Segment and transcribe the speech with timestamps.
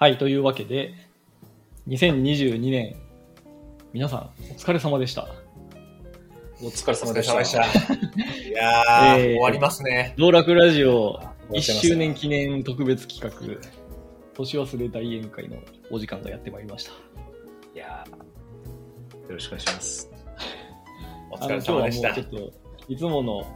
[0.00, 0.94] はい、というわけで、
[1.86, 2.96] 2022年、
[3.92, 5.28] 皆さん、お疲れ様でした。
[6.62, 7.44] お疲れ様でした。
[7.44, 7.60] した。
[8.48, 10.14] いやー、えー終わりますね。
[10.16, 13.62] 道楽ラジオ1終わってます周年記念特別企画、
[14.32, 15.58] 年忘れ大宴会の
[15.90, 16.92] お時間がやってまいりました。
[17.74, 18.10] いやー
[19.28, 20.10] よろしくお願いします。
[21.30, 22.14] お疲れあの今日はもう様でした。
[22.14, 22.52] ちょっと、
[22.88, 23.46] いつもの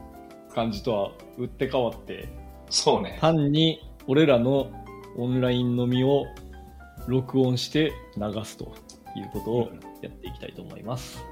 [0.55, 2.29] 感じとは打って変わって、
[2.69, 3.17] そうね。
[3.23, 4.84] 単に俺らの
[5.17, 6.27] オンライン飲みを
[7.07, 8.75] 録音して流すと
[9.17, 9.71] いうことを
[10.03, 11.23] やっていきたいと思います。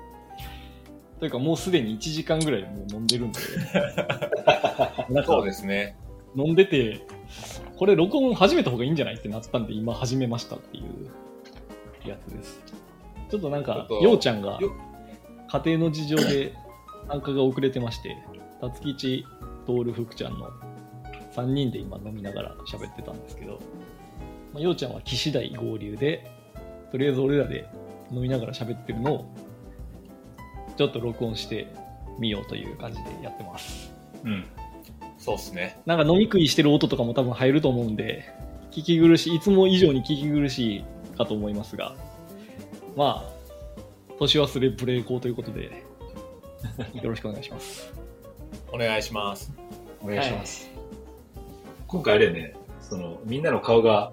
[1.19, 3.39] というかもうすでに1時間ぐらいもう飲んでるんで、
[5.09, 5.97] な んそうかですね。
[6.34, 7.06] 飲んでて、
[7.77, 12.61] これ録音始めた方がいいんじゃないってなったんで今始めましたっていうやつです。
[13.30, 14.73] ちょっとなんかようちゃんがよ
[15.48, 16.55] 家庭の事情で
[17.09, 18.17] 参加が遅れてまして、
[18.61, 19.27] たつきち、
[19.67, 20.51] とおる、ふくちゃんの
[21.34, 23.59] 3人で今飲みながら喋ってたんですけど、
[24.52, 26.30] まあ、ようちゃんは騎士台合流で、
[26.91, 27.68] とりあえず俺らで
[28.10, 29.34] 飲みながら喋ってるのを、
[30.77, 31.72] ちょっと録音して
[32.19, 33.92] みようという感じでやってます。
[34.24, 34.44] うん。
[35.19, 35.80] そうっすね。
[35.86, 38.24] なんか飲み食いしてる音とかも多分入ると思うんで、
[38.70, 40.84] 聞き苦しい、いつも以上に聞き苦しい
[41.17, 41.94] かと思いますが、
[42.96, 43.33] まあ、
[44.19, 45.84] 年忘れプレイ校ということで、
[46.94, 47.92] よろしくお願いします。
[48.72, 49.52] お願いします。
[50.02, 50.72] お願いします。
[51.93, 54.12] 今回あれよね、その、みんなの顔が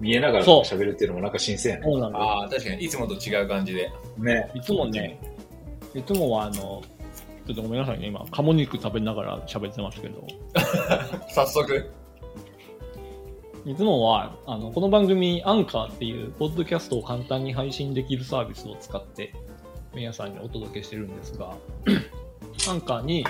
[0.00, 1.84] 見えながらそう喋るっていうのもなんか新鮮やね。
[1.84, 3.92] そうなんでああ、確かに、いつもと違う感じで。
[4.16, 4.48] ね。
[4.52, 4.58] す。
[4.58, 5.18] いつもね、
[5.94, 6.82] いつもはあの、ちょ
[7.52, 10.26] っとごめんなさいね、今、鴨肉食べながら喋ってますけど、
[11.28, 11.90] 早速。
[13.66, 19.34] いつもは、あの、この番組、アンカーっていう、ポッドキャストを簡単に配信できるサービスを使って、
[19.94, 21.54] 皆さんにお届けしてるんですが、
[22.70, 23.26] アンカーに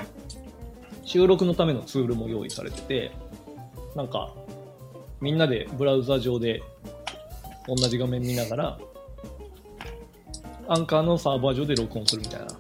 [1.04, 3.10] 収録のためのツールも用意されてて、
[3.94, 4.32] なんか、
[5.20, 6.62] みんなでブラウザ上で
[7.66, 8.78] 同じ画面見ながら、
[10.68, 12.54] アンカーのサーバー上で録音するみたいなこ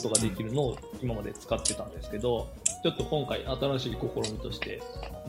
[0.00, 2.48] とができるのを今まで使ってたんですけど、
[2.82, 4.80] ちょっと今回新しい試みとして、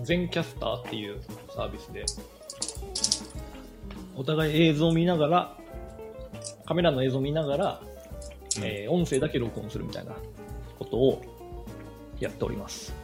[0.04, 1.20] 全キャスターっていう
[1.56, 2.06] サービスで、
[4.16, 5.58] お互い映像を見ながら、
[6.66, 7.82] カメラの映像を見ながら、
[8.62, 10.16] えー音声だけ録音するみたいな
[10.80, 11.22] ことを
[12.20, 12.97] やっております。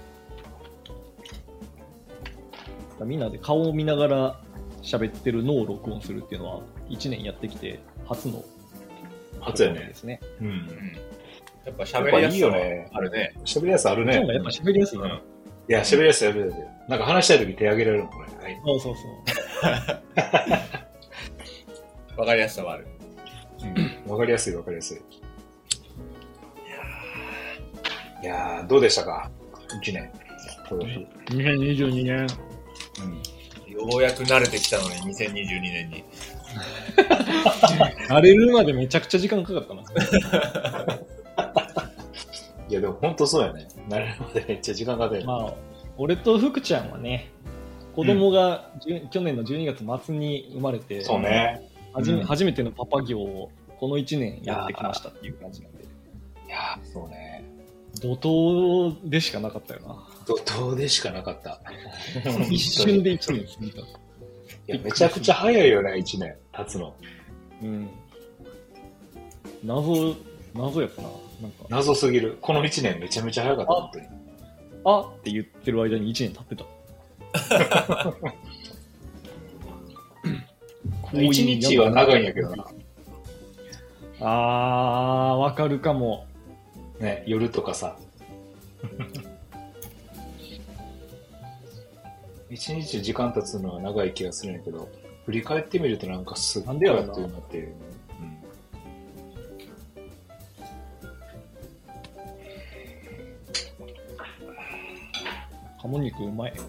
[3.06, 4.40] みんなで顔を見ながら
[4.82, 8.44] 喋ってるのを録音するっていうのは、1年やってきて初の
[9.40, 10.20] 初やねですね。
[10.42, 10.44] う。
[10.44, 10.68] うんん。
[11.66, 12.56] やっぱ喋りやすさは
[12.94, 13.34] あるね。
[13.46, 14.16] 喋りやすさあるね。
[14.16, 15.06] やっぱ喋りやすいんい
[15.68, 16.64] や、喋りやすい、喋りやすい。
[16.90, 18.46] なんか話したいとき手挙げられるもん、これ。
[18.46, 18.62] はい。
[18.66, 19.02] そうそうそ
[22.18, 22.20] う。
[22.20, 22.88] わかりやすさはある。
[24.06, 24.12] うん。
[24.12, 24.98] わかりやすい、わかりやすい。
[28.22, 29.32] いやー、どうでしたか？
[29.82, 30.12] 一年。
[30.70, 31.08] 今年。
[31.30, 32.28] 2022年。
[33.84, 33.92] うん。
[33.92, 36.04] ようやく慣れてきたのに、2022年に。
[38.08, 39.82] 慣れるまでめちゃくちゃ時間かかったな。
[42.70, 43.68] いや、でも本当そうやね。
[43.90, 45.26] 慣れるまでめっちゃ時間かかる。
[45.26, 45.54] まあ、
[45.98, 47.32] 俺と福ちゃんはね、
[47.96, 51.70] 子供が、じゅ去年の12月末に生まれて、そうね。
[51.94, 57.44] 初めうん初めてのパパ業をこの1年やってきましたっていう感じなんで、いやー、そうね。
[58.02, 60.08] 怒涛でしかなかったよな。
[60.26, 61.62] 怒涛でしかなかった。
[62.50, 63.80] 一瞬で1年過ぎた。
[63.80, 63.84] い
[64.68, 66.96] や、めちゃくちゃ早いよね、一年経つの。
[67.62, 67.90] うん。
[69.64, 70.16] 謎、
[70.54, 71.08] 謎やったな。
[71.42, 72.38] なんか、謎すぎる。
[72.42, 74.06] この一年めちゃめちゃ早かった、あ本当に。
[74.86, 76.66] あって言ってる間に1年経ってた。
[81.22, 82.66] 一日は長いんやけどな。
[84.20, 86.26] あー、わかるかも。
[87.00, 87.98] ね、夜とかさ。
[92.54, 94.88] 一日時間経つのは長い気がするんやけど、
[95.26, 97.76] 振り返ってみるとなんかすっごいあっというってるよね。
[105.82, 106.54] 鴨肉うまい。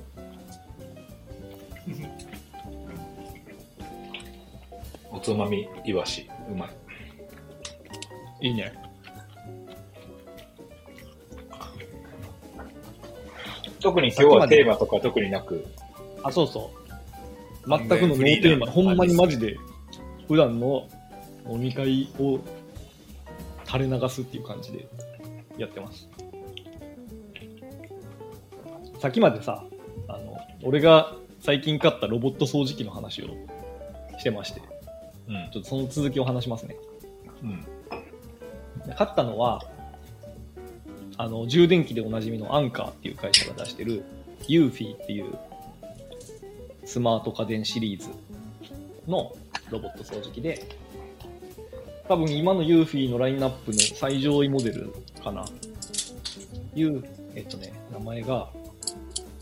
[5.13, 6.67] おつまみいわし、うま
[8.41, 8.49] い。
[8.49, 8.73] いいね。
[13.85, 15.63] 特に今日はテーマとか特になく、
[16.25, 16.71] あ、そうそ
[17.67, 17.69] う。
[17.69, 18.67] 全くのノーテーマ。
[18.67, 19.57] ほんまにマジで、
[20.27, 20.89] 普段の
[21.49, 22.41] 飲み会を
[23.67, 24.89] 垂れ流すっていう感じで
[25.59, 26.09] やってます。
[28.99, 29.65] さっきまでさ、
[30.09, 33.27] あの、俺が最近買ったロボット掃除機の話を
[34.19, 34.63] してまして、
[35.29, 35.51] うん。
[35.53, 36.77] ちょっとその続きを話しますね。
[37.43, 37.67] うん。
[38.97, 39.63] 買ったのは、
[41.17, 44.05] あの、充電器でおなじみのアンカーっていう会社が出してる、
[44.49, 45.37] ユーフィーっていう
[46.85, 48.09] スマート家電シリーズ
[49.07, 49.35] の
[49.71, 50.67] ロボット掃除機で、
[52.09, 55.45] 多分今のユーフィーのラインナップの最上位モデルかな。
[56.75, 57.05] ユー、
[57.35, 58.51] えっとね、名前が、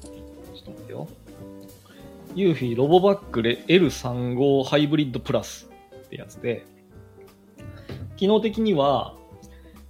[0.02, 1.08] ちょっと待ってよ。
[2.34, 6.64] ユーフィーロボバックレ L35 ハイブリッドプラスってやつで、
[8.16, 9.16] 機能的には、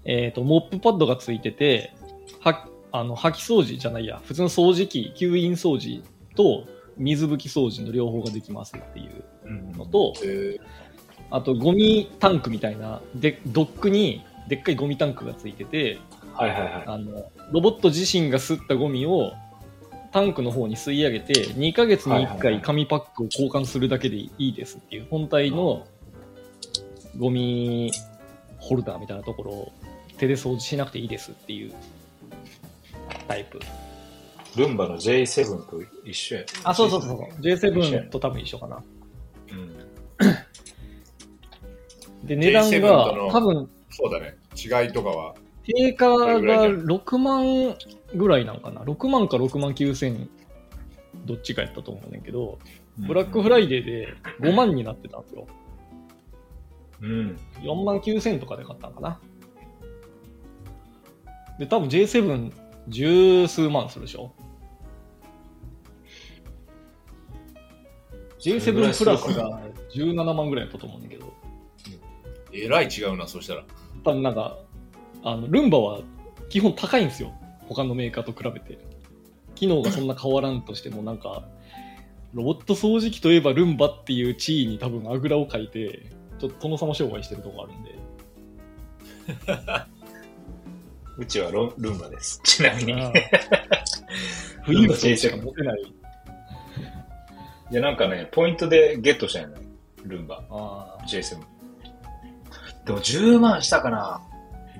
[0.04, 1.94] えっ、と、モップパッドがついてて、
[2.40, 6.02] は、あの、掃き掃除じゃないや、普通の掃除機、吸引掃除
[6.34, 6.66] と
[7.02, 10.58] 水拭き掃除の両方ができますっていううんのと、え
[11.30, 15.98] あとゴミタンクみたいな、で、ドックにでっかいゴミタンクがついてて、
[16.34, 16.84] はいはいはい。
[16.86, 19.32] あの、ロボット自身が吸ったゴミを
[20.12, 25.86] タンクの方に吸い上げて、2ヶ月に1はいはいはい回紙パックを交換するだけでいいですっていう、本体の
[27.18, 27.90] ゴミ
[28.58, 29.72] ホルダーみたいなところを
[30.18, 31.72] 手で掃除しなくていいですっていう
[33.26, 33.58] タイプ。
[34.56, 36.44] ルンバの J7 と一緒や。
[36.64, 37.40] あ、そうそうそうそう。
[37.40, 38.82] J7 と多分一緒かな。
[39.52, 39.54] う
[42.24, 42.26] ん。
[42.26, 44.36] で、値段 J7 が多分そうだね。
[44.56, 45.34] 違いとかは。
[45.64, 47.76] 定価がどれぐらいじゃ6万
[48.14, 48.82] ぐらいなんかな。
[48.82, 50.28] 6万か6万9千
[51.24, 52.58] どっちかやったと思うねんけど、
[52.98, 55.46] ブラックフライデーで5万になってたんですよ。
[57.00, 57.38] うん。
[57.60, 59.20] 4万9千とかで買ったんかな。
[61.58, 62.52] で、多分 J7
[62.88, 64.32] 十数万するでしょ
[68.44, 69.60] ?J7 プラスが
[69.94, 71.32] 17万ぐらいやったと思うねんだけど、
[72.52, 73.64] えらい違うな、そしたら。
[74.04, 74.58] 多分なんか、
[75.22, 76.00] あの、ルンバは
[76.48, 77.32] 基本高いんですよ。
[77.68, 78.78] 他のメーカーと比べて。
[79.54, 81.44] 機能がそんな変わらんとしても、なんか、
[82.34, 86.06] ロボット掃除機といえばルンバっていう地位に多分あぐらをかいて、
[86.38, 87.98] ちょっと殿様商売してるとこあるんで。
[91.18, 92.40] うちはロルンバです。
[92.42, 92.92] ちなみに。
[92.92, 92.94] い
[94.64, 96.01] 冬のしか持てない。
[97.74, 99.54] や、なんかね、ポイントでゲットしたんやね。
[100.04, 100.42] ルンバ。
[100.50, 101.38] ああ J7。
[102.84, 104.20] でも10万したかな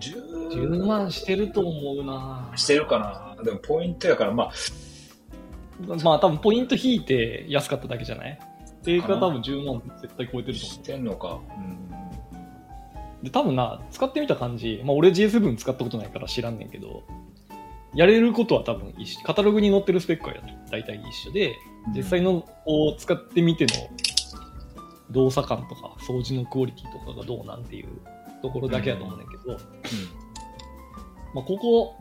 [0.01, 4.51] ?10 10万してると思うなしてるかなでもポイントやから、まあ、
[6.03, 8.39] まあ多分ポイント引いて安かっただけじゃない？
[8.83, 11.39] 定価多分10万絶対超えてると思してんのか。
[13.23, 13.25] う。
[13.25, 17.05] で、多分な、使ってみた感じ、まあ俺 J7 使ったことないから知らんねんけど、
[17.95, 19.23] やれることは多分一緒。
[19.23, 20.35] カタログに載ってるスペックは
[20.71, 21.55] 大体一緒で、うん
[21.97, 23.73] 実際のを使ってみての
[25.11, 27.89] 動作感とか掃除のクオリティとかがどうなんていう
[28.41, 29.59] ところだけやと思うねんけど、
[31.35, 31.97] まあここ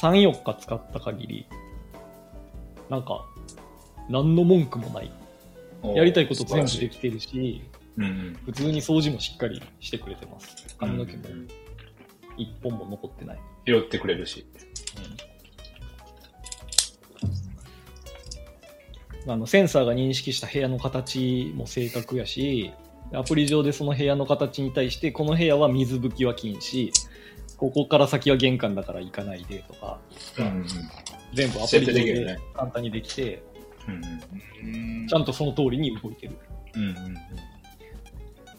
[0.00, 1.46] 3、4日使った限り、
[2.90, 3.24] なんか、
[4.10, 5.10] 何の文句もない。
[5.84, 7.62] うんやりたいこと全部できてるし、
[7.96, 8.38] うんうん。
[8.46, 10.76] 普通に掃除もしっかりしてくれてます。
[10.78, 11.48] 髪の毛もうん
[12.36, 13.38] 一本も残ってない。
[13.66, 14.46] 拾ってくれるし。
[19.28, 22.72] あのセンサーが認識した部屋の形も正確やし、
[23.12, 26.92] アプリ上でその部屋の形に対して、この部屋は水拭きは禁止、
[27.56, 29.98] ここから先は玄関だから行かないでとか、
[30.38, 30.66] うんうん
[31.34, 33.42] 全部アプ設リ上で簡単にできて、
[33.88, 36.36] うんうんちゃんとその通りに動いてる。
[36.74, 37.16] うんうんうん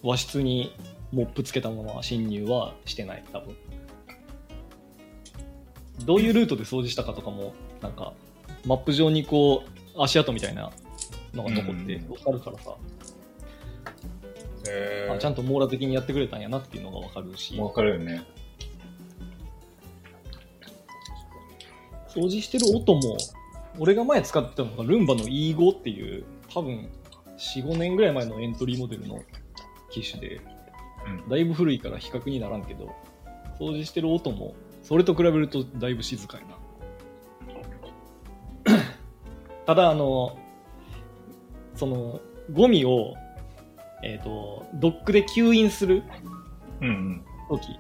[0.04, 0.76] 和室に
[1.12, 3.56] モップつけたまま侵入はしてない、多分。
[6.06, 8.14] どういうルートで掃除したかとかも、なんか、
[8.66, 9.64] マップ上にこ
[9.96, 10.72] う、足跡みたいな
[11.34, 12.12] のが残ってうん。
[12.12, 12.76] わかるからさ、
[14.70, 18.24] へあちゃんと網羅的にやってくれたんやなっていうのがわかるし、わかるよね。
[22.08, 23.18] 掃除してる音も、
[23.80, 26.90] 俺が前使ってたのがルンバの E5 っていう、多分
[27.38, 29.22] 4、5年ぐらい前のエントリーモデルの
[29.92, 30.42] 機種で、
[31.24, 31.30] うん。
[31.30, 32.96] だいぶ古いから比較にならんけど、
[33.60, 34.56] 掃除してる音も、
[34.88, 36.44] それと比べるとだいぶ静かや
[38.66, 38.78] な。
[39.66, 40.40] ただ、あの、
[41.76, 42.22] その、
[42.54, 43.14] ゴミを、
[44.02, 46.04] えっ、と、ドックで吸引する
[46.80, 47.26] うんうん。
[47.50, 47.78] 時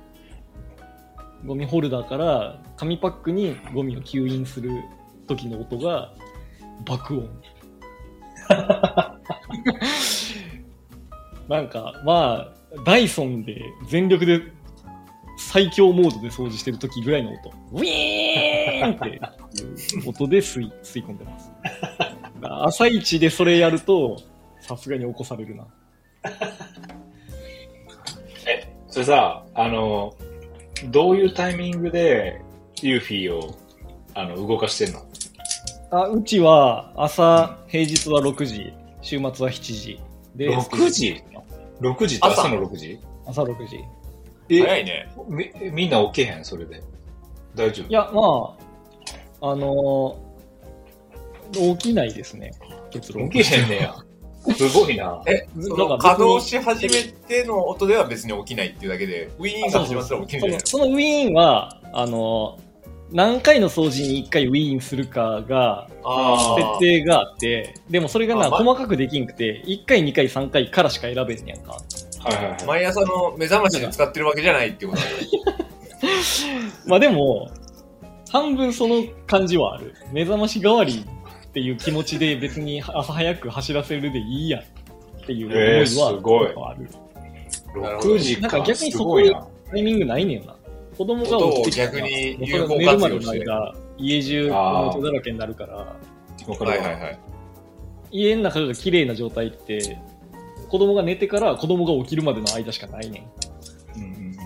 [1.46, 4.84] ゴミホルダーから紙パックにゴミを吸引する
[5.28, 6.14] 時の音が
[6.86, 7.30] 爆音
[11.48, 12.54] なんかまあ
[12.86, 14.57] ダイソンで全力で
[15.38, 21.52] 最強モードで掃除してる時ぐらいの音ウィーンっていう音で吸い吸い込んでます
[22.42, 24.22] 朝一でそれやると
[24.62, 25.66] さすがに起こされるな
[28.48, 30.16] え、それさ、あの、
[30.90, 32.42] どういうタイミングで
[32.82, 33.58] ユーフィーを
[34.14, 35.06] あの動かしてんの？
[35.92, 40.00] あうちは朝、平日は6時、週末は7時。
[40.36, 41.24] で ?6 時
[41.82, 43.00] ?6 時って朝の6時？
[43.26, 43.80] 朝6時。
[44.50, 45.12] え早いね。
[45.28, 46.46] みみんな起きへん？
[46.46, 46.82] それで。
[47.56, 47.88] 大丈夫？
[47.90, 48.56] いや、ま
[49.42, 50.28] あ、あのー
[51.52, 52.52] 起きないですね、
[52.92, 53.30] 結論。
[53.30, 53.96] 起きへんねや。
[54.54, 55.22] すごいな。
[55.26, 62.58] え、その稼働し始めての音では別に起きないっていうだけで、ウィーンが始まったら起きるんじゃないそのそのウィーンは、あの、
[63.12, 71.78] 何回の掃除に1回ウィーンするかが、あ設定があって、でもそれがな、細かくできんくて、1回、2回、3回からしか選べんねやんか。
[72.20, 72.66] はいはいはい。
[72.66, 75.18] 毎朝の目覚ましで使ってるわけじゃないっていうことだね。
[76.86, 77.50] まあでも、
[78.30, 79.94] 半分その感じはある。
[80.12, 81.06] 目覚まし代わり
[81.48, 86.88] っていう気持ちで別に朝早く走らせるでいいやっていう思いは、ある。
[87.82, 88.42] なるほど6時か。
[88.42, 89.34] なんか逆にすそこに。
[89.70, 90.56] タイミングないねんな。
[90.98, 95.96] 子供が起きて逆に有効寝るまでの活用して間、家中音だらけになるから、は
[96.48, 97.20] いはいはい。
[98.12, 100.00] 家の中が綺麗な状態って、
[100.70, 103.20] 子供が寝てから子供が起きるまでの間しかないね
[103.96, 104.00] ん。
[104.00, 104.38] うんうん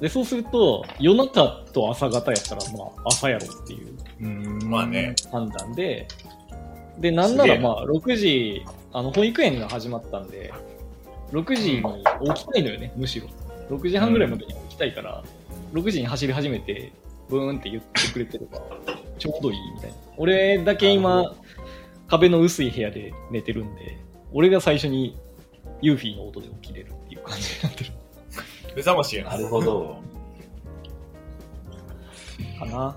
[0.00, 4.60] で、そうすると、夜中と朝方やったら、まあ、朝やろっていううん。
[4.60, 5.14] うんまあね。
[5.30, 6.08] 判断で、
[6.98, 10.52] で、なんならまあ、6時、あの、保育園が始まったんで、
[11.30, 11.82] 6時に
[12.34, 13.28] 起きたいのよね、むしろ。
[13.70, 15.22] 6時半ぐらいまでに起きたいから、
[15.72, 16.92] 6時に走り始めて、
[17.28, 18.60] ブーンって言ってくれてれば、
[19.18, 19.96] ちょうどいいみたいな。
[20.16, 21.32] 俺だけ今、
[22.08, 23.98] 壁の薄い部屋で寝てるんで、
[24.32, 25.16] 俺が最初に
[25.82, 27.90] ユーフィーの音で起きれるっていう感じになってる
[28.74, 30.12] 目覚ましやなるほど。
[32.58, 32.96] かな。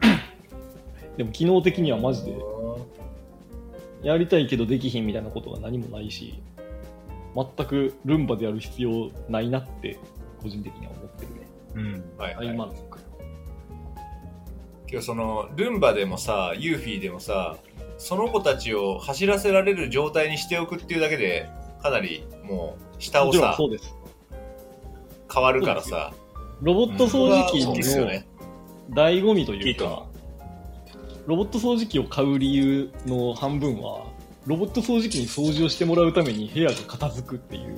[1.16, 2.36] でも機能的にはマジで、
[4.02, 6.42] やりたいけどできひんみたいなことが何もないし、
[7.34, 9.98] 全くルンバでやる必要ないなって、
[10.42, 11.46] 個人的には思ってるね。
[11.74, 12.04] うん。
[12.18, 12.46] はい、はい。
[12.48, 12.98] 大満足。
[14.88, 17.56] 今日その、ルンバでもさ、ユーフィーでもさ、
[17.98, 21.48] その子たちを走らせられる状態にしておくっていうだけで、
[21.86, 23.94] かなりもう、下をさそ、うです。
[25.32, 26.12] 変わるからさ、
[26.60, 28.26] ロボット掃除機のね。
[28.90, 30.06] 醍醐味というか、
[31.26, 34.06] ロボット掃除機を買う理由の半分は、
[34.46, 37.76] ロボット掃除機に掃除をしてもらうために部屋が片付くっていう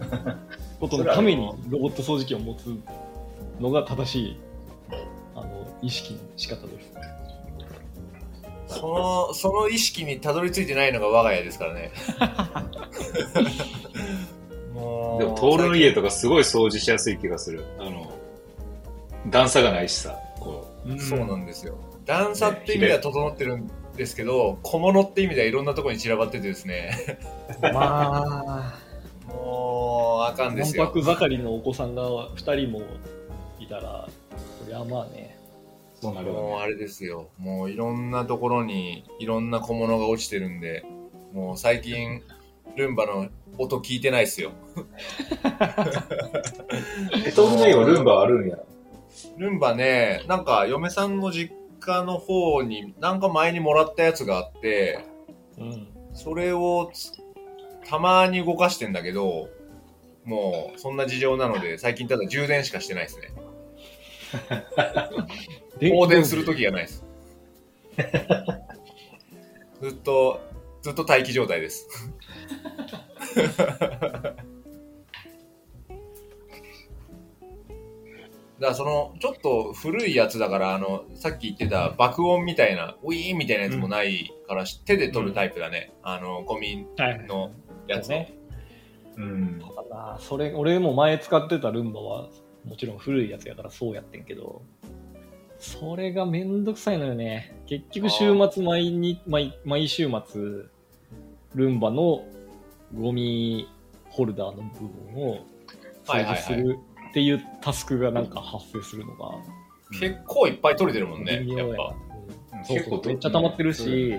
[0.80, 2.74] ことのためにロボット掃除機を持つ
[3.60, 4.36] のが正しい
[5.34, 6.92] あの意識の仕方です。
[8.66, 11.92] その、その意識にたどり着いてないのが我が家ですからね。
[14.74, 17.64] もうでも、トールの家とかすごい掃除しやすい気がする。
[17.78, 18.12] あの、
[19.28, 20.66] 段差がないしさ、こ
[20.98, 21.76] そうなんですよ。
[22.04, 27.18] 段差って意味では整ってるんですけど、小物って意味ではいろんなところに散らばっててですね、
[27.60, 28.74] まあ、
[29.26, 30.84] もう、あかんですよ。
[30.84, 32.02] わんぱく盛りのお子さんが
[32.36, 32.82] 2人も
[33.58, 34.06] いたら、
[34.62, 35.35] そりゃまあね、う、
[36.06, 36.40] そうなるよね。
[36.40, 37.30] もうあれですよ。
[37.38, 40.84] もういろんなところにいろんな小物が落ちてるんで、
[41.32, 42.22] もう最近、
[42.76, 44.52] ルンバの音聞いてないっすよ。
[47.26, 48.58] え、トールの家はルンバあるんや。
[49.36, 55.04] ルンバね、なんか嫁さんの実家の方になんか前にもらったやつがあって、
[55.58, 57.12] うん、それをつ
[57.88, 59.48] たまに動かしてんだけど、
[60.24, 63.32] もうそんな事情なので最近ただ充電しかしてないですね。
[65.80, 67.04] 放電するときがないです。
[69.80, 70.40] ずっと、
[70.82, 71.88] ずっと待機状態です。
[78.58, 85.92] だからその、ちょっと古いやつだから、あの、さっき言ってた爆音みたいな、ウィーンみたいなやつもないから、手で取るタイプだね。
[86.02, 87.50] あの、ゴミはいの
[87.86, 88.32] やつね。
[89.16, 89.58] うん。
[89.58, 92.28] だなそれ俺も前使ってたルンバは
[92.64, 94.62] もちろん古いやつやからそうやってんけど
[95.58, 97.56] それがめんどくさいのよね。
[97.66, 100.42] 結局週末毎に毎毎週末
[101.54, 102.24] ルンバの
[102.94, 103.68] ゴミ
[104.08, 105.46] ホルダーの部分を
[106.04, 106.78] 掃除する
[107.10, 109.38] っていうタスクがなんか発生するのが
[109.98, 111.94] 結構いっぱい取れてるもんね、やっぱ。
[112.58, 112.64] うん。
[112.64, 112.88] そうそう。
[112.88, 114.14] 結構めっちゃ溜まってるし、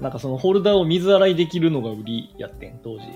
[0.00, 3.06] なんかそのホルダーを水洗いできるのが売りやってん当時。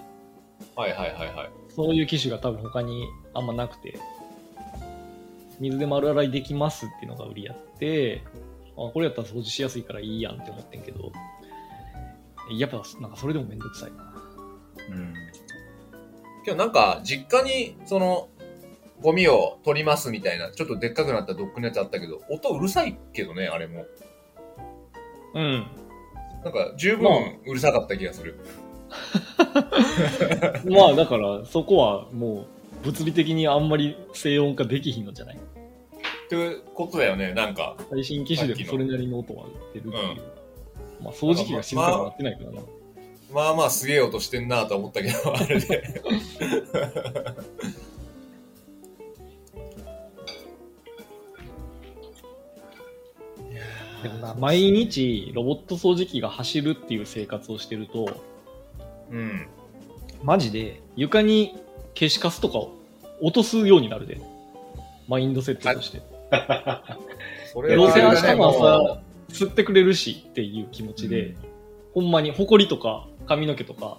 [0.76, 1.50] はいはいはいはい。
[1.68, 3.98] そういう機種が多分他にあんまなくて、
[5.62, 8.22] 水で丸洗いできますっていうのが売りやって、
[8.76, 11.12] あ、これやったら掃除しやすいからいいやんって思ってんけど、
[12.50, 14.12] やっぱなんかそれでもめんどくさいな。
[14.90, 15.14] うん。
[16.44, 18.28] けどなんか、実家に、その、
[19.00, 23.86] ゴミを取りますみたいな、ちょっとでっかくなったドックのやつあったけど、音うるさいけどね、あれも。
[25.34, 25.66] うん。
[26.42, 28.40] なんか、十まあ分うるさかった気がする。
[30.68, 32.46] まあだからそこはも
[32.82, 35.40] う物理的にあんまり静音化できひんのじゃない？
[36.32, 37.76] っていうことだよね、なんか。
[37.90, 40.22] 最新機種でもそれなりの音は出るっていう。
[41.02, 42.62] まあ掃除機が静かになってないからな。
[43.34, 45.82] まあまあすげえ音してんなと思ったけど、あれで。
[54.02, 58.08] でもな、毎日ロボット掃除機が走るっていう生活をしてると、
[59.10, 59.46] うん。
[60.22, 61.54] マジで床に
[61.94, 62.72] 消しカスとかを
[63.20, 64.18] 落とすようになるで。
[65.08, 66.11] マインドセットとして。
[67.52, 71.36] そどうせ明日のも朝吸ってくれるしっていう気持ちで、うん。
[71.94, 73.98] ほんまに埃とか髪の毛とか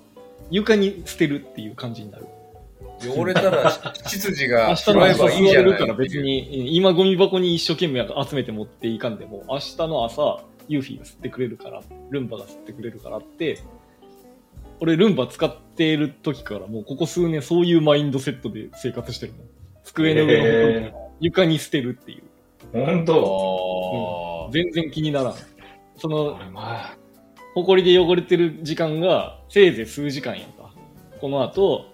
[0.50, 2.26] 床に捨てるっていう感じになる。
[2.26, 3.72] う汚れたら
[4.08, 5.64] 執事明が拾日の朝えばいいじゃない。
[5.64, 13.60] 吸われるから別に、今ゴミ箱に一生懸命集めて持っていかんでも、明日の朝、ユーフィーが吸ってくれるから、ルンバが吸ってくれるからって、
[14.80, 19.42] 俺ルンバ使ってる時からもうここ数年そういうマインドセットで生活してるもん。
[19.84, 22.24] 机の上の埃とか床に捨てるっていう。
[22.72, 24.48] 本当？
[24.48, 25.36] あー全然気にならん。
[25.98, 26.96] その、俺ま
[27.56, 30.74] 埃で汚れてる時間がせいぜい数時間やんか。
[31.22, 31.86] この後、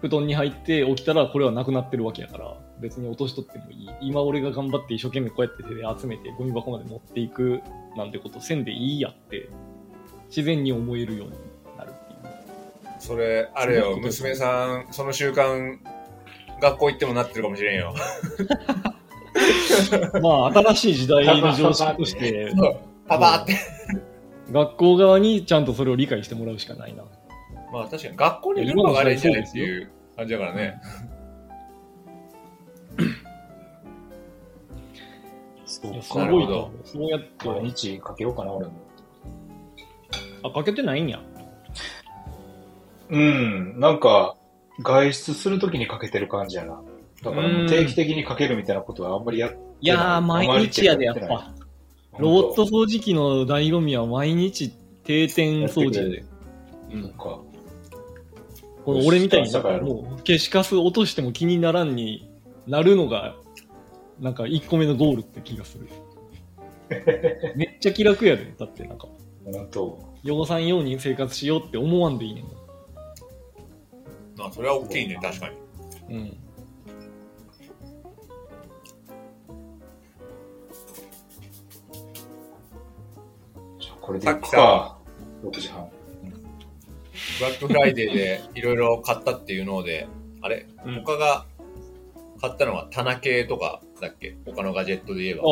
[0.00, 3.90] 布団に入って起きたらこれはなくなってるわけやから、別に落としとってもいい。
[4.00, 7.62] 今俺が頑張って一生懸命こうやって手で集めてゴミ箱まで持っていく
[7.96, 9.48] なんてことせんでいいやって、
[10.28, 11.34] 自然に思えるように
[11.78, 12.20] なるっていう。
[12.98, 15.78] それ、あれよ、娘さん、その習慣、
[16.64, 17.94] 学校行ってもなってるかもしれんよ。
[20.22, 22.52] まあ、新しい時代の常識として、
[23.06, 23.54] パパって。
[24.50, 27.04] 学校側にちゃんとそれを理解してもらうしかないな。
[27.70, 30.80] まあ確かに学校にルンバがあれじゃないっていう感じだからね。
[35.66, 35.88] すか。
[35.88, 36.88] ごいとな。
[36.88, 38.72] そうやって、毎日かけようかな、俺も。
[40.44, 41.20] あ、かけてないんや。
[43.10, 44.36] うん、なんか、
[44.80, 46.82] 外出するときにかけてる感じやな。
[47.22, 51.52] だから定期的にかけるみたいなことはあんまりやっていやー、毎日やで、やっぱ。
[52.18, 54.70] ロボット掃除機の醍醐味は毎日
[55.04, 56.24] 定点掃除やで。
[56.92, 57.12] うん。
[57.12, 57.40] か。
[58.84, 62.30] この俺みたいにかもう消しカス落としても気にならんに
[62.66, 63.34] なるのが、
[64.20, 65.88] なんか1個目のゴールって気がする。
[67.56, 68.54] めっちゃ気楽やで。
[68.58, 69.08] だってなんか、
[69.44, 69.98] 本当。
[70.26, 72.44] 汚さんように生活しようって思わんでいいねん。
[74.36, 76.16] まあそれは大きいね、確かに。
[76.16, 76.36] うん。
[83.78, 84.98] じゃあこれでいくか。
[85.42, 85.88] 6時半。
[87.38, 90.06] ブラックフライデーでいろいろ買ったっていうので、
[90.40, 91.46] あれ、うん他が
[92.40, 94.36] 買ったのは棚系とかだっけ？
[94.44, 95.42] 他のガジェットで言えば。
[95.42, 95.44] ち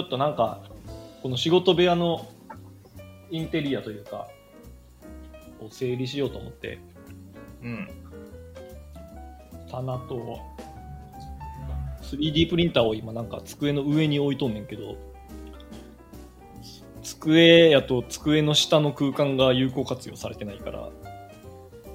[0.00, 0.60] ょっとなんか、
[1.22, 2.26] この仕事部屋の
[3.30, 4.28] インテリアというか、
[5.60, 6.78] を整理しようと思って、
[7.62, 7.88] うん。
[9.70, 10.40] 棚と
[12.02, 14.96] 3D プリンターを今なんか机の上に置いとんねんけど、
[17.02, 20.88] 机やと机の下の空間が有効活用されてないから、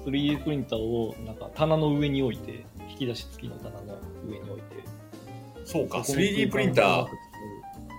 [0.04, 3.98] 3D プリンターをなんか棚の上に置いて、引き出し付きの棚の
[4.28, 4.84] 上に置いて、
[5.64, 7.06] そうか、そこの 3D プリンター。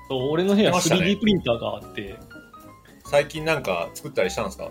[0.08, 1.01] そう、俺の部屋出ましたね。
[1.01, 2.15] 3D プリンターがあって、
[3.06, 4.69] 最近なんか作ったりしたんですか？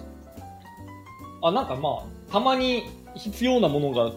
[1.42, 2.82] あ、なんかまあ、たまに
[3.14, 4.10] 必要なものが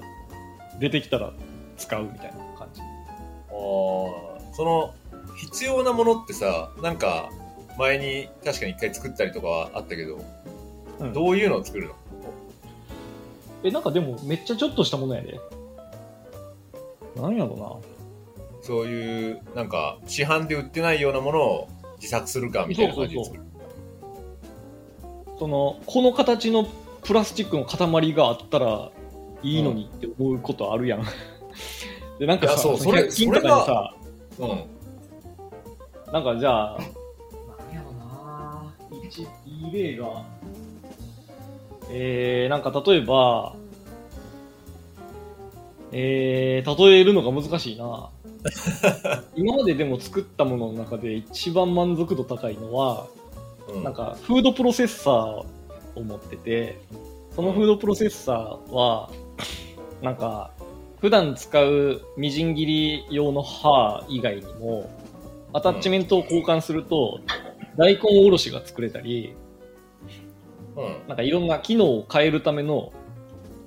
[0.80, 1.34] 出てきたら
[1.78, 2.82] 使うみたいな感じ。
[2.82, 2.88] ああ、
[4.54, 4.96] その、
[5.36, 7.30] 必要なものってさ、なんか、
[7.78, 10.20] 前に確かに一回作ったりとかはあったけど、
[11.00, 11.94] うんどういうのを作るの？
[13.64, 15.40] え、なんかでもめっちゃちょっとしたものやで。
[17.18, 17.84] なんやろ
[18.64, 23.44] そういう、なんか、市販で売ってないようなものを自作するかみたいな感じで作る。
[23.44, 23.50] な。
[25.38, 26.68] その、この形の
[27.08, 28.92] プラスチックの塊があったら
[29.42, 31.06] いいのにって思うことあるやん。
[32.20, 33.96] で、なんかさ、そうそれ100均とかにさ、
[34.40, 36.12] うん。
[36.12, 38.74] なんかじゃあ、なんやろな
[39.08, 40.26] 一いい例が、
[41.90, 43.56] えー、なんか例えば、
[45.94, 48.10] えー、例えるのが難しいな
[49.36, 53.08] 今まででも作ったものの中で一番満足度高いのは、
[53.70, 55.57] うん、なんかフードプロセッサー
[55.98, 56.80] を持ってて、
[57.36, 59.12] そのフードプロセッサーは、
[60.02, 60.52] なんか、
[61.02, 64.90] 普段使うみじん切り用の刃以外にも、
[65.54, 67.20] アタッチメントを交換すると、
[67.78, 69.36] 大根おろしが作れたり、
[70.76, 71.08] うん。
[71.08, 72.92] なんかいろんな機能を変えるための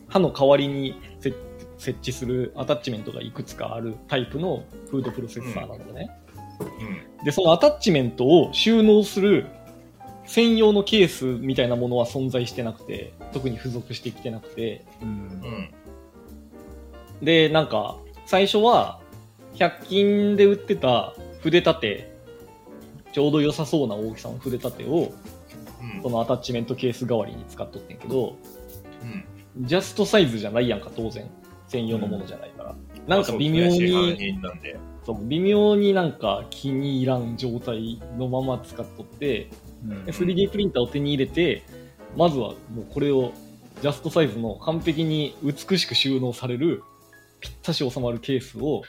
[0.08, 1.36] 刃の代わりに設
[1.80, 6.10] 設置するアタッチメントがいくつかあるタイプのフードプロセッサーなんだね。
[6.60, 7.24] うん。
[7.24, 9.46] で、そのアタッチメントを収納する
[10.30, 15.70] 専用のケースみたいなものは存在してなくて、特に付属してきてなくて、うんうん。
[17.20, 19.00] で、なんか、最初は、
[19.56, 22.16] 100均で売ってた筆立て、
[23.10, 25.12] ちょうど良さそうな大きさの筆立てを、
[25.96, 26.00] うん。
[26.00, 28.36] そのアタッチメントケース代わりに使っとってんけど、
[29.56, 29.66] うん。
[29.66, 31.28] ジャストサイズじゃないやんか、当然。
[31.66, 32.76] 専用のものじゃないから。
[33.08, 34.38] なんか微妙に。
[35.04, 39.50] そう微妙になんか気に入らん状態のまま使っとって、
[39.84, 40.04] うん。
[40.04, 41.62] 3D プリンターを手に入れて、
[42.16, 43.32] まずはもうこれを
[43.82, 46.82] ジャストサイズの完璧に美しく収納される
[47.40, 48.82] ぴったし収まるケースを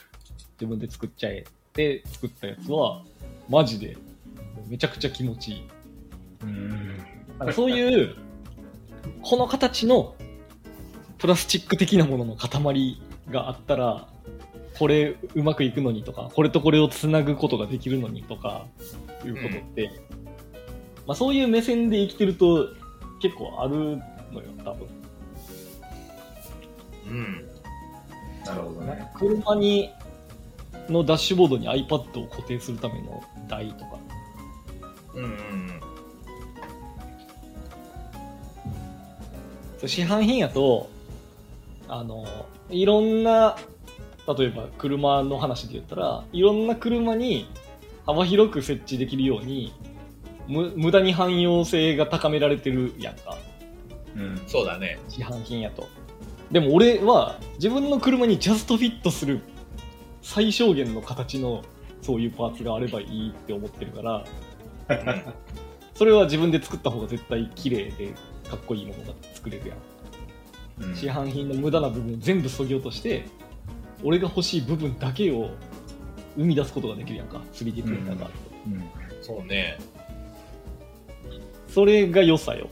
[0.59, 3.03] 自分で作っちゃえって作ったやつは
[3.47, 3.97] マジで
[4.67, 5.69] めちゃくちゃ気持ちいい。
[6.43, 6.45] う
[7.49, 7.53] ん。
[7.53, 8.15] そういう
[9.21, 10.15] この形の
[11.17, 14.07] プラスチック的なものの塊があったら
[14.77, 18.65] これうまくいくのにとかこれとこれをつなぐことができるのにとか
[19.23, 19.91] いうことって、
[21.11, 22.69] まあ、そういう目線で生きてると
[23.21, 23.97] 結構ある
[24.31, 24.87] のよ多分
[27.05, 27.49] うん。
[28.45, 29.11] なるほどね。
[29.15, 29.89] 車に
[30.87, 33.99] のダッシュボードに iPad を固定するための台とか
[35.15, 35.81] うんうん
[39.79, 40.89] そう市販品やと
[41.89, 42.25] あの
[42.69, 43.57] いろんな
[44.37, 47.49] 例えば車の話で言ったらいろんな車に
[48.05, 49.73] 幅広く設置できるように
[50.51, 53.37] む無駄に汎用性が高められてるやんか
[54.15, 54.41] うんうん。。
[54.47, 54.99] そうだね。
[55.07, 55.87] 市販品やと
[56.51, 59.41] でも俺は自分の車にジャストフィットする
[60.21, 61.63] 最小限の形の
[62.01, 64.25] そういうパーツがあればいいって思ってるから
[64.89, 65.23] うん
[65.93, 68.13] それは自分で作った方が絶対綺麗で
[68.49, 73.25] かっこいいものが作れるやんうん市販品の無駄な部分を全部削ぎ落として
[74.03, 75.51] 俺が欲しい部分だけを
[76.35, 78.89] 生み出すことができるやんか 3D プリンターがあると、うん。
[79.21, 79.77] そうね。
[81.73, 82.67] それが良さよ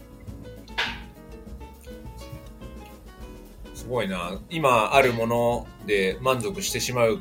[3.73, 4.38] すごいな。
[4.49, 7.19] 今あるもので満足してしまう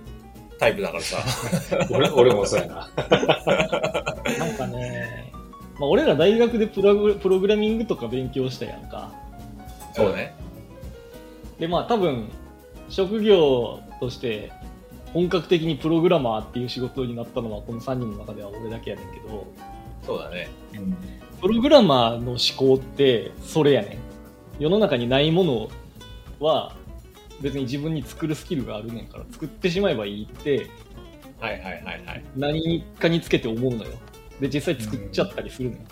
[0.59, 1.19] タイプだからさ。
[1.89, 2.91] 俺俺もそうやな。
[4.39, 5.33] なんかね、
[5.79, 9.13] まあ、俺ら大学でプログプログラミングとか勉強したやんか
[9.95, 10.35] そうね。
[11.61, 12.29] でまあ多分
[12.89, 14.51] 職業として
[15.15, 19.47] 本格的にプログラマーっていう仕事になったのはこの3人の中では俺だけやねんけど
[20.05, 20.49] そうだね。
[20.75, 21.18] うん。
[21.41, 23.99] プログラマーの思考ってそれやねん
[24.63, 25.69] 世の中にないもの
[26.41, 26.75] は
[27.41, 30.67] 別に自分に作るスキルがあるねんから作ってしまえばいいって
[31.41, 32.25] はいはいはいはい。
[32.37, 33.93] 何かにつけて思うのよ
[34.41, 35.83] で実際作っちゃったりするのよ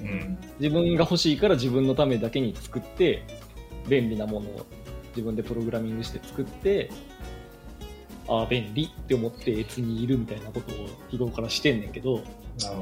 [0.00, 0.38] うん。
[0.58, 3.22] 自分が欲しいから自分のためだけに作って
[3.88, 4.66] 便利なものを
[5.10, 6.90] 自分でプログラミングして作って
[8.28, 12.22] ああ便利って思って越にいるみたいなことを日頃からしてんねんけど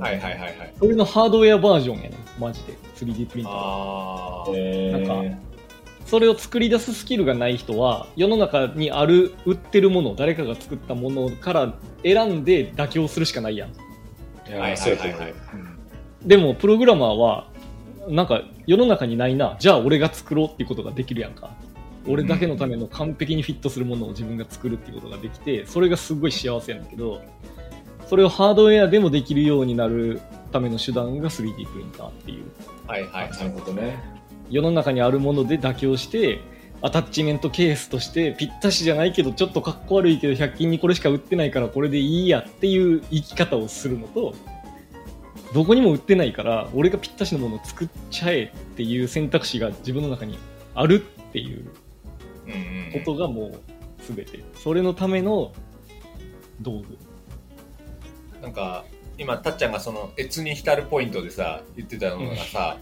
[0.00, 0.74] はいはいはいはい。
[0.78, 2.40] それのハードウェアバージョンやねん。
[2.40, 2.76] マジで。
[2.96, 4.52] 3D プリンターあー。
[4.54, 5.38] えー、なんか
[6.06, 13.70] それを作り出すスキルがない人は世の中にある売ってるもの誰かが作ったものから選んで妥協するしかないやん。
[13.70, 13.72] い
[14.50, 14.70] やはいはいはい。
[14.70, 15.28] はいそうやと思う。
[15.28, 15.34] よ
[16.26, 17.48] でもプログラマーは
[18.08, 19.56] なんか世の中にないな。
[19.60, 21.50] じゃあ俺が作ろうっていうことができるやんか。
[22.08, 27.22] 俺だけのための完璧にフィットするものを自分が作るっていうことができてそれがすごい幸せやねんけど
[28.10, 30.20] それをハードウェアでもできるようになる
[30.50, 32.44] ための手段が 3D プリンターっていう
[32.88, 33.36] はいはいうん。
[33.36, 33.60] なるはい。
[33.60, 34.02] ほどね。
[34.50, 36.40] 世の中にあるもので妥協して
[36.82, 44.34] アタッチメントケースとしてぴったしじゃないけどちょっとかっこ悪いけど100均にこれしか売ってないからこれでいいやっていう生き方をするのと
[45.54, 50.36] どこにも売ってないから俺がぴったしのものを作っちゃえっていう選択肢が自分の中に
[50.74, 51.64] あるっていう
[52.92, 53.60] ことがもう
[54.12, 55.52] 全てそれのための
[56.60, 56.98] 道具
[58.42, 58.84] なんか、
[59.18, 62.78] 今、たっちゃんがその、越に浸るポイントでさ、言ってたのがさ、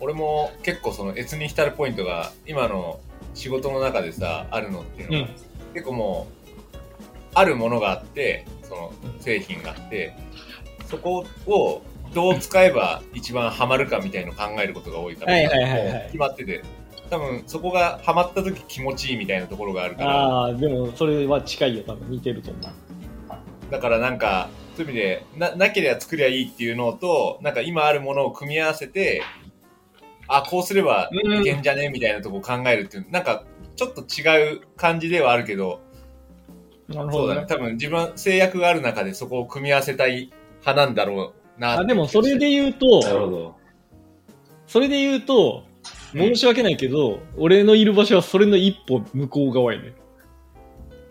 [0.00, 3.00] 俺も結構その、越に浸るポイントが、今の
[3.34, 5.28] 仕事の中でさ、あるのっていうのが、うん。
[5.74, 6.76] 結構もう、
[7.34, 10.14] あるものがあって、その、製品があって、
[10.86, 11.82] そこを
[12.14, 16.04] どう使えば一番ハマるかみたいのを考えることが多いから、はいはいはいはい。
[16.06, 16.62] 決まってて、
[17.10, 21.84] 多分そこがハマった時気持ちいいみたいなところがあるから、ああでもそれは近いよ。
[21.86, 22.62] 多分似てると思う。
[23.70, 24.48] だからなんか、
[24.84, 29.22] 意味で、な、なければ作りゃいいっていうのと、なんか今あるものを組み合わせて、
[30.28, 33.44] あ、こうすればいけんじゃねみたいなとこを考えるっていう、なんか、
[33.76, 35.80] ちょっと違う感じではあるけど、
[36.88, 37.46] なるそうだね。
[37.48, 43.56] 多分自分、制約がある中でそこを組み合わせたい派なんだろうなあでもそれで言うとなるほど。
[44.66, 45.64] それで言うと、
[46.12, 49.94] 申し訳ないけど、俺のいる場所はそれの一歩向こう側やね。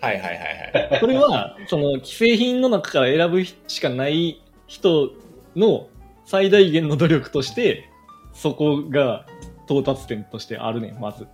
[0.01, 0.99] はいはいはいはい。
[0.99, 5.11] それは、その、既製品の中から選ぶしかない人
[5.55, 5.89] の
[6.25, 7.87] 最大限の努力として、
[8.33, 9.27] そこが
[9.65, 11.27] 到達点としてあるねん、まず。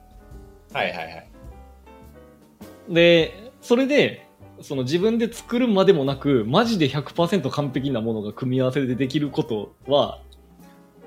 [0.74, 1.28] はいはいはい。
[2.90, 4.28] で、それで、
[4.62, 10.20] その自分で作るまでもなく、マジで100%完璧なものが組み合わせでできることは、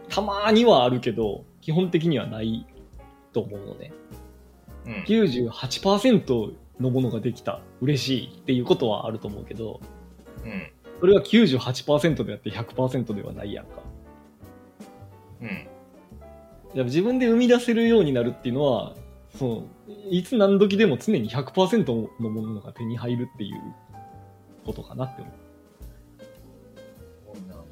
[0.08, 2.66] たまにはあるけど、基本的にはない
[3.32, 3.92] と思うのね。
[4.86, 4.92] うん。
[5.04, 9.80] 98%のものができた、嬉しいっていうことはあると思うけど、
[10.44, 10.72] うん。
[11.00, 13.70] それは98%であって100%ではないやんか。
[15.42, 15.44] う
[16.82, 16.84] ん。
[16.84, 18.94] 自分で生み出せるようになるっていうのは、
[19.36, 19.62] その
[20.10, 23.60] いつ何時でも常に100%のものが手に入るっていう
[24.64, 25.34] ことかなって思う。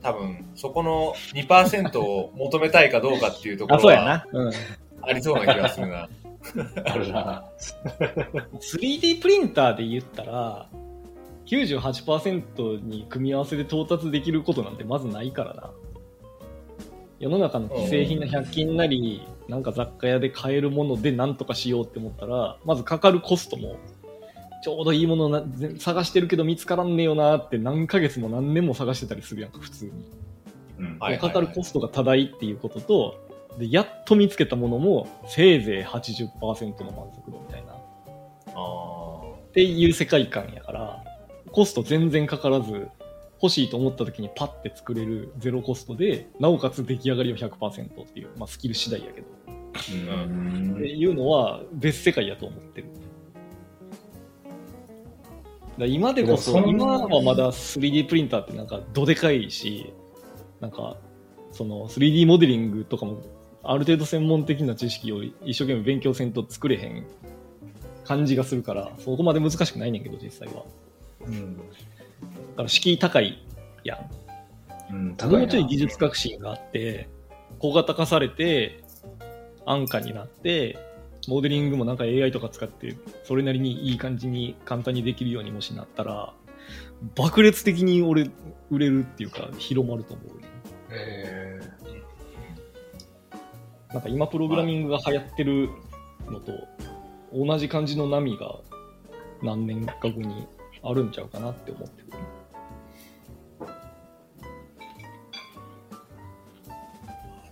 [0.00, 4.26] 多分、そこの2%を求めたいかどうかっていうところはな。
[4.32, 4.52] うん。
[5.02, 6.08] ありそうな気がするな。
[6.84, 7.44] あるな。
[8.60, 10.68] 3D プリンターで言ったら、
[11.46, 15.70] 98%に組み合わせで到達できることなんてまずないからな。
[17.18, 23.76] 世の中の既製品の100均なり、なんか雑貨屋で買えるもので何とかしようって思ったら、まずかかるコストも、
[24.62, 29.92] ちょうどいいものなぜ探してるけど見つからんねえよなって何ヶ月も何年も探してたりするやんか、普通に。
[30.78, 33.27] うんかかるコストが多大っていうことと、
[33.58, 37.72] で、やっと見つけたものも、せいぜい80%の満足度みたいな。
[38.54, 41.04] あっていう世界観やから、
[41.50, 42.88] コスト全然かからず、
[43.40, 52.88] 欲しいと思った時にパッて作れるゼロコストで、なおかつ出来上がりは100%っていう、まあスキル次第やけど、うんっていうのは別世界やと思ってる。
[55.78, 59.92] だ今でこそ、今はまだ 3D プリンターってなんかどでかいし、
[60.60, 60.96] なんか、
[61.52, 63.22] その 3D モデリングとかも
[63.70, 67.04] ある程度専門的な知識を一生懸命勉強せんと作れへん
[68.02, 70.64] 感じがするから、そこまで難しくないねんけど、実際は。
[71.26, 71.56] うん。
[71.58, 71.62] だ
[72.56, 73.46] から敷居高い
[73.84, 73.96] や
[74.90, 74.94] ん。
[74.94, 77.10] うん、も高いうなちょい技術革新があって、
[77.58, 78.82] 小型化されて、
[79.66, 80.78] 安価になって、
[81.28, 86.32] モデリングもなんか AI とか使って、それなりにいい感じに簡単にできるようにもしなったら、
[87.14, 88.30] 爆裂的に俺、
[88.70, 90.48] 売れるっていうか、広まると思うね。
[90.90, 91.47] へ
[93.92, 95.70] なんか今プログラミングが流行ってる
[96.26, 96.52] のと、
[97.32, 98.56] 同じ感じの波が
[99.42, 100.46] 何年か後に
[100.82, 102.08] あるんちゃうかなって思ってる。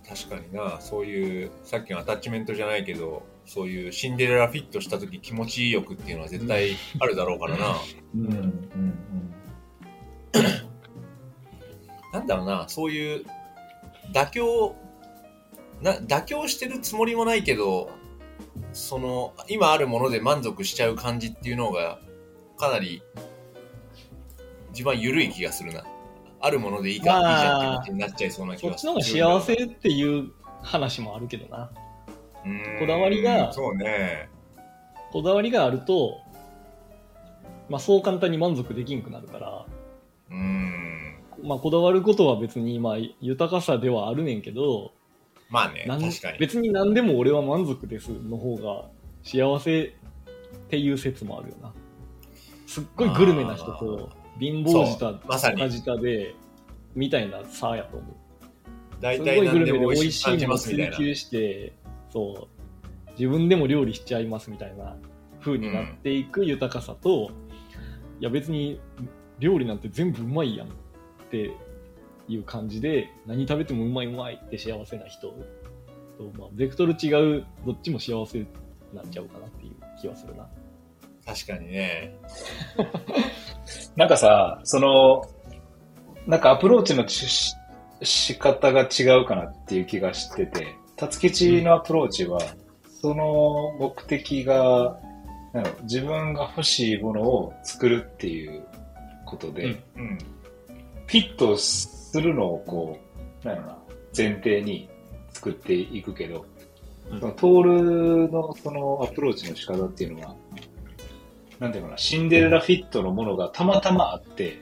[0.07, 7.75] 確かにな、そういう、さっきのアタッチメントじゃないけど、そういうシンデレラフィットした時気持ちいい欲っていうのは絶対あるだろうからな。
[8.15, 8.99] うんうん
[12.13, 13.25] なんだろうな、そういう、
[14.13, 14.75] 妥協、
[15.81, 17.89] な、妥協してるつもりもないけど、
[18.73, 21.99] その、今あるもので満足しちゃう感じっていうのが、
[22.57, 23.01] かなり、
[24.71, 25.83] 一番緩い気がするな。
[26.39, 31.71] あるものでいいか、まあいいじゃんってなっちゃいそうな気そっがちの方が幸せっていう話もあるけどな。
[32.79, 34.29] こだわりがそうね。
[35.11, 36.19] こだわりがあると、
[37.69, 39.65] まあそう簡単に満足できんくなるから、
[40.29, 41.17] うーん。
[41.41, 44.91] まあこだわることは別にまあ豊かさではあるねんけど、
[45.49, 46.39] まあね、なん確かに。
[46.39, 48.89] 別に何でも俺は満足ですの方が
[49.23, 49.89] 幸せっ
[50.69, 51.73] ていう説もあるよな。
[52.65, 56.35] すっごいグルメな人と貧乏舌、まさに舌で、
[56.95, 58.15] みたいな差やと思う。
[58.99, 60.57] 大すごいグ体何でルメで美も美味しいもの。
[60.57, 61.73] 追求して、
[62.11, 62.47] そ
[63.07, 64.97] う、自分でも料理しちゃいますみたいな
[65.39, 67.31] 風になっていく豊かさと、
[68.19, 68.79] いや別に
[69.39, 70.71] 料理なんて全部うまいやんっ
[71.29, 71.51] て
[72.27, 75.35] いう感じで、何食べてもうまいうまいって幸せな人と、
[76.37, 78.45] まあ、ベクトル違う、どっちも幸せ
[78.93, 80.47] なんちゃうかなっていう気はするな。
[81.25, 82.15] 確かにね。
[83.95, 85.23] なんかさ、その、
[86.25, 87.53] なんかアプローチのし
[88.01, 92.39] 仕方が違うかなっていう気がしてて、辰吉のアプローチは、
[93.01, 94.99] その目的が、
[95.83, 98.63] 自分が欲しいものを作るっていう
[99.25, 100.17] ことで、うんうん。
[101.07, 101.57] フィット
[102.11, 102.97] するのをこ
[103.43, 103.77] う、なんやろな、
[104.15, 104.89] 前提に
[105.31, 106.45] 作っていくけど、
[107.11, 107.63] うんそのトー
[108.25, 110.35] ルのそのアプローチの仕方っていうのは、
[111.57, 114.59] なんていうのかな、シンデレラフィットのものがたまたまあって、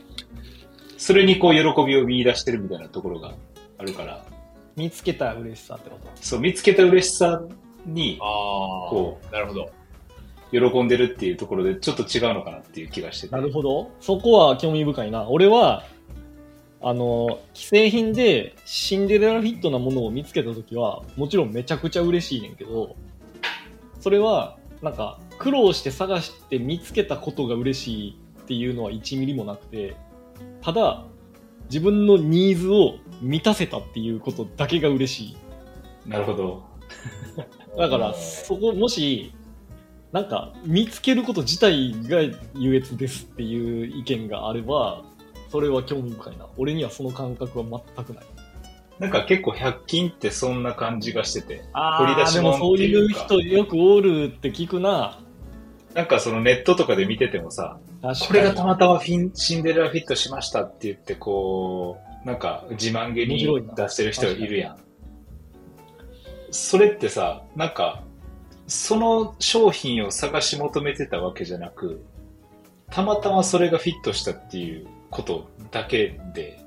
[0.97, 3.34] それにこう喜びを見出してるみたいなところが
[3.79, 4.23] あるから、
[4.75, 6.08] 見つけた嬉しさってこと？
[6.21, 7.41] そう、見つけた嬉しさ
[7.86, 8.89] にああ。
[8.91, 9.71] こなるほど。
[10.51, 13.36] 喜んでるっていうところでちょっと違うのかなっていう気がしてて。
[13.36, 13.89] なるほど。
[13.99, 15.27] そこは興味深いな。
[15.27, 15.84] 俺は、
[16.82, 22.96] あの、既製品でシンデレラフィットなものを見つけたときは、もちろんめちゃくちゃ嬉しいねんけど、
[24.00, 29.96] それは、なんか、苦労して探して見つけたことが嬉しいっていうのは1ミリもなくて、
[30.62, 31.06] ただ、
[31.66, 35.38] 自分のニーズを満たせたっていうことだけが嬉しい。
[36.08, 36.64] なるほど。
[37.78, 39.34] だから、そこ、もし、
[40.12, 42.22] なんか、見つけること自体が
[42.56, 45.04] 優越ですっていう意見があれば、
[45.56, 46.48] それは興味深いな。
[46.58, 48.26] 俺にはその感覚は全くない。
[49.00, 51.63] なんか結構100均ってそんな感じがしてて。
[51.72, 55.22] あ掘り出し物でもそういう人よくおるって聞くな。
[55.94, 57.80] なんかそのネットとかで見ててもさ、
[58.28, 64.78] これがたまたまフィンシンデレラフィットしましたって言って、こう、なんか自慢げに出してる人いるやん。
[66.52, 68.04] それってさ、なんか、
[68.68, 72.04] その商品を探し求めてたわけじゃなく、
[72.91, 76.60] たまたまそれがフィットしたっていうことだけで、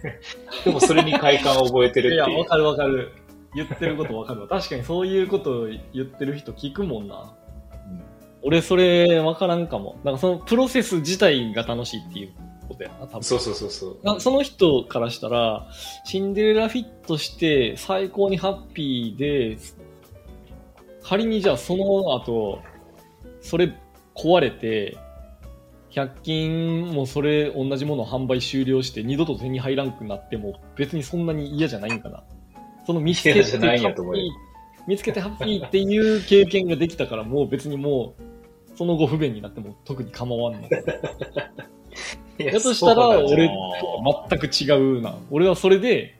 [0.64, 2.38] でもそれに快感を覚えてるいや、っていう。
[2.40, 3.12] わかるわかる。
[3.54, 4.48] 言ってることわかるわ。
[4.48, 7.34] 確かにそういうことを言ってる人聞くもんな。
[8.42, 9.96] 俺それわからんかも。
[10.04, 12.32] なんかそのプロセス自体が楽しいっていう
[12.68, 13.22] ことやな、多分。
[13.22, 13.98] そうそうそうそう。
[14.02, 15.68] なその人からしたら、
[16.04, 19.56] シンデレラフィットして最高にハッピーで、
[21.02, 22.60] 仮にじゃあその後、
[23.40, 23.72] それ
[24.14, 24.98] 壊れて、
[25.94, 32.24] 100均もそれ同じものを販売終了して二度と手に入らんくなっても別にそんなに嫌じゃないんかな。
[32.86, 34.30] その見つけてハッピー
[34.86, 40.68] 見つけてハッピーっていう経験ができたからもう別にもうその後不便になっても特に構わんの。
[42.38, 45.16] いやだとしたら、俺とは全く違うな。
[45.30, 46.18] 俺はそれで、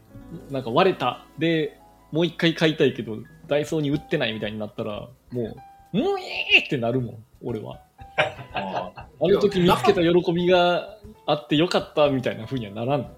[0.51, 1.27] なんか割れた。
[1.39, 1.81] で、
[2.13, 5.57] もう一回買いたいけど、ダイソーに売ってないみたいになったら、も
[5.93, 7.81] う、もうえーってなるもん、俺は。
[8.55, 13.17] ああの時見つけた喜びがあってよかったみたいな風にはならん。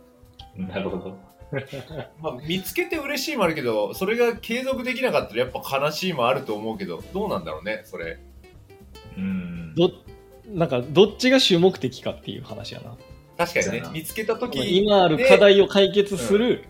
[0.56, 1.26] なるほど。
[2.20, 8.18] まあ、見つけて嬉しいもあるけど、それが継続できなかったらやっぱ悲しいもあると思うけど、どうなんだろうね、それ。
[9.16, 9.74] うん。
[9.74, 9.92] ど、
[10.48, 12.96] なんか、どっちが主目的かっていう話やな。
[13.36, 16.64] 確かにね見つけた時今ある課題を解決する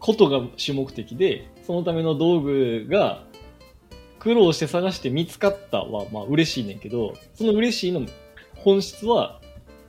[0.00, 3.24] ことが主目的で、そのための道具が
[4.24, 8.06] 苦労して探して見つかったはまあ嬉しいねんけど、その嬉しいの
[8.56, 9.40] 本質は、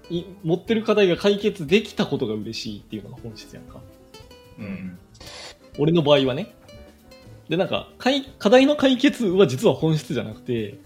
[0.10, 3.80] い持ってる課題が解決できたことが嬉しいっていうのが本質やんか。
[4.60, 5.00] うん。
[5.80, 6.54] 俺の場合はね。
[7.50, 10.78] で、なんか、課題の解決は実は本質じゃなくて、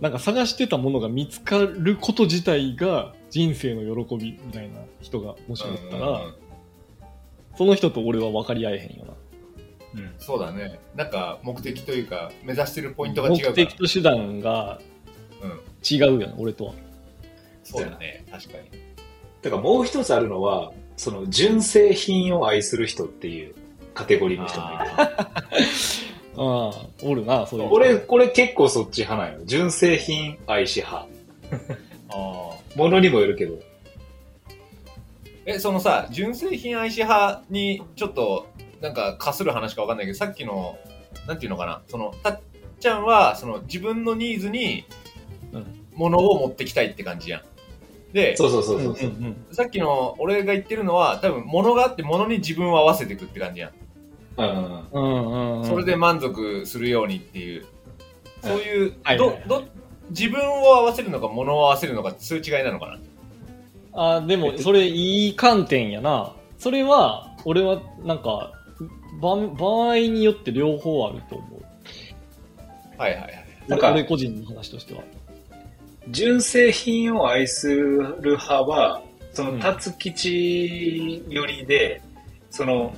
[0.00, 6.34] なんか探してたものが見つかること自体が人生の喜びみたいな人がもしおったら、うんうん
[7.56, 9.12] その人と俺は分かり合えへんよな。
[9.94, 10.78] うんそうだね。
[10.94, 13.50] なんか目的というか、目指してるポイントが違うから。
[13.50, 14.80] 目的と手段が
[15.42, 15.60] うん。
[15.84, 16.74] 違うよな、俺とは。
[17.64, 18.24] そうだね。
[18.30, 18.64] 確かに。
[19.42, 23.54] だからもう一つあるのは、その純正品を愛する人っていう
[23.94, 24.78] カテゴリーの人もいる。
[24.96, 25.32] あ
[26.36, 27.74] あ、おるな、そういう人。
[27.74, 29.44] 俺、これ結構そっち派なんよ。
[29.44, 31.08] 純正品愛し派。
[32.10, 32.52] ああ。
[32.76, 33.58] ものにもよるけど。
[35.44, 38.46] え、そのさ、純正品愛し派にちょっと、
[38.82, 40.76] なんか、かする話かわかんないけど、さっきの、
[41.26, 42.40] なんていうのかな、その、たっ
[42.80, 44.84] ちゃんは、その、自分のニーズに
[45.52, 47.42] うん、ものを持ってきたいって感じやん。
[48.12, 49.12] で、そうそうそううんそうう。
[49.12, 49.54] んうん。
[49.54, 53.72] さっきの俺が言ってるのは、多分、ものがあって、ものに自分を合わせていくって感じやん。
[54.38, 55.64] うんうんうん。
[55.66, 57.66] それで満足するようにっていう、
[58.42, 59.64] そういう、どはいはいはい、ど、
[60.10, 62.98] 自分を合わせるのか、ものを合わせるのか、そういう違いなのか
[63.92, 64.14] な？
[64.16, 66.32] あでも、それいい観点やな。
[66.58, 68.52] それは、俺は、なんか、
[69.22, 73.00] 場場合によって両方あると思う。
[73.00, 73.46] はいはいはい。
[73.68, 75.02] なんか俺俺個人の話としては。
[76.08, 82.02] 純正品を愛する派は、そうんの、辰吉寄りで、
[82.50, 82.94] その、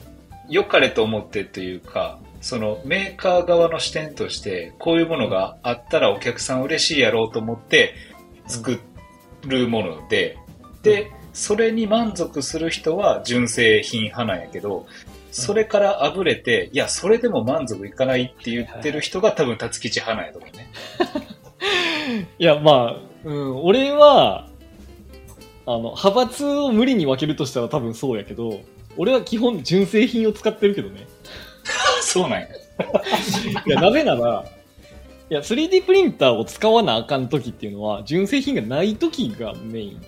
[0.49, 7.95] 良かれと思ってというか、そのメーカー側の視点として、こういうものがあったらお客さん嬉しいやろうと思って
[8.47, 8.81] 作
[9.47, 10.39] るもので、
[10.83, 14.87] で、それに満足する人は純正品派なんやけど、
[15.35, 20.71] それからあぶれて、いや、それでも満足いかないって言ってる人が多分辰吉派なんやと思うね。
[22.39, 24.49] いや、まあ、うん、俺は、
[25.67, 28.61] あの、派閥を無理に分けるとしたら多分そうやけど、
[28.97, 31.09] 俺は基本純正品を使ってるけどね。
[32.01, 32.47] そうなんや。
[33.67, 34.45] いや、なぜなら、
[35.31, 40.03] いや、3D プリンターを使わなあかん時っていうのは、純正品がない時がメイン。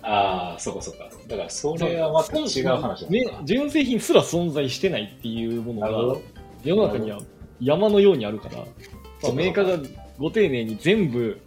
[0.00, 1.10] ああ、そうかそうか。
[1.28, 6.18] だから、それはまた違う話だね、純正品すら存在してないっていうものが。
[6.64, 7.20] 世の中には
[7.60, 11.40] 山のようにあるから、まあ、メーカーがご丁寧に全部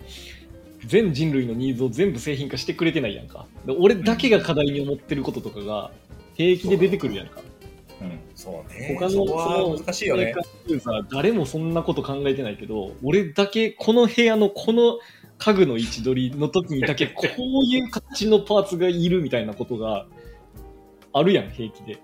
[0.86, 5.92] 全人類のニーズを全部製品化してくれてないやんかで俺だけが課題に思ってることとかが
[6.36, 7.42] 平気で出てくるやんか
[8.00, 8.20] うん。
[8.36, 8.96] そうね。
[9.00, 10.42] 他のそこは難しいよねメーカ。
[10.42, 15.00] ーユーザー誰もそんなこと考えてないけど俺だけこの部屋のこの
[15.38, 20.08] 家具の位置取りの時にだけ こういう形のパーツがいるみたいなことが
[21.14, 22.00] あるやん平気で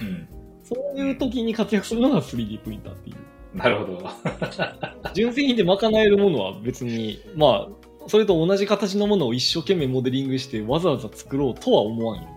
[0.00, 0.28] うん。
[0.62, 3.16] そういう時に活躍するのが 3D プリンターっていう
[3.54, 4.10] なるほど。
[5.12, 7.68] 純正品で賄えるものは別に、まあ、
[8.06, 12.28] それと同じ形のものを一生懸命モデリングしてわざわざ作ろうとは思わんよ。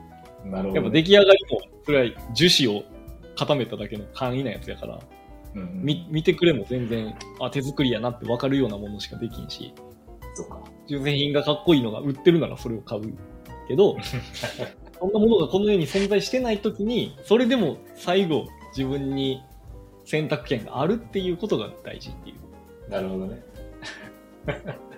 [0.45, 0.75] なるほど。
[0.75, 2.83] やっぱ出来上がりも、それは樹脂を
[3.35, 4.99] 固めただけの簡易なやつやから、
[5.55, 9.73] うんみ見てくれも全然、あ、手作りやなって分かるようなものしかできんし、
[10.33, 10.59] そうか。
[10.87, 13.13] 純正品がかっこいいのが売ってるならそれを買う
[13.67, 13.97] けど、
[14.99, 19.41] そんなものがこの世に存在してない時に、それでも最後自分に
[20.05, 22.91] 選択権があるっていうことが大事っていう。
[22.91, 23.43] なるほどね。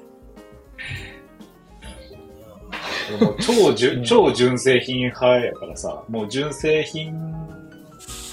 [3.21, 7.13] もう超純、超純正品派やからさ、もう純正品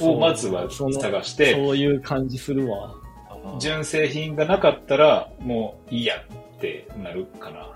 [0.00, 2.94] をまずは探して、そういう感じするわ。
[3.58, 6.14] 純正品がなかったら、もういいや
[6.62, 7.68] ってなるかな。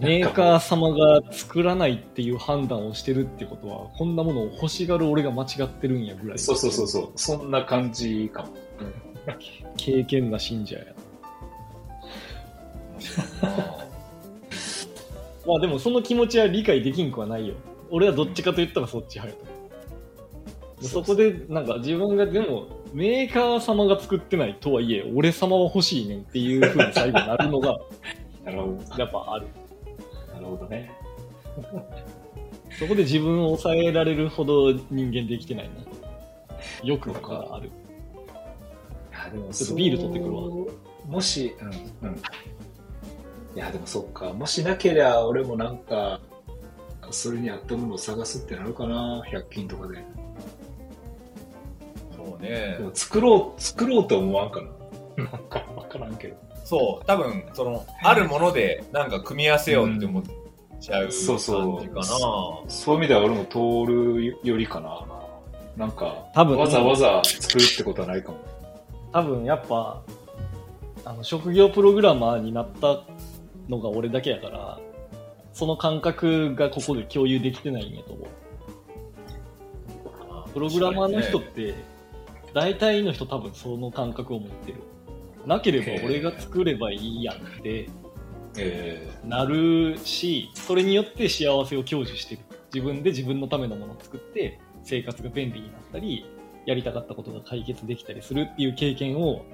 [0.00, 6.38] メーカー様が作らないっていう判断をしてるってことは、こんなものを欲しがる俺が間違ってるんやぐらい。
[6.38, 7.10] そうそうそうそう。
[7.16, 8.50] そんな感じかも。
[9.76, 10.84] 経験な信者や。
[15.44, 17.54] まあでもその気持ちは理解できんくはないよ。
[17.90, 19.51] 俺はどっちかと言ったらそっち派やと。
[20.82, 27.78] そこでなんか自分がでもメーカー様が作ってないとはいえ俺様は欲しいねんっていう風に最後になるのが
[28.44, 28.98] なるほど。
[28.98, 29.46] やっぱある。
[30.34, 30.90] なるほどね。
[32.78, 35.74] そこで自分を抑えられるほど人間できてないな。
[36.82, 37.68] 欲がある。
[37.68, 37.70] い
[39.12, 40.42] やでもちょっとビール取ってくるわ
[41.06, 41.64] もし、う
[42.06, 42.16] ん、うん。
[43.54, 44.32] いや、でもそっか。
[44.32, 46.20] もしなけりゃ、俺もなんか、
[47.10, 49.22] それに合ったものを探すってなるかな。
[49.30, 50.02] 100均とかで。
[52.42, 54.60] ね作ろう、作ろうと思わんか
[55.16, 55.24] な。
[55.24, 56.36] なんか、わからんけど。
[56.64, 60.22] そう、多分、その、あるもので、なんか組み合わせようって思っ
[60.80, 61.34] ちゃう感じかな。
[61.34, 65.04] そうそうそういう意味では俺も通るよりかな。
[65.76, 68.38] なんか、多分わざわざ作るってことはないかも。
[69.12, 70.02] 多分やっぱ
[71.04, 73.02] あの職業プログラマーになった
[73.68, 74.80] のが俺だけやから
[75.52, 78.28] その感覚がここで共有できてないんやと思う
[80.52, 81.74] プログラマーの人って
[82.54, 84.82] 大体の人多分その感覚を持ってる。
[85.46, 87.88] なければ俺が作ればいいやんって
[88.56, 92.42] えなるしそれによって幸せを享受してる。
[92.72, 96.24] 自分で自分のためのものを作って生活が便利になったり
[96.64, 99.44] やりたかったことが解決できたりするっていう経験を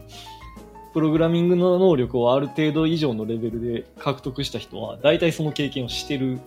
[0.93, 6.39] プログラミングの能力をある程度以上のレベルで獲得した人は大体その経験をしてる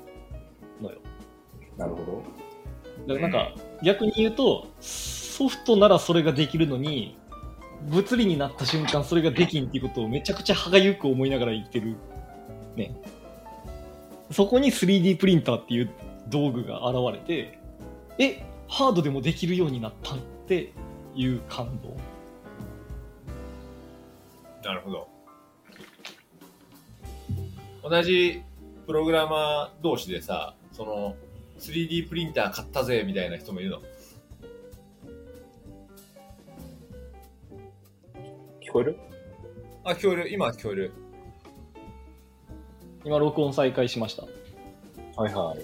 [0.81, 0.97] のよ。
[1.77, 2.23] ー、なるほ
[3.07, 3.15] ど。
[3.15, 3.51] だからなんか
[3.83, 4.67] 逆に言うと
[5.41, 7.17] ソフトならそれができるのに
[7.89, 11.95] 物理になった瞬間それができんっていうことをめちゃくちゃ歯がゆく思いながら生きてる
[12.75, 12.95] ね
[14.29, 15.89] そこに 3D プリンターっていう
[16.27, 17.59] 道具が現れて
[18.19, 20.17] えハードでもできるようになったっ
[20.47, 20.73] て
[21.15, 21.97] いう感動
[24.63, 25.07] なるほど。
[27.83, 28.43] 同じ
[28.85, 31.15] プログラマー同士でさ、その、
[31.59, 33.81] 3D プリンター買ったぜみたいな人もいるの？
[38.71, 38.97] 聞こえる？
[39.83, 40.31] あ、聞こえる。
[40.31, 40.93] 今は聞こえる。
[43.03, 44.23] 今録音再開しました
[45.21, 45.59] はいはい。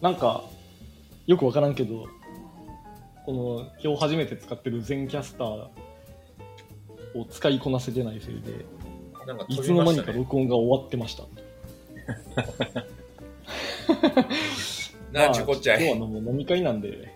[0.00, 0.42] なんか
[1.26, 2.06] よくわからんけど
[3.26, 5.70] この今日初めて使ってる全キャスターを
[7.28, 8.64] 使いこなせてないせいで
[9.26, 10.18] なんかいつの間にかね。
[10.18, 11.24] 録音が終わってました。
[15.12, 15.84] なんちゅうこっちゃい。
[15.84, 17.14] 今日はもう飲み会なんで、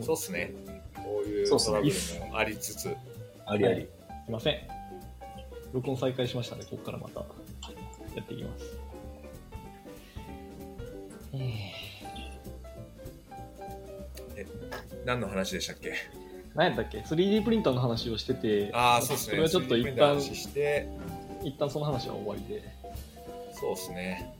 [0.00, 0.54] そうっすね。
[0.94, 2.96] こういうそうっすねトラブルもありつつ。
[3.44, 3.88] ありあり。
[4.24, 4.56] すいません。
[5.72, 7.26] 録音再開しましたので、ここからまたや
[8.22, 8.78] っていきます。
[15.04, 15.94] 何の話でしたっけ？
[16.54, 19.30] 何やったっけ ?3D プリンターの話をしてて、ああ、そうっすね。
[19.30, 20.86] それはちょっと 3D 一旦、話して、
[21.42, 22.62] 一旦その話は終わりで。
[23.52, 24.34] そうっすね。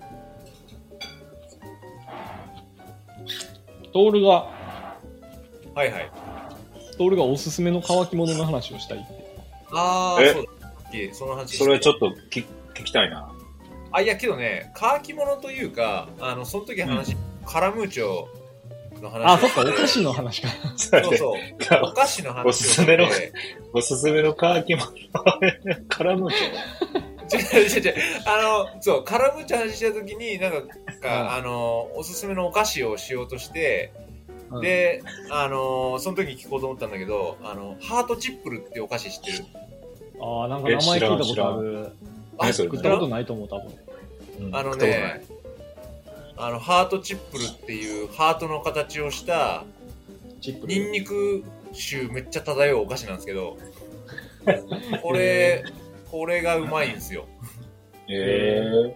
[3.93, 4.29] トールが、
[5.75, 6.11] はいはい。
[6.99, 9.22] トールがおすすめの乾き物の話をしたいって。
[9.73, 10.33] ああ、え？
[10.33, 10.69] そうだ。
[10.69, 12.45] さっきその話してそれちょっと聞
[12.75, 13.33] 聞きたいな。
[13.93, 18.27] あ、いや、けどね、乾き物というか、あの、その時話、カラムーチョ
[19.03, 20.49] の話あ、そっか、お菓子の話か。
[20.77, 21.35] そうそう。
[21.83, 23.33] お菓子の話をおすすめのして
[23.75, 24.87] おすすめの乾き物
[25.89, 27.95] からのち違う違う違う。
[28.27, 33.93] あの、そう、カラムーチョの話した時に、なんか、うんあの、おすすめのお菓子をしようとして、
[34.53, 39.45] うん、で、あの、その時に聞こうと思ったんだけど、あの、ハートチップルってお菓子知ってる？
[40.21, 41.93] ああ、なんか名前聞いたことある。
[42.39, 42.69] あ何それ？
[42.69, 43.67] 食ったことないと思う、多分。
[43.67, 45.25] うんあのね、
[46.37, 49.65] あの、ハートチップルっていうハートの形をした、
[50.67, 53.57] ニンニク臭めっちゃ漂うお菓子なんですけど、
[55.03, 55.65] これ、
[56.11, 57.27] これがうまいんですよ。
[58.09, 58.95] え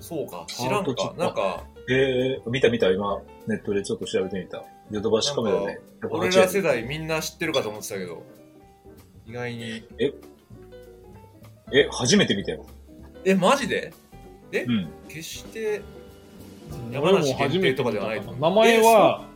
[0.00, 1.14] そうか、知らんか。
[1.16, 4.64] なんか、ー、えー、見た見た、今、ネットでちょっと調べてみた。
[4.90, 5.80] ヨドバシカメラで。
[6.10, 8.22] 俺ら世代みんな知ってるかと思ってたけど、
[9.26, 9.84] 意外に。
[9.98, 10.12] え、
[11.90, 12.66] 初めて見たよ。
[13.24, 13.92] え、マジで？
[14.52, 14.88] うん。
[15.08, 19.26] 決して、うん山梨限定とかではない名前は、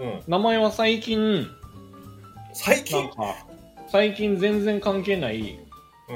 [0.00, 0.04] う？
[0.04, 0.20] ん。
[0.26, 1.46] 名前は最近、
[2.52, 3.08] 最近？
[3.10, 3.46] か、
[3.88, 5.58] 最近全然関係ない、
[6.08, 6.12] う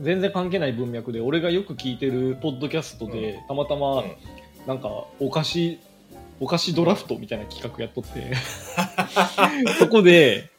[0.00, 0.04] ん。
[0.04, 4.16] 全然関係ない文脈で、俺がよく聞いてるポッドキャストで、たまたま、うん
[4.66, 4.88] なんか、
[5.18, 5.78] お菓子、
[6.38, 8.32] お菓子ドラフトみたいな企画やっとって、
[9.78, 10.50] そこで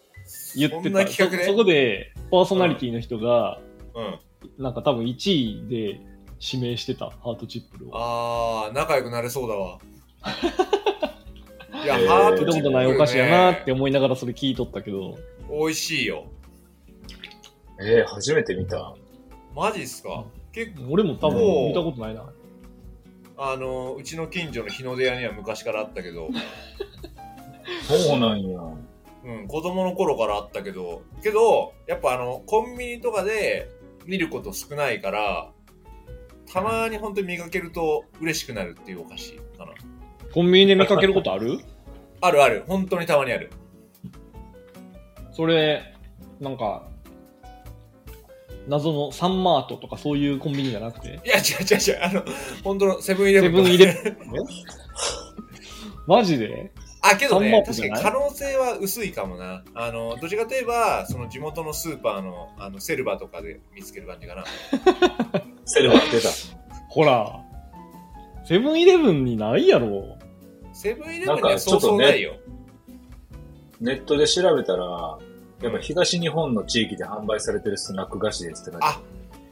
[0.55, 1.45] 言ってた、企画で？
[1.45, 3.59] そそこでパーソナリティの人が、
[3.93, 4.19] うん。
[4.63, 5.99] なんか多分1位で
[6.39, 7.91] 指名してた、ハートチップルを。
[7.93, 9.79] あー、仲良くなれそうだわ。
[11.83, 15.17] いや、えーハートチップル、ね、たことないお菓子やなって思いながらそれ聞いとったけど、
[15.49, 16.25] 美味しいよ。
[17.81, 18.93] えー、初めて見た。
[19.55, 20.25] マジっすか？
[20.53, 22.23] 結構、俺も多分見たことないな。
[23.43, 26.29] あの、うちの近所の日の出屋には昔からあったけど、
[27.81, 28.59] そうなんや。
[29.23, 33.67] うん、子供の頃からあったけど、けど、やっぱあの、コンビニとかで
[34.05, 35.51] 見ること少ないから、
[36.53, 39.73] たまに本当に見かけると嬉しくなるっていうお菓子かな。
[40.31, 41.59] コンビニで見かけることある？
[42.21, 43.49] あるある、本当にたまにある。
[45.31, 45.95] それ、
[46.39, 46.90] なんか、
[48.67, 51.19] 謎のサンマートとかそういうコンビニじゃなくて？
[51.25, 52.23] いや、違う違う違う、あの、
[52.63, 54.17] 本当のセブンイレブンセブンイレブン
[56.07, 56.71] マジで？
[57.03, 59.63] あ、けどね、確かに可能性は薄いかもな。
[59.73, 64.43] あの、どちらかといえば、その地元のスーパーの、あの、セルバとかで見つける感じかな。
[65.65, 66.29] セルバー出た。
[66.89, 67.39] ほら、
[68.45, 70.17] セブンイレブンにないやろ。
[70.73, 72.35] セブンイレブンになんはそうかちょっとねそうないよ。
[73.79, 75.17] ネットで調べたら、
[75.61, 78.99] やっぱ東日本の地域で販売されてるスナック菓子ですって書いてあ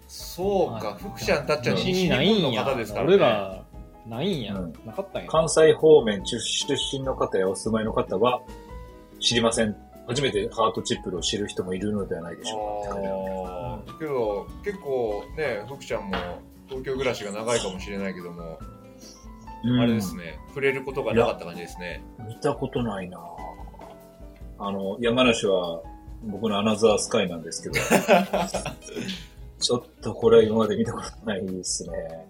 [0.07, 2.64] そうか、福ちゃんたっちゃんうん西日にない本の。
[2.64, 3.14] 方ですからね。
[3.14, 3.64] 俺ら、
[4.07, 4.55] ないんや。
[4.55, 5.30] うんなかったんや。
[5.30, 6.38] 関西方面出
[6.91, 8.41] 身の方やお住まいの方は
[9.20, 9.76] 知りません。
[10.07, 16.16] 初めてハートチップルを知る人もいるのではないでしょうかけど、結構ね、福ちゃんも
[16.68, 18.57] 東京暮らしが長いかもしれないけども、
[19.64, 22.01] うんあれですね、触れることがなかった感じですね。
[22.28, 23.20] 見たことないな
[24.57, 25.84] あの、山梨は
[26.24, 27.76] 僕のアナザースカイなんですけど、
[29.59, 32.28] ちょっとこれは今まで見たことないですね。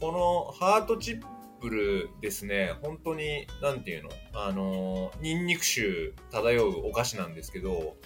[0.00, 1.22] このハートチッ
[1.60, 4.10] プルですね、本当に、なんていうの？
[4.34, 7.96] あのー、ニンニク臭漂うお菓子なんですけど、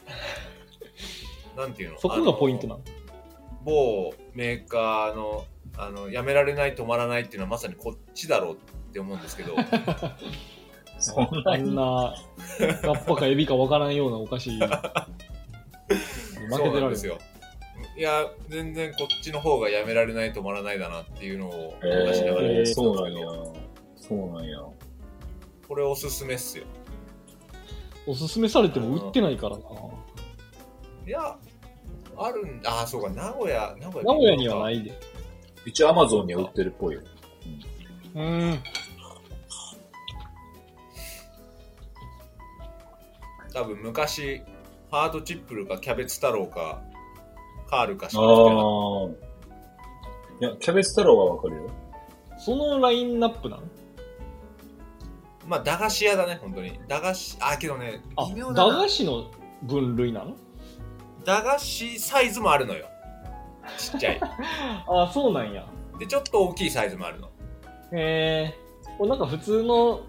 [1.56, 1.98] なんていうの？
[1.98, 2.80] そこがポイントなの？
[3.64, 5.44] 某メーカーの、
[5.76, 8.56] あの、やめられない止まらないっていうのはまさにこっちだろうっ
[8.92, 9.56] て思うんですけど、
[10.98, 12.14] そんなあにんな、
[12.58, 14.50] ラッパかエビかわからんようなお菓子。
[14.58, 14.66] 負け
[16.56, 17.18] てられるなんですよ。
[17.96, 23.14] いや、全然こっちの方がやめられない止まらないだなっていうのをえ思い出しながらー、やってたんそうで。
[23.96, 24.58] そうなんや。
[25.66, 26.64] これおすすめっすよ。
[28.06, 29.62] おすすめされても売ってないからな。
[31.06, 31.36] いや、
[32.16, 34.12] あるんあ、そうか、名古屋、名古屋。
[34.12, 34.92] 名古屋にはないいで。
[35.66, 37.00] 一応アマゾンには売ってるっぽいよ。
[38.14, 38.58] うーん。
[43.58, 44.42] 多分昔、
[44.88, 46.80] ハートチップルかキャベツ太郎か、
[47.68, 48.64] カールかしあか売ってなかっ
[50.40, 50.46] あ。
[50.46, 51.70] いや、キャベツ太郎はわかるよ。
[52.38, 53.62] そのラインナップなの？
[53.62, 53.68] た。
[55.48, 56.78] まあ、駄菓子屋だね、本当に。
[56.86, 59.28] 駄菓子、あ、けどね、あ、駄微妙だな菓子の
[59.64, 60.36] 分類なの？
[61.24, 62.86] 駄菓子サイズもあるのよ。
[63.76, 64.20] ちっちゃい。
[64.88, 65.66] あ、そうなんや。
[65.98, 67.26] で、ちょっと大きいサイズもあるの。
[67.92, 68.54] へえ。
[68.98, 70.02] これなんか普通の、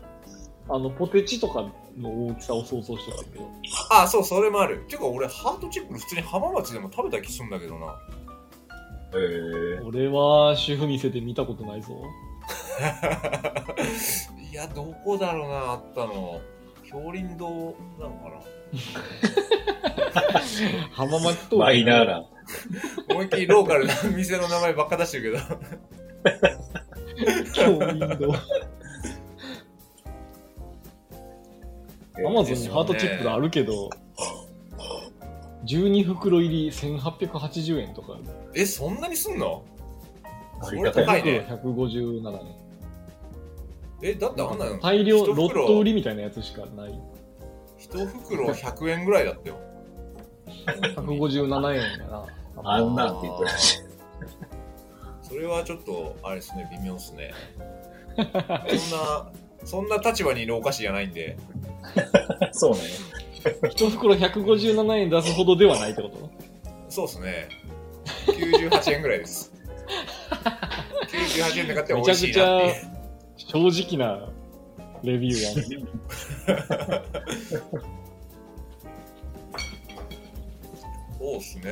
[0.69, 1.67] あの、ポテチとか
[1.99, 3.49] の大きさを想像してたけど。
[3.89, 4.85] あ、そう、それもある。
[4.87, 7.87] ていうか、俺、ハートチップル普通に浜松でも食べた気するんだけどな。
[7.87, 7.89] へ
[9.77, 9.81] え。
[9.83, 11.89] 俺は主婦店で見たことないぞ。
[14.51, 16.39] いや、どこだろうな、あったの。
[16.91, 18.39] 氷林堂なのかな
[20.91, 22.25] 浜松とマイナーな。
[23.09, 25.45] 思いっきりローカルな店の名前ばっか出してるけど。
[27.53, 28.33] 京林堂。
[32.27, 33.89] アマゾンにハートチップがあるけど、
[35.65, 38.17] 12袋入り1880円とか。
[38.55, 39.63] え、そんなにすんの？
[40.61, 41.45] あそれりがたい高いね。
[41.49, 42.39] 157円。
[44.01, 46.99] え、だってあんなの大量、ロット売りみたいなやつしかない。
[47.77, 49.57] 一袋100円ぐらいだったよ。
[50.95, 52.25] 157円やな。
[52.63, 53.79] あんなんって言ってたし。
[55.21, 57.33] それはちょっと、あれですね、微妙っすね。
[58.17, 59.31] そんな、
[59.65, 61.37] そんな立場にいるお菓子じゃないんで、
[62.51, 62.79] そうね。
[63.69, 66.29] 一袋157円出すほどではないってこと？
[66.89, 67.47] そうっすね。
[68.27, 69.53] 98円ぐらいです。
[71.11, 72.83] 98円で買って美味しいなって。
[73.37, 74.29] 正直な
[75.03, 75.55] レビューやん。
[81.19, 81.63] そうっすね。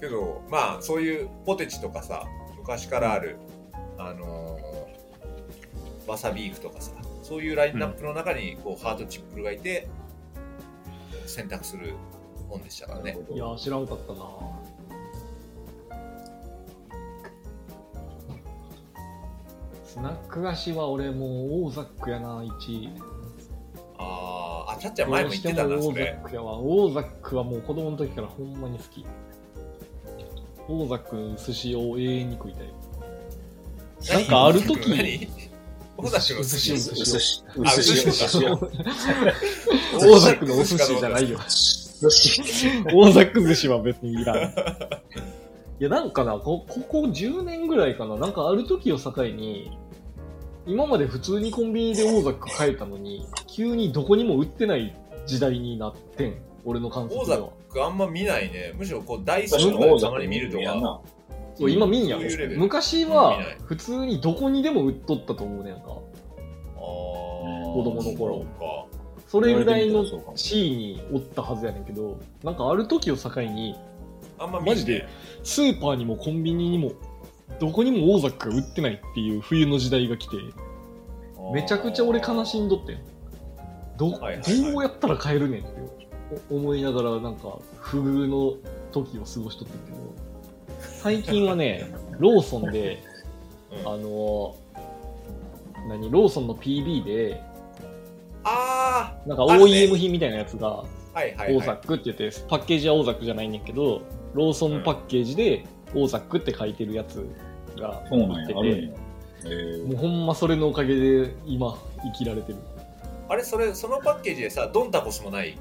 [0.00, 2.24] けど、まあ、そういうポテチとかさ、
[2.58, 3.36] 昔からある、
[3.98, 6.90] あのーわさビーフとかさ、
[7.30, 9.86] そういうラインナップの中に、こう、ハートチップルがいて、
[11.26, 11.94] 選択する
[12.48, 13.16] 本でしたからね。
[13.32, 14.20] いやー、知らんかったな
[19.84, 21.30] スナック菓子は俺もう
[21.66, 22.90] オーザックやな、1位。
[23.96, 26.04] あー、あ、ちゃっちゃん前も言ってたな、どうしてもオーザそれ。
[26.24, 26.58] ックやわ。
[26.58, 29.06] オーザックはもう子供の時からほんまに好き。
[30.68, 34.18] オーザックの寿司を永遠に食いたい。
[34.18, 34.90] なんかある時
[36.02, 38.52] 何オーザックの寿司寿うすし、うあすし、ううすしすしや。
[38.52, 41.38] オーザックのお寿司じゃないよ。
[41.38, 42.42] 寿司。
[42.94, 44.54] オーザック寿司は別にいらん。
[45.80, 49.70] いや、なんかな、こここ10年ぐらいかな、なんかある時を境に、
[50.66, 54.94] 今まで普通にコンビニでオーザック買えたのに、急にどこにも売ってない
[55.26, 56.34] 時代になってん。
[56.64, 57.72] 俺の感オーザ覚ではッ。
[57.72, 58.72] クあんま見ないね。
[58.76, 61.00] むしろこう、ダイソーとかでたまに見るとか。
[61.60, 62.60] そう今見んやそういうレベル。
[62.60, 63.56] 昔見はない。
[63.64, 65.82] 普通にどこにでも売っとったと思うねんか。
[65.86, 65.94] あー。
[66.76, 68.40] 子供の頃。
[68.40, 68.86] か。
[69.28, 73.76] それぐらいのそうかも地位におったはずやねんけど、なんかある時を境に、
[74.38, 75.06] あんま見マジで
[75.44, 76.92] スーパーにもコンビニにも、
[77.60, 80.36] どこにもオーザックが売ってないっていう冬の時代が来て、
[81.52, 82.98] めちゃくちゃ俺悲しんどってん。
[83.98, 84.72] ど、はいはいはい。
[84.72, 86.08] どうやったら買えるねんって
[86.50, 88.56] お思いながらなんか不遇の
[88.90, 90.29] 時を過ごしとってんけど、
[91.02, 93.02] 最近はね、ローソンで、
[93.84, 94.56] うんあの
[95.88, 97.40] 何、ローソンの PB で、
[98.44, 101.56] あなんかあるね OEM 品みたいなやつが、ーはいはい、はい。
[101.56, 104.02] オーザックって言って、パッケージはオーザックじゃないねんけど、
[104.34, 107.26] ローソンパッケージでオーザックって書いてるやつ
[107.78, 108.92] がそうなんや、あるんてや。
[109.44, 112.58] えーもうほんまそれのおかげで今生きられてる。
[113.28, 115.56] あれ、それ、そのパッケージでさ、ドンタコスもない？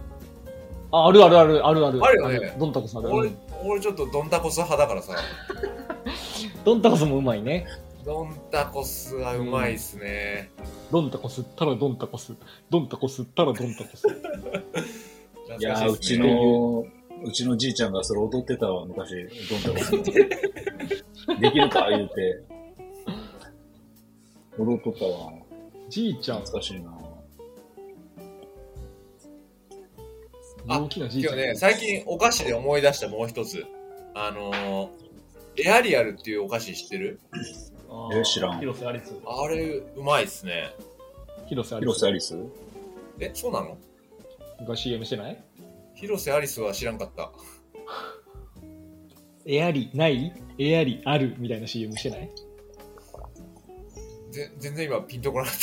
[0.91, 2.03] あ、あるあるあるあるある。
[2.03, 3.07] あるよねドンタコスある。
[3.07, 5.15] う俺ん、俺ちょっとドンタコス派だからさ、
[6.63, 7.67] ドンタコスもうまいね。
[8.05, 10.51] ドンタコスはうまいっすね。
[10.91, 12.33] ドンタコスったらドンタコス。
[12.69, 14.07] ドンタコスったらドンタコス。
[15.59, 16.85] いやー、うちの、
[17.23, 19.27] うちのじいちゃんがそれ踊ってたわ、昔。
[19.49, 19.97] どんたこ
[21.39, 22.43] できるか言うて。
[24.57, 25.31] 踊っとったわ。
[25.89, 26.98] じいちゃん、懐かしいな。
[30.69, 31.33] 大きなじいちゃん。
[31.33, 33.65] 今日ね、最近お菓子で思い出したもう一つ。
[34.13, 37.19] あのー、エアリアルっていうお菓子知ってる？
[38.13, 39.13] え知らん広瀬アリス。
[39.25, 40.75] あれ、うまいっすね。
[41.47, 41.87] 広瀬アリス。
[41.87, 42.37] 広瀬アリス？
[43.19, 43.77] え、そうなの？
[44.67, 45.43] が CM してない？
[45.95, 47.31] 広瀬アリスは知らんかった。
[49.45, 50.31] エアリない？
[50.59, 52.29] エアリあるみたいな CM してない？
[54.31, 55.55] ぜ全然今ピンとこなかっ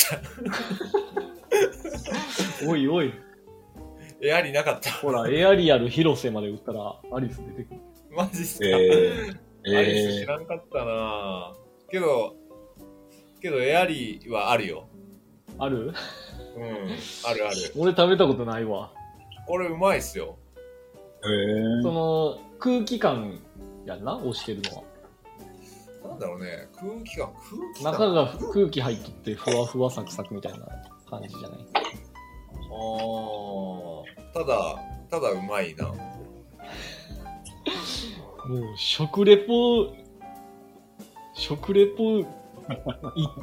[2.59, 2.67] た。
[2.67, 3.13] おいおい。
[4.21, 4.91] エアリなかった。
[4.93, 7.81] ほら、エアリアル広瀬まで打ったらアリス出てくる。
[8.11, 11.53] マジっすか、えー、アリス知えらんかったな
[11.91, 12.35] けど、
[13.39, 14.87] けどエアリはあるよ。
[15.59, 15.87] ある？
[15.87, 17.55] うん、あるある。
[17.77, 18.91] 俺食べたことないわ。
[19.45, 20.37] これうまいっすよ。
[21.23, 23.39] ー、えそー、の空気感
[23.85, 24.17] やんな？
[24.17, 24.83] 押してるのは。
[26.09, 27.93] なんだろうね、空気感、空気感。
[27.93, 30.67] 中が空気入っとってふわふわサクサクみたいな
[31.09, 31.59] 感じじゃない？
[34.33, 35.85] ただ、ただうまいな。
[35.87, 35.93] も
[38.49, 39.93] う食レポ、
[41.33, 42.25] 食レポ一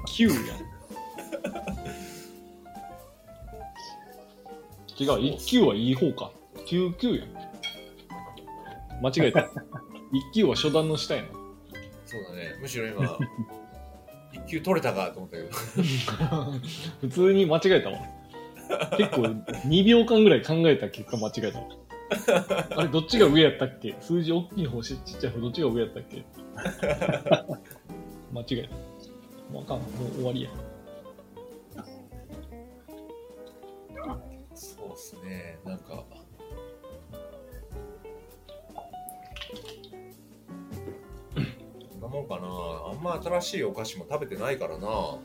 [0.07, 0.39] 級やん。
[4.97, 6.31] 違う、一級はいい方か。
[6.67, 7.29] 九級やん。
[9.03, 9.49] 間違えた。
[10.13, 11.29] 一級は初段の下やな。
[12.07, 12.55] そうだね。
[12.61, 13.19] むしろ今、
[14.33, 15.51] 一球取れたかと思ったけど。
[17.03, 17.99] 普通に間違えたわ。
[18.97, 19.23] 結構
[19.69, 21.67] 2秒間ぐらい考えた結果間違えたわ。
[22.77, 23.95] あれ、どっちが上やったっけ？
[24.01, 26.25] 数字大きい方、ちっちゃい方、どっちが上やったっけ？
[28.33, 28.75] 間違えた。
[29.53, 30.51] もうあかん、もう終わりや。
[34.55, 35.59] そうっすね。
[35.65, 35.95] なんか、
[42.01, 42.47] なもんかな。
[42.91, 45.19] あんま新しいお菓子も食べてないからな。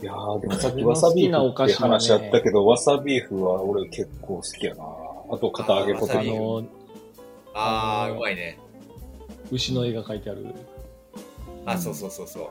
[0.00, 4.84] いやー、でもさっきわさビーフって話あったけど、わさビーフは俺結構好きやな。
[4.84, 6.64] あと、片揚げポテト。
[7.52, 8.58] ああー、うまいね。
[9.50, 10.46] 牛の絵が描いてある。
[11.66, 12.50] あ、そうそうそうそ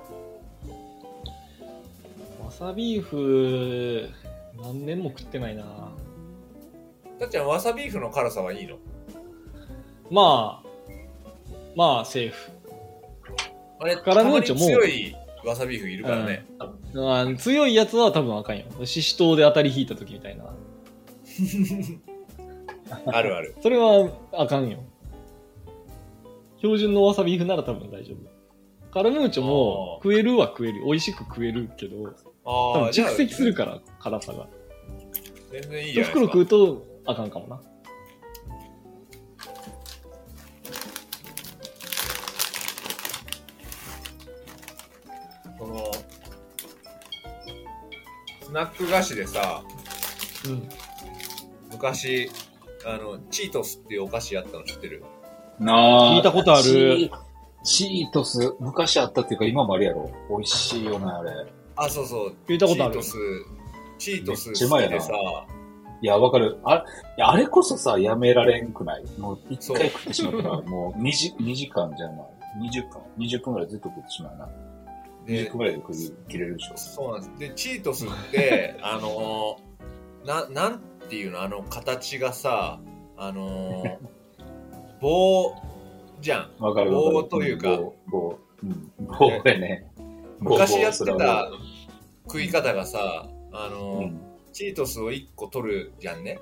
[2.41, 2.43] う。
[2.43, 4.09] わさビーフ、
[4.61, 5.63] 何年も食ってないな。
[7.19, 8.75] たっちゃん、わさビーフの辛さはいいの？
[10.11, 10.67] まあ、
[11.75, 12.51] まあ、セーフ。
[13.79, 15.15] あれ、カラムーチョたまに強い
[15.47, 16.45] わさビーフいるからね。
[16.59, 18.65] あ強いやつは多分あかんよ。
[18.85, 20.45] シシトウで当たり引いた時みたいな。
[23.05, 23.55] あるある。
[23.61, 24.79] それはあかんよ。
[26.57, 28.17] 標準のわさビーフなら多分大丈夫。
[28.91, 30.83] カラムーチョも食えるは食える。
[30.85, 32.13] 美味しく食えるけど、あ
[32.45, 34.47] 多分蓄、積するから、辛さが。
[35.51, 36.19] 全然いい一じゃないですか。
[36.19, 37.61] 袋食うとあかんかもな。
[48.47, 49.61] スナック菓子でさ、
[50.45, 50.69] うん。
[51.69, 52.31] 昔、
[52.85, 55.03] あの、チートスっていうお菓子やったの知ってる？
[55.59, 57.11] なあ聞いたことあるチー
[57.63, 60.09] チートス、昔あったっていうか今もあるやろ。
[60.29, 61.31] 美味しいよね、あれ。
[61.75, 62.35] あ、そうそう。
[62.47, 63.17] 聞いたことあるチートス、
[63.97, 65.11] チートス好きでさ、
[66.01, 66.57] いや、わかる。
[66.63, 66.85] あ
[67.17, 69.03] いやあれこそさ、やめられんくない？
[69.19, 73.01] もう一回食ってしまったら、もう2時、2時間じゃない？20分。
[73.17, 74.49] 20分ぐらいずっと食ってしまうな。
[75.27, 76.77] 20で分ぐらいで食い切れるでしょ。
[76.77, 77.49] そうなんです。
[77.49, 82.79] で、チートスって、 あのー、な、なんていうの、あの形がさ、
[83.17, 83.97] あのー、
[85.01, 85.53] 棒
[86.21, 86.51] じゃん。
[86.59, 88.39] 棒というか棒、棒。
[88.63, 88.91] うん。
[89.19, 89.91] 棒やね。
[90.39, 91.51] 棒昔やってた
[92.23, 94.21] 食い方がさ、あのー、うん。
[94.53, 96.39] チートスを1個取るじゃんね。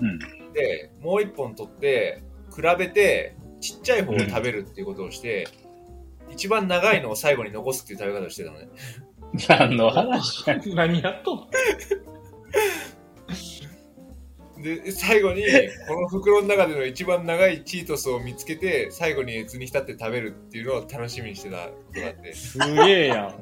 [0.00, 0.18] うん。
[0.52, 2.22] で、もう1本取って、
[2.54, 5.46] 比べて、ちっちゃい方を食べるっていうことをして、
[6.30, 8.68] 一番長いのを最後に残すっていう食べ方をしてたのね。
[9.48, 11.48] 何の話や何やっとん
[14.62, 15.42] で、最後に、
[15.86, 22.34] この袋の中での一番長いチートスを見つけて、最後に熱に浸って食べるっていうのを楽しみにしてたことがあって。
[22.34, 23.34] すげえやん。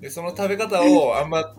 [0.00, 1.54] で、その食べ方をあんま、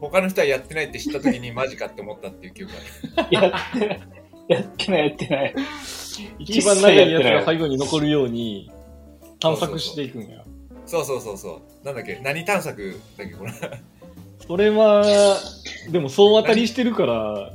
[0.00, 2.78] 他の人はやってないって知った時にマジかって思ったっていう記憶が
[3.16, 3.30] ある。
[3.30, 4.00] やってない。
[4.48, 5.54] やってない、やってない。
[6.38, 8.70] 一番長いやつが最後に残るように
[9.40, 10.42] 探索していくんや。
[10.86, 11.86] そうそうそうそう。
[11.86, 12.20] なんだっけ？
[12.22, 13.52] 何探索だっけこれ？
[14.46, 15.04] それは、
[15.90, 17.50] でも総当たりしてるから、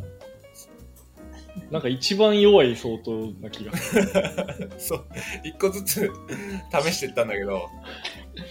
[1.69, 4.07] なんか一番弱い相当な気がする。
[4.79, 5.05] そう。
[5.43, 6.09] 一個ずつ
[6.83, 7.67] 試していったんだけど、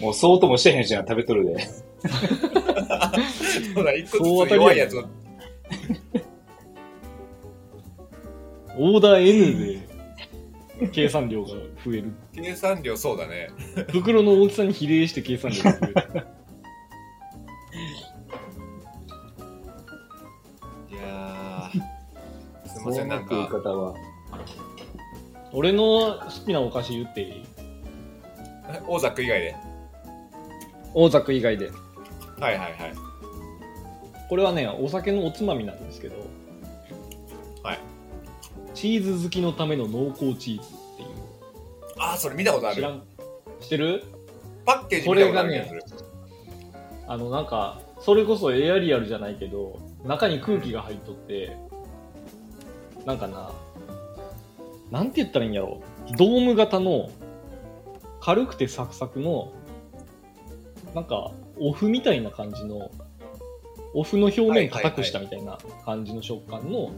[0.01, 1.59] もうそうともしてへんしな、食べとるで。
[3.75, 5.05] そうだ、一個ずつ弱いやつを、
[8.77, 9.88] オーダー N で
[10.93, 11.57] 計算量が増
[11.95, 12.12] える。
[12.33, 13.51] 計算量そうだね。
[13.91, 15.95] 袋の大きさに比例して計算量が増える。
[20.91, 23.95] いやー、すいません、なんか、方は。
[25.53, 27.45] 俺の好きなお菓子言っていい？
[28.87, 29.57] 大ザック以外で。
[30.95, 31.70] 大ザク以外で。
[32.39, 32.95] はいはいはい。
[34.29, 36.16] これはね、お酒のおつまみなんですけど、
[37.62, 37.79] はい。
[38.79, 41.09] チーズ好きのための濃厚チーズっていう。
[41.99, 42.76] あー、それ見たことある。
[42.76, 43.03] 知らん
[43.61, 44.05] 知ってる？
[44.64, 46.05] パッケージ見たことあるやつ。
[47.09, 51.57] あの、なんか、それこそエアリアルじゃないけど、中に空気が入っとって、
[53.05, 53.51] なんかな、
[54.93, 55.83] なんて言ったらいいんやろ
[56.16, 57.11] ドーム型の、
[58.20, 59.53] 軽くてサクサクの、
[60.95, 62.93] なんか、オフみたいな感じの、
[63.93, 66.93] オフの表面硬くしたみたいな感じの食感の、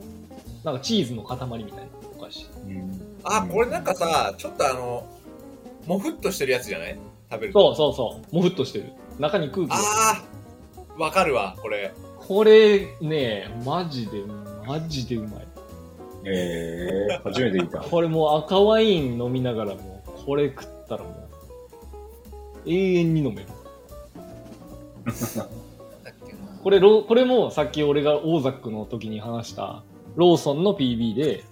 [0.65, 1.87] なんかチーズの塊みたいな
[2.19, 2.47] お菓子。
[2.67, 5.07] うんあ、これなんかさ、ちょっとあの、
[5.87, 6.99] もふっとしてるやつじゃない？
[7.31, 7.75] 食べると。
[7.75, 8.93] そうそうそう、もふっとしてる。
[9.19, 9.77] 中に空気が。
[9.77, 11.93] あー、わかるわ、これ。
[12.19, 14.23] これね、マジで、
[14.67, 15.47] マジでうまい。
[16.25, 17.81] えー、初めて聞いた。
[17.81, 21.11] これもう赤ワイン飲みながらもう、これ食ったらも
[22.65, 23.49] う、永遠に飲める。
[26.63, 29.83] これロ、これもさっき俺がオーザックの時に話した、
[30.17, 31.45] ローソンの PB で、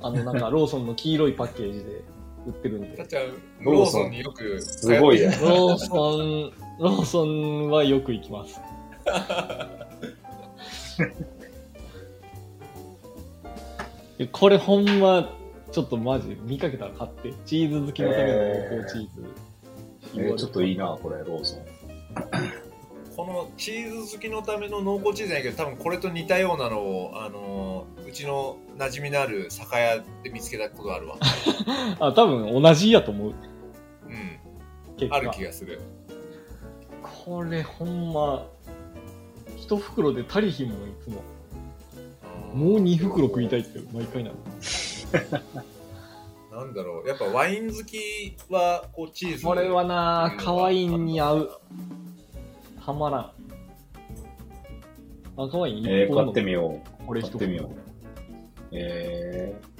[0.00, 2.02] あのなんか ローソンの黄色いパッケージで
[2.46, 3.06] 売ってるんで。
[3.06, 3.24] ちゃん、
[3.60, 5.30] ローソンによくすごいや。
[5.40, 8.60] ローソン、 ローソンはよく行きます。
[14.32, 15.30] これほんま、
[15.72, 17.32] ちょっとマジ見かけたら買って。
[17.46, 18.38] チーズ好きのための濃
[18.82, 19.24] 厚チーズ。
[20.16, 21.60] えー、ちょっといいな、これ、ローソン。
[23.20, 31.16] このチーズ好きのための濃厚チーズじゃないけど、多分これと似たようなのを、あのーうちの馴染みのある酒屋で見つけたことあるわ。
[32.00, 33.34] あ、多分同じやと思う。
[34.08, 35.12] うん。
[35.12, 35.82] ある気がする。
[37.02, 38.46] これほんま、
[39.58, 41.22] 一袋で足りひんもん、いつも。
[42.54, 44.36] もう二袋食いたいって毎回なの。
[46.50, 47.08] なんだろう。
[47.08, 49.44] やっぱワイン好きは、こう、チーズ。
[49.44, 51.60] これはな、可愛いに合う。
[52.90, 53.32] たまらん。
[55.36, 57.04] 赤ワイン一えー、本買ってみよう。
[57.06, 57.80] これ一買ってみよう袋。
[58.72, 59.70] えー。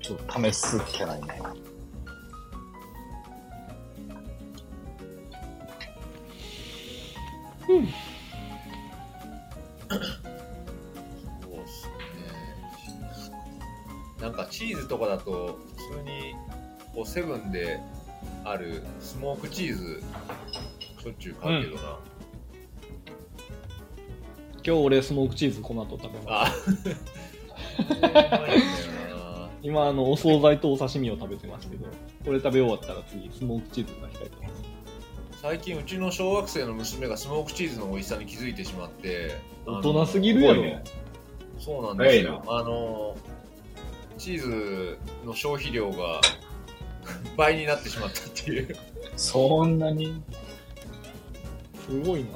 [0.00, 1.20] ちょっと試すキャない。
[7.66, 7.86] そうっ
[14.20, 16.34] なんかチーズとかだと、普通に、
[16.94, 17.80] こう、セブンで
[18.44, 20.02] あるスモークチーズ、
[21.00, 21.98] しょっちゅう買うけどな。
[24.64, 26.76] 今日俺スモークチーズこの後食べます。
[29.62, 31.86] 今、あの、お惣菜とお刺身を食べてますけど、
[32.24, 34.58] これ食べ終わったら次、スモークチーズが控えてます。
[35.40, 40.64] 最近うちの小学生の娘がスモークチーズの美味しさに気づいてしまって大人すぎるやろ。
[41.60, 43.16] そうなんですよ早あの
[44.18, 46.20] チーズの消費量が
[47.36, 48.76] 倍になってしまったっていう、
[49.16, 50.22] そんなに？
[51.86, 52.30] すごいな。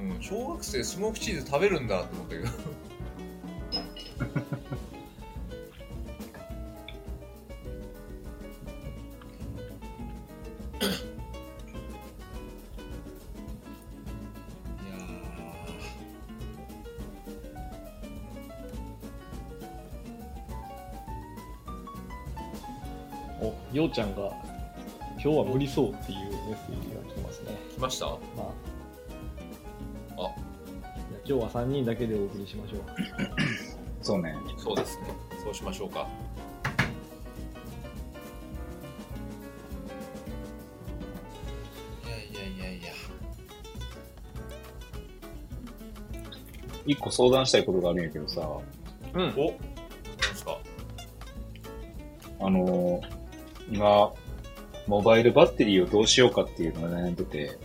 [0.00, 2.48] うん、小学生スモークチーズ食べるんだと思ったけど
[23.78, 24.32] ようちゃんが、
[25.22, 27.56] 今日は無理そうっていうメッセージが来てますね。
[27.70, 28.06] ー来ました？
[28.06, 28.44] まあ。
[30.16, 30.32] あじゃあ
[31.24, 32.80] 今日は3人だけでお送りしましょう。
[34.02, 34.34] そうね。
[34.56, 35.04] そうですね
[35.44, 36.06] そうしましょうか
[42.04, 42.92] いやいやいやいや
[46.86, 48.40] 一個相談したいことがあるんやけどさ、
[49.14, 49.22] うん。
[49.22, 49.56] お何
[50.18, 50.58] ですか
[52.40, 53.17] あのー
[53.70, 54.12] 今、
[54.86, 57.58] モバイルバッテリーをどうしようかっていうのが悩んでて、うん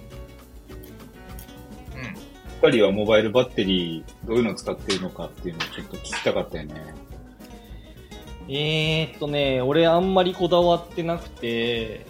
[2.69, 6.75] 二人はモバイルバッテリーどういうのを使ってるのかっていうのをちょっと聞きたかったよね。
[8.47, 12.05] えーっとね、俺あんまりこだわってなくて、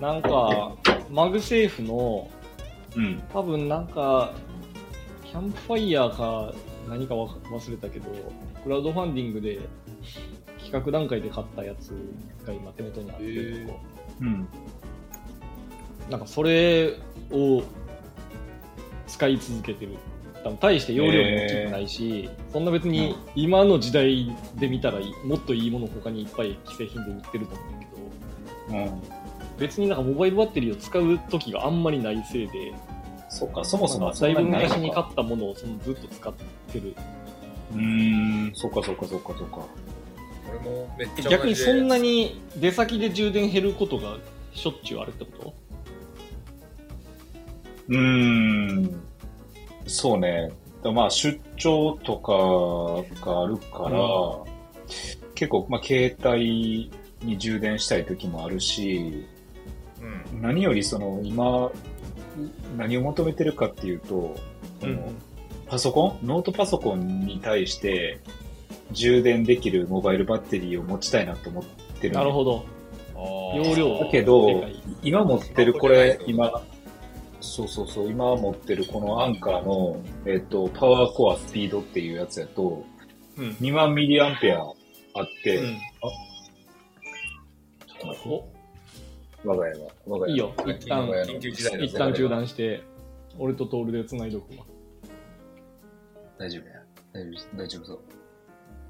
[0.00, 0.76] なんか、
[1.10, 2.28] マグセーフの、
[2.96, 3.22] うん。
[3.32, 4.32] 多分なんか、
[5.24, 6.52] キャンプファイヤーか
[6.88, 8.06] 何かわ忘れたけど、
[8.62, 9.60] クラウドファンディングで
[10.72, 11.90] 企画段階で買ったやつ
[12.46, 13.78] が今手元にあって、へーこ
[14.22, 14.48] うん。
[16.08, 16.94] うなんかそれ
[17.30, 17.62] を
[19.06, 19.98] 使い続けてる。
[20.42, 29.02] 多分大して容量も大きくないし、そんな別に今の時代で見たらもっといいもの他にいっぱい既製品で売ってると思うんだけど、うん。
[29.58, 32.72] 別になんかモバイルバッテリーを使う時があんまりないせいで、
[33.28, 35.02] そっか、そもそもだいぶ昔に買。
[35.02, 36.32] ったものをそのずっと使っ
[36.72, 36.96] てる。
[37.74, 39.66] うーん、そっかそっかそっかそっか。
[40.52, 44.18] 俺もめっちゃ逆にそんなにに出先で充電減ることが
[44.52, 45.54] しょっちゅうあるってこと？
[47.88, 49.02] うーん、
[49.86, 50.52] そうね。
[50.84, 52.32] まあ、出張とか
[53.24, 53.98] があるから、
[55.34, 56.90] 結構、まあ、携帯
[57.22, 59.24] に充電したい時もあるし、
[60.32, 60.42] うん。
[60.42, 61.70] 何よりその、今、
[62.76, 64.36] 何を求めてるかっていうと、
[64.80, 65.12] その
[65.68, 66.26] パソコン？
[66.26, 68.18] ノートパソコンに対して
[68.92, 71.64] 充電できるモバイルバッテリーを持ちたいなと思っ
[72.00, 72.64] てるなるほど。
[73.14, 74.64] 容容量だけど
[75.02, 76.62] 今持ってるこれ、今、
[77.40, 82.84] そうそうそう、今持ってるこのアンカーの、えっ、と、パワーコアスピードっていうやつやと、
[83.36, 83.50] うん。
[83.60, 84.74] 2万ミリアンペアあっ
[85.44, 85.78] て、うん
[88.26, 88.48] お？
[89.44, 90.52] 我が家は、我が家いいよ。
[90.56, 92.82] 緊一旦、一旦中断して、
[93.38, 94.64] 俺とトールで繋いどくわ。
[96.38, 96.82] 大丈夫や。
[97.12, 98.00] 大丈夫、大丈夫そう。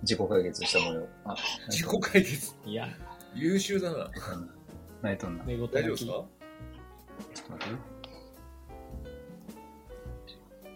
[0.02, 1.08] 自己解決した模様。
[1.24, 1.36] あ、
[1.68, 2.54] 自己解決？
[2.66, 2.88] いや、
[3.34, 4.10] 優秀だな
[5.02, 5.44] 泣いとんな。
[5.44, 6.12] 寝言大丈夫ですか？
[6.12, 6.26] ちょっ
[7.46, 7.78] と待ってよ。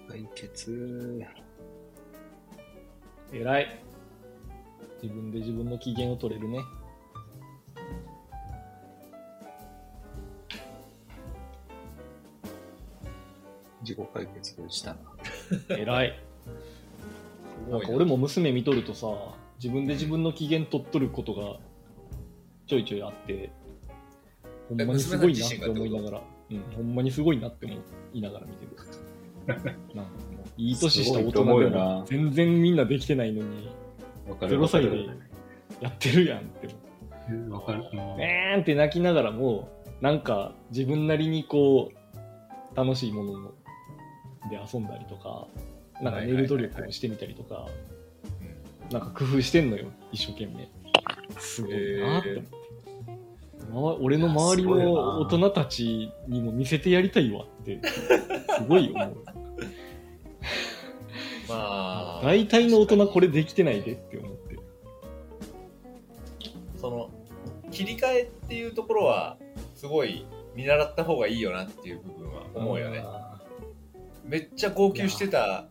[0.08, 1.24] 解決。
[3.32, 3.80] 偉い。
[5.02, 6.60] 自分で自分の機嫌を取れるね。
[13.82, 14.98] 自己解決したな。
[15.76, 16.08] 偉い。
[16.08, 16.25] すごい
[17.70, 19.06] なんか俺も娘見とるとさ、
[19.58, 21.56] 自分で自分の機嫌取っとることが
[22.66, 23.50] ちょいちょいあって、
[24.68, 27.76] ほんまにすごいなって思いながら、うん、ほんまにすごいなって思
[28.12, 28.76] いながら見てる。
[29.46, 30.06] なんかもう
[30.56, 33.68] いい年した大人でも全然みんなできてないのに、
[34.28, 35.06] わか0歳で
[35.80, 36.68] やってるやんって
[37.28, 37.52] 思う。
[37.52, 37.84] わかる。
[37.92, 39.68] えーんって泣きながらも、
[40.00, 43.54] なんか自分なりにこう、楽しいもの
[44.50, 45.46] で遊んだりとか、
[46.00, 47.66] なんか寝る努力をしてみたりとか、
[48.90, 50.68] なんか工夫してんのよ、一生懸命。
[51.38, 52.42] すごいなって
[53.72, 54.02] 思って。
[54.02, 57.80] 俺の周りの大人たちにも見せてやりたいわって、
[58.58, 59.16] すごい思う。
[61.48, 64.58] まあ大体の大人これできてないでって思って。
[66.76, 67.10] その、
[67.70, 69.36] 切り替えっていうところは、
[69.74, 73.04] すごい見習った方がいいよなっていう部分は思うよね。
[74.24, 75.68] めっちゃ号泣してた、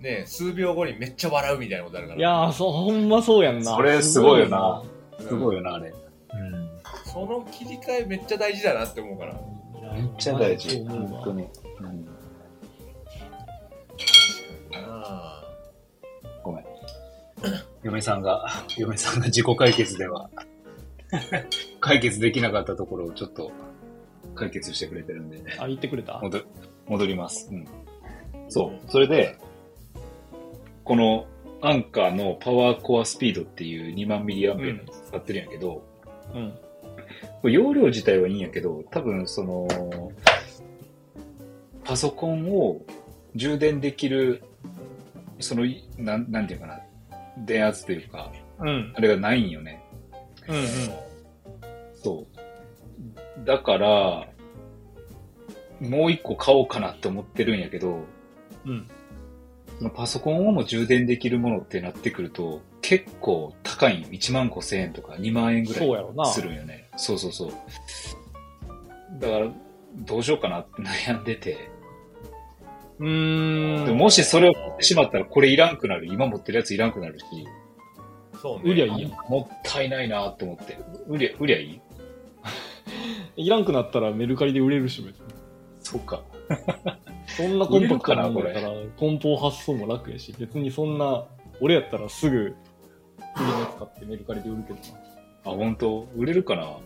[0.00, 2.18] ね、数秒後にめっちゃ笑うみたいなことあるから。
[2.18, 3.74] いやー、そう、ほんまそうやんな。
[3.76, 4.82] それすごいよな
[5.18, 5.94] うんすごいよな、あれ。
[7.04, 9.34] その切り替えめっちゃ大事だなって思うから。
[9.94, 10.84] めっちゃ大事。
[10.86, 11.42] 本当に。
[11.42, 11.46] う
[11.86, 12.08] ん
[14.74, 15.42] あ
[16.42, 16.64] ごめん。
[17.82, 20.28] 嫁さんが、嫁さんが自己解決では、
[21.80, 23.50] 解決できなかったところをちょっと
[24.34, 26.18] 解決してくれてるんで、あ、言ってくれた？
[26.20, 26.42] 戻
[26.86, 27.48] 戻ります。
[27.50, 27.66] うん。
[28.48, 28.90] そう。
[28.90, 29.38] それで、
[30.86, 31.26] この
[31.62, 35.82] アンカーのパワーコアスピードっていう2万ミリアンペアの使ってるんやけど、
[36.32, 36.54] うん。
[37.42, 39.66] これ容量自体はいいんやけど、多分その、
[41.84, 42.80] パソコンを
[43.34, 44.44] 充電できる、
[45.40, 45.64] その、
[45.98, 46.80] なん、なんていうかな、
[47.38, 48.92] 電圧というか、うん。
[48.94, 49.82] あれがないんよね。
[50.46, 50.56] うん。
[50.56, 50.64] うん。
[51.94, 52.26] そ
[53.42, 53.44] う。
[53.44, 54.28] だから、
[55.80, 58.04] もう一個買おうかなって思ってるんやけど、
[58.64, 58.88] うん。
[59.78, 64.08] そのパソコンをも充電できるものってなってくると、結構高いんよ。
[64.10, 66.26] 1万5千円とか2万円ぐらいそうやろな。
[66.26, 66.88] するんよね。
[66.96, 67.52] そうそうそう。
[69.20, 69.48] だから、
[69.96, 71.68] どうしようかなって悩んでて。
[72.98, 73.84] うーん。
[73.86, 76.06] でももしそれを買ってしまったらこれいらんくなる。
[76.06, 77.24] 今持ってるやついらんくなるし。
[78.34, 78.38] あ。
[78.38, 78.70] そうね。
[78.70, 79.10] 売りゃいいやん。
[79.28, 80.78] もったいないなと思って。
[81.08, 81.80] 売りゃ、売りゃいい？
[83.44, 85.24] いらんくなったらメルカリで売れるし、別に。
[85.80, 86.22] そうか。
[87.36, 91.26] そんなコンパクトなもんだから、梱包発送も楽やし、別にそんな、
[91.60, 92.54] 俺やったらすぐ、売
[93.38, 94.84] りのやつ買ってメルカリで売るけどな。
[95.44, 96.08] あ、本当？
[96.16, 96.78] 売れるかな？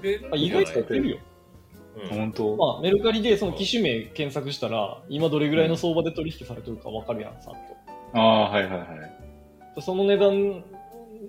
[0.00, 1.18] 売れるあ、意外と売ってるよ。
[1.18, 2.56] うん本当？
[2.56, 7.54] まあ、メルカリでその機種名検索したら、今どれぐらいの相場で取引されてるかわかるやん、さっ
[8.12, 8.88] ああ、はいはいはい。
[9.74, 9.80] と。
[9.80, 10.64] その値段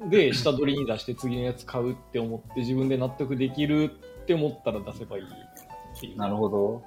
[0.09, 3.91] で下取りに出して次のやつ買うって思って自分で納得できる
[4.23, 5.27] って思ったら出せばいいっ
[5.99, 6.17] ていう。
[6.17, 6.83] なるほど。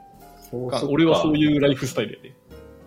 [0.52, 2.34] 俺はそういうライフスタイルやで。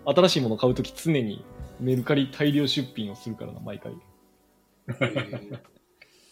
[0.06, 1.44] 新しいもの買うとき常に
[1.80, 3.92] メルカリ大量出品をするからな、毎回。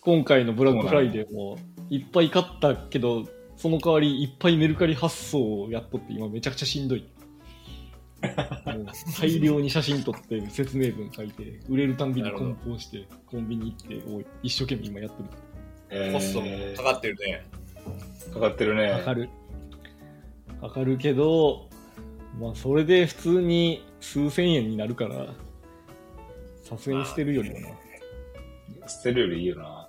[0.03, 1.57] 今回のブラックフライデーも
[1.89, 3.26] いっぱい買ったけど、
[3.57, 7.09] その代わりいっぱいメルカリ発送をやっとって今めちゃくちゃしんどい。
[8.22, 8.87] もう
[9.20, 15.28] 大量に写真撮って説明文書いて、売れるたんびに梱包して、コンビニ行って、おい一生懸命今やってる。
[15.91, 17.47] えーコストもかかってるね。
[18.33, 18.91] かかってるね。
[18.91, 19.28] かかる。
[20.62, 21.68] かかるけど、
[22.40, 25.26] まあそれで普通に数千円になるから、
[26.62, 28.88] さすがに捨てるよりはな。
[28.88, 29.88] 捨てるよりいいよな。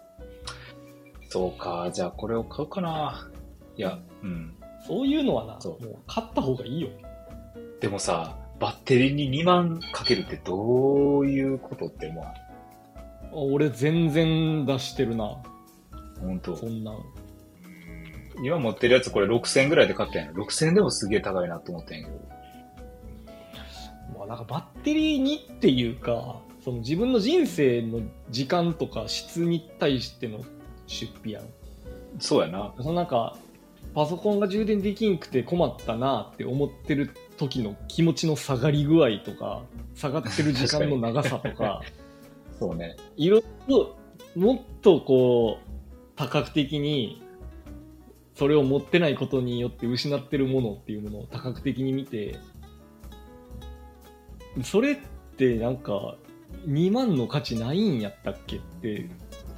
[1.30, 3.30] そうか、じゃあこれを買うかな。
[3.78, 4.55] いや、うん。
[4.86, 6.89] そういうのはな、そうもう買った方がいいよ。
[7.80, 12.26] でもさ、バッテリーに2万かけるってどういうことって思う？
[13.53, 15.41] 俺全然出してるな、
[16.19, 16.95] 本当そんなん。
[18.42, 20.46] 今持ってるやつこれ6000円ぐらいで買ったんやろ。
[20.46, 22.20] 6000円でもすげえ高いなと思ったんやけど。
[24.18, 30.40] まあなんかバッテリーにっていうか、その自分の人生の時間とか質に対しての
[30.88, 31.44] 出費やん。
[32.20, 32.74] そうやな。
[32.78, 33.38] そのなんか、
[33.94, 39.64] パソコンが充電できんくて困ったなって思ってる時の気持ちの下がり具合とか、
[39.96, 41.82] 下がってる時間の長さとか、
[42.60, 42.96] そうね。
[43.18, 43.96] いろいろ、
[44.36, 45.70] もっとこう、
[46.16, 47.22] 多角的に、
[48.36, 52.38] それを持ってないことによって失ってるものっていうものを多角的に見て、
[54.64, 54.98] それっ
[55.38, 56.16] てなんか、
[56.68, 59.10] 2万の価値ないんやったっけって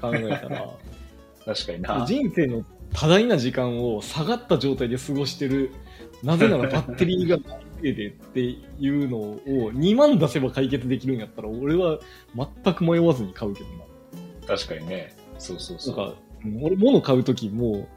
[0.01, 0.69] 考えたら、
[1.45, 2.05] 確かにな。
[2.07, 5.71] 人生の多大な時間を下がった状態で過ごしてる、
[6.23, 11.99] なぜならバッテリーがないせいでっていうのを2万出せば解決できるんやったら、俺は
[12.35, 14.47] 全く迷わずに買うけどな。
[14.47, 15.15] 確かにね。
[15.37, 15.97] そうそうそう。
[15.97, 16.15] なんか、
[16.61, 17.87] 俺、物買うときも、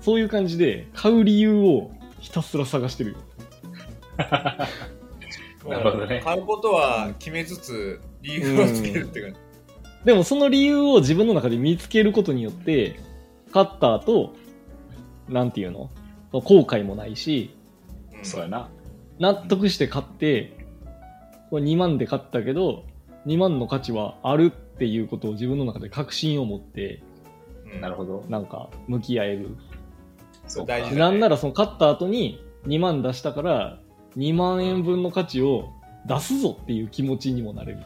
[0.00, 1.90] そういう感じで、買う理由を
[2.20, 3.16] ひたすら探してるよ。
[5.68, 9.38] なるほどね買うことは決めつつ、理由をつけるっていうか、
[10.04, 12.98] でも、その理由を自分の中で見つけることによって、
[13.52, 14.32] 買った後、
[15.28, 15.90] なんていうの？
[16.32, 17.54] 後悔もないし、
[18.16, 18.68] うんそうやな。
[19.18, 20.66] 納得して買って、
[21.50, 22.84] これ2万で買ったけど、
[23.26, 27.02] 2万の価値はあるっていうことを自分の中で確信を持って、
[27.72, 28.24] うんなるほど。
[28.28, 29.56] なんか、向き合える。
[30.48, 33.78] そうか大事だねなんならその買った後に2万出したから
[34.16, 35.68] 2万円分の価値を
[36.06, 37.78] 出すぞっていう気持ちにもなれる。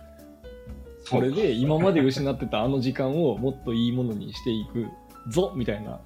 [1.05, 4.87] それで今まで失ってたあの時間をもっといいものにしていく
[5.29, 6.01] ぞみたいな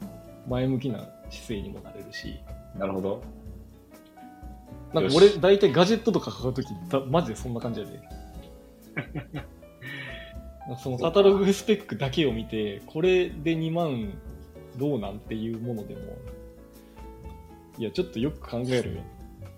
[0.48, 1.00] 前向きな
[1.30, 2.40] 姿勢にもなれるし。
[2.78, 3.22] なるほど。
[4.94, 6.68] なんかよし俺大体ガジェットとか買うとき
[7.10, 8.00] マジでそんな感じやで。
[10.82, 14.14] そのカタログスペックだけを見て、これで2万
[14.76, 16.00] どうなんっていうものでも、
[17.78, 19.00] いや、ちょっとよく考えるよ。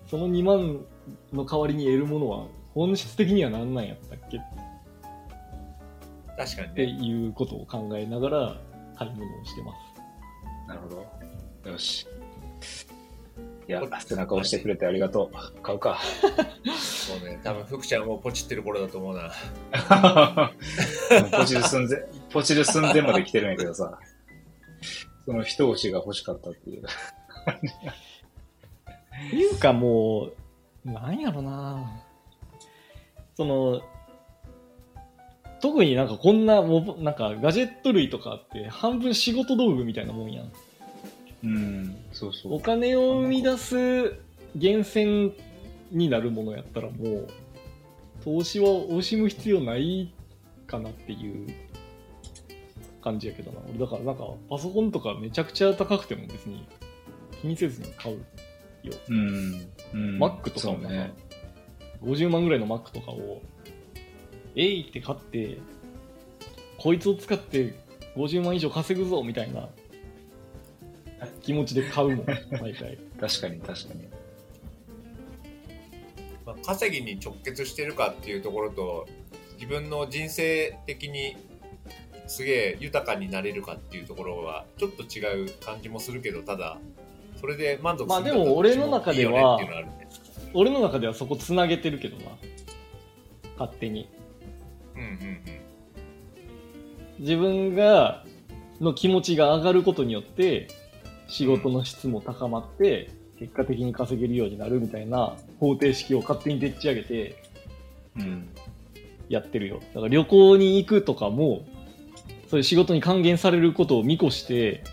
[0.07, 0.81] その2万
[1.33, 4.39] の代わりに得るものは、本質的には何なんやったっけ？
[4.39, 4.41] っ
[6.37, 6.93] 確かにてね。
[7.07, 8.57] いうことを考えながら
[8.97, 10.69] 買い物をしてます。
[10.69, 10.89] なるほ
[11.65, 11.71] ど。
[11.71, 12.07] よし。
[13.69, 15.61] いや、背中押してくれてありがとう。
[15.63, 15.99] 買うか。
[16.79, 17.39] そうね。
[17.45, 19.31] 多分、福ちゃんもうポチってる頃だと思うな。
[21.39, 21.99] ポチる寸前、
[22.33, 23.99] ポチる寸前まで来てるんやけどさ。
[25.27, 26.85] その一押しが欲しかったっていう。
[29.33, 30.31] いうかも
[30.85, 32.03] う、なんやろな
[33.37, 33.83] その、
[35.61, 40.53] 特になんかこんな、もうなんかガジェット類とかって半分仕事道具みたいなもんやん。
[41.45, 42.61] うん、そうそおう。
[42.61, 43.77] 金を生み出す
[44.55, 45.33] 源泉
[45.91, 47.29] になるものやったらもう、
[48.25, 50.13] 投資は惜しむ必要ない
[50.67, 51.49] かなっていう
[53.03, 53.61] 感じやけどな。
[53.69, 56.67] 俺だからなんかパソコンとかめちゃくちゃ高くても別に
[57.41, 58.25] 気にせずに買う。
[59.09, 59.69] うん。
[59.95, 61.13] うん、Mac とかもそうね。
[62.03, 63.43] 50万ぐらいの Mac とかを、
[64.55, 65.59] えいって買って、
[66.79, 67.75] こいつを使って
[68.17, 69.69] 50万以上稼ぐぞみたいな
[71.43, 72.27] 気持ちで買うもん、
[72.61, 72.99] 毎回。
[73.21, 74.09] 確かに確かに。
[76.47, 79.09] まあ、稼ぎに直結してるかっていうところと、
[79.55, 81.37] 自分の人生的に
[82.29, 86.79] すげえ豊かになれるかっていうところは、ちょっと違う感じもするけど、ただ、
[87.41, 89.89] それで満足まあでも俺の中ではね。
[90.55, 92.25] 俺の中ではそこつなげてるけどな。
[93.59, 94.09] 勝手に。
[94.95, 95.59] うんうん
[97.19, 98.25] 自分が、
[98.81, 100.69] の気持ちが上がることによって、
[101.27, 107.43] 仕事の質も高まって、結果的に稼げるようになるみたいな方程式を勝手にでっち上げて、
[108.17, 108.49] うん。
[109.29, 109.81] やってるよ。
[109.95, 111.67] だから旅行に行くとかも、
[112.49, 114.85] そういう仕事に還元されることを見越して、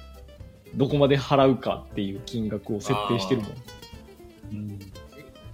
[0.76, 3.51] どこまで払うかっていう金額を設定してるもん。
[4.51, 4.80] うん、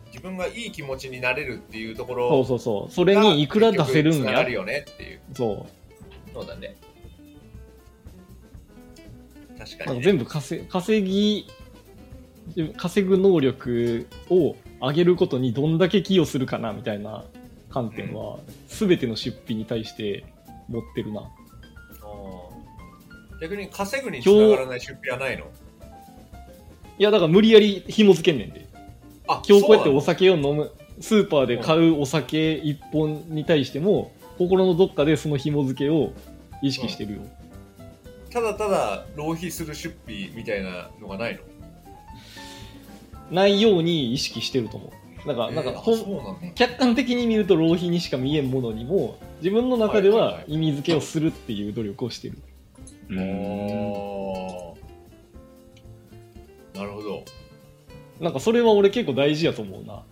[0.08, 2.92] 自分がいい気持ちになれるっていうところそうそうそう。
[2.92, 4.44] それにいくら出せるんや？
[4.44, 4.52] る。
[4.52, 5.22] よねっていう。
[5.34, 5.68] そ
[6.34, 6.76] そうだね。
[9.58, 9.78] 確う。
[9.78, 10.04] かに、ね。
[10.04, 11.48] 全部稼稼ぎ、
[12.78, 17.24] 稼ぐ能力を上げることにどんだけ寄与するかなみたいな
[17.70, 20.26] 観点は、すべての出費に対して
[20.68, 21.30] 持ってるな。
[23.42, 25.46] 逆に稼ぐにつながらない出費はないの？
[27.00, 28.68] いや、だから無理やり紐付けんねんで。
[29.28, 36.14] あ今日こうやってお酒を飲む、スーパーで買うお酒一本に対しても、心のどっかでその紐付けを
[36.62, 37.20] 意識してるよ。
[37.20, 37.32] なの
[38.30, 41.42] ただただ浪費する出費みたいなのがないの？
[43.32, 45.28] ないように意識してると思う。
[45.28, 52.38] だから、なんか、えーあほんそうなんだ客観的に見ると浪費にしか見えんものにも、自分の中ではいはいははい意味付けをするっていう努力をしてる。
[53.16, 53.24] な
[56.84, 57.26] るほど。
[58.20, 60.04] なんかそれは俺結構大事やと思うな。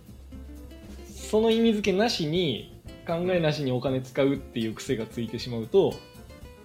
[1.06, 5.90] その意味付けなしに、考えなしにお金使うっていう癖がついてしまうと、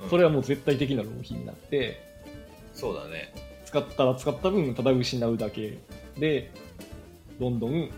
[0.01, 2.03] うんそれはもう絶対的な浪費になって、
[2.73, 3.33] そうだね。
[3.65, 5.77] 使ったら使った分ただ失うだけ
[6.17, 6.51] で
[7.39, 7.89] どんどん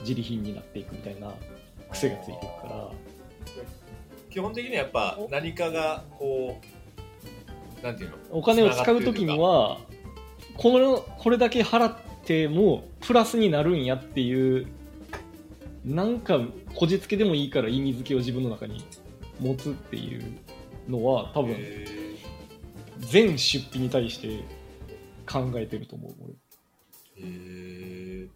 [0.00, 1.32] 自利品になっていくみたいな
[1.90, 2.90] 癖がついていくから
[4.30, 6.66] 基本的にはやっぱ何かがこう、
[7.82, 8.16] なんていうの？
[8.30, 9.78] お金を使う時には
[10.56, 14.66] このこれだけ払ってもプラスになるんやっていう
[15.84, 16.40] なんか
[16.74, 18.84] こじつけでもいいから意味付けを自分の中に
[19.40, 20.38] 持つっていう
[20.88, 21.86] のは多分へ
[23.00, 24.44] 全出費に対して
[25.26, 26.34] 考えてると思う俺。
[27.26, 28.24] ー。
[28.24, 28.28] へ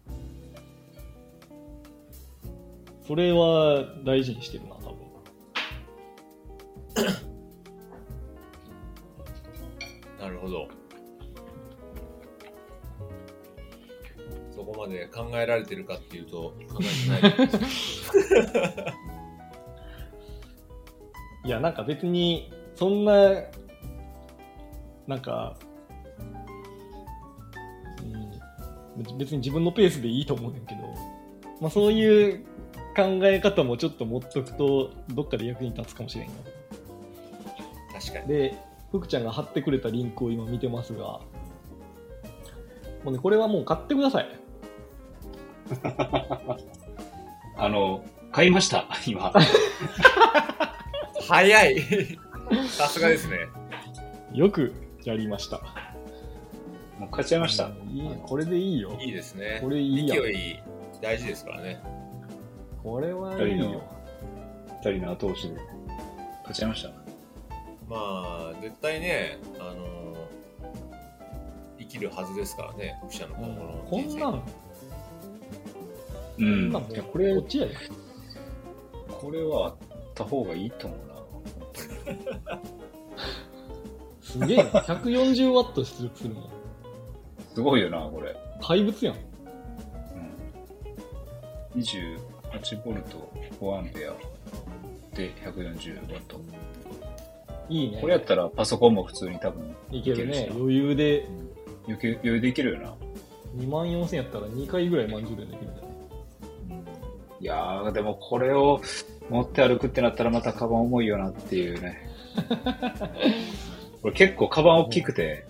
[3.07, 4.97] それは大事にしてるな多分。
[6.95, 7.27] ー
[10.19, 10.67] なるほど。
[14.51, 17.47] そこまで考えられてるかっていうと考えてない。
[21.45, 23.43] いや、なんか別に、そんな、
[25.05, 25.55] なんか、
[28.97, 30.81] うん、別に自分のペースでいいと思うねんけど、
[31.61, 32.43] まあそういう
[32.95, 36.33] 考え方もちょっと持っとくと、どっかで役に立つかもしれんよ。
[37.93, 38.27] 確かに。
[38.27, 38.66] で、
[38.97, 41.19] 福ちゃんが貼ってくれたリンクを今見てますが、
[43.03, 44.27] もうね、これはもう買ってください。
[47.57, 49.33] あの、買いました、今。
[51.27, 51.79] 早い
[52.69, 53.39] さすがですね。
[54.33, 55.61] よくやりました。
[56.99, 57.71] もう買っちゃいました。
[57.91, 58.97] いいこれでいいよ。
[58.99, 59.59] いいですね。
[59.61, 60.59] これいいやん勢い
[61.01, 61.81] 大事ですからね。
[62.83, 63.83] これはいいよ。
[64.83, 65.65] 二人の後押しで買
[66.51, 66.96] っちゃいました。
[67.89, 70.15] まあ、絶対ね、あの
[71.79, 74.43] 生きるはずですからね、読者の今後のこんなん、こ
[76.37, 77.75] うんんなんいや、これこっ、ちやで。
[79.09, 79.75] これはあっ
[80.13, 80.99] た方がいいと思う
[82.49, 82.59] な。
[84.21, 84.63] すげえな。
[84.63, 86.49] 140ワット出力するの。
[87.55, 88.35] すごいよな、これ。
[88.61, 89.15] 怪物やん。
[89.15, 89.19] う
[91.77, 91.81] ん。
[91.81, 92.17] 28
[92.83, 93.31] ボルト、
[93.61, 94.13] 4アンペア
[95.15, 96.39] で140ワット。
[97.69, 97.99] いいね。
[97.99, 101.27] これやったらパソコンも普通に多分いけるね余裕で、
[101.87, 102.93] 余裕余裕でいけるよな。
[103.57, 105.87] 2万4000やったら2回ぐらい満充電できるんだね。
[107.39, 107.45] い？
[107.45, 108.81] やー、でもこれを
[109.29, 112.09] 持って歩くってなったらまたカバン重いよなっていうね。
[114.01, 115.45] これ結構カバン大きくて、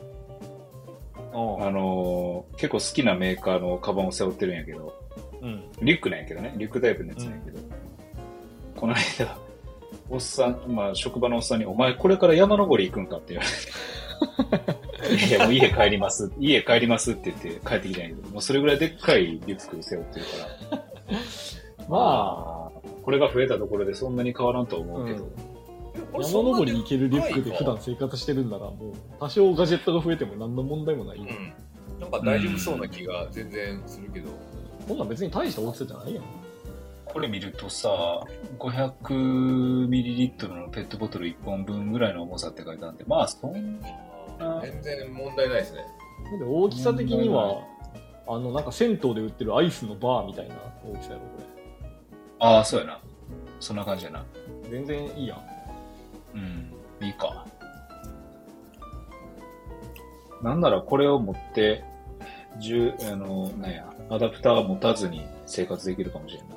[1.34, 4.94] ああのー結構好きなメーカーのカバンを背負ってるんやけど、
[5.42, 5.64] うん。
[5.82, 7.60] リュックなんやけどね、リュックタイプのやつなんやけど、
[8.76, 9.38] この間、
[10.10, 15.28] おっさん、まあ職場のおっさんに、お前これから山登り行くんかって言われて。
[15.30, 16.32] いや、もう家帰ります。
[16.40, 20.84] 家帰りますって言って帰ってきたんやけど、もうそれぐらいでっかいリュック背負ってるから。
[21.88, 25.30] まあ、これが増えたところでそんなに変わらんとは思うけど、
[26.14, 31.26] あ、山登りに行けるリュックで普段生活してるんなら、もう、多少ガジェットが増えても何の問題もないよ。
[31.30, 32.02] うん。
[32.02, 34.30] なんか大丈夫そうな気が全然するけど。
[34.88, 36.24] こんなん別に大した大きさじゃないやん。
[37.12, 37.90] これ見るとさ、
[38.60, 43.80] 500ml のペットボトル1本分ぐらいの重さって書いてあるんで、まあそん
[44.40, 45.86] な、全然問題ないですね。
[46.40, 47.62] で大きさ的には、
[48.28, 50.56] あの、なんか銭湯で売ってるアイスのバーみたいな
[50.86, 51.28] 大きさやろ、こ
[52.40, 53.00] ああ、そうやな。
[53.60, 54.24] そんな感じやな。
[54.66, 54.70] れ。
[54.70, 55.42] 全然いいやん。
[56.36, 57.46] うん、いいか。
[60.44, 61.84] なんならこれを持って、
[62.60, 66.57] じゅあの、なんや、アダプター持たずに生活できるかもしれんな。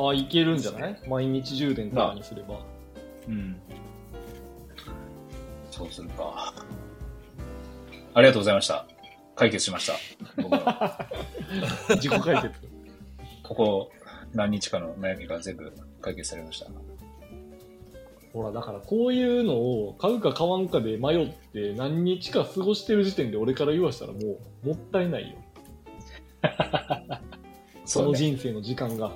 [0.00, 1.02] ああ、いけるんじゃない？
[1.08, 2.60] 毎日充電とかにすれば。
[3.28, 3.56] うん。
[5.70, 6.54] そうするか。
[8.14, 8.86] ありがとうございました。
[9.34, 9.94] 解決しました。
[11.96, 12.50] 自己解決。
[13.42, 13.90] ここ
[14.34, 16.66] 何日かの悩みが全部解決されました。
[18.32, 24.18] ほら、だからこういうのを買うか買わんかで迷って何日か過ごしてる時点で俺から言わしたらも
[24.64, 25.36] うもったいないよ。
[27.84, 28.18] そのね。
[28.18, 29.12] 人生の時間が。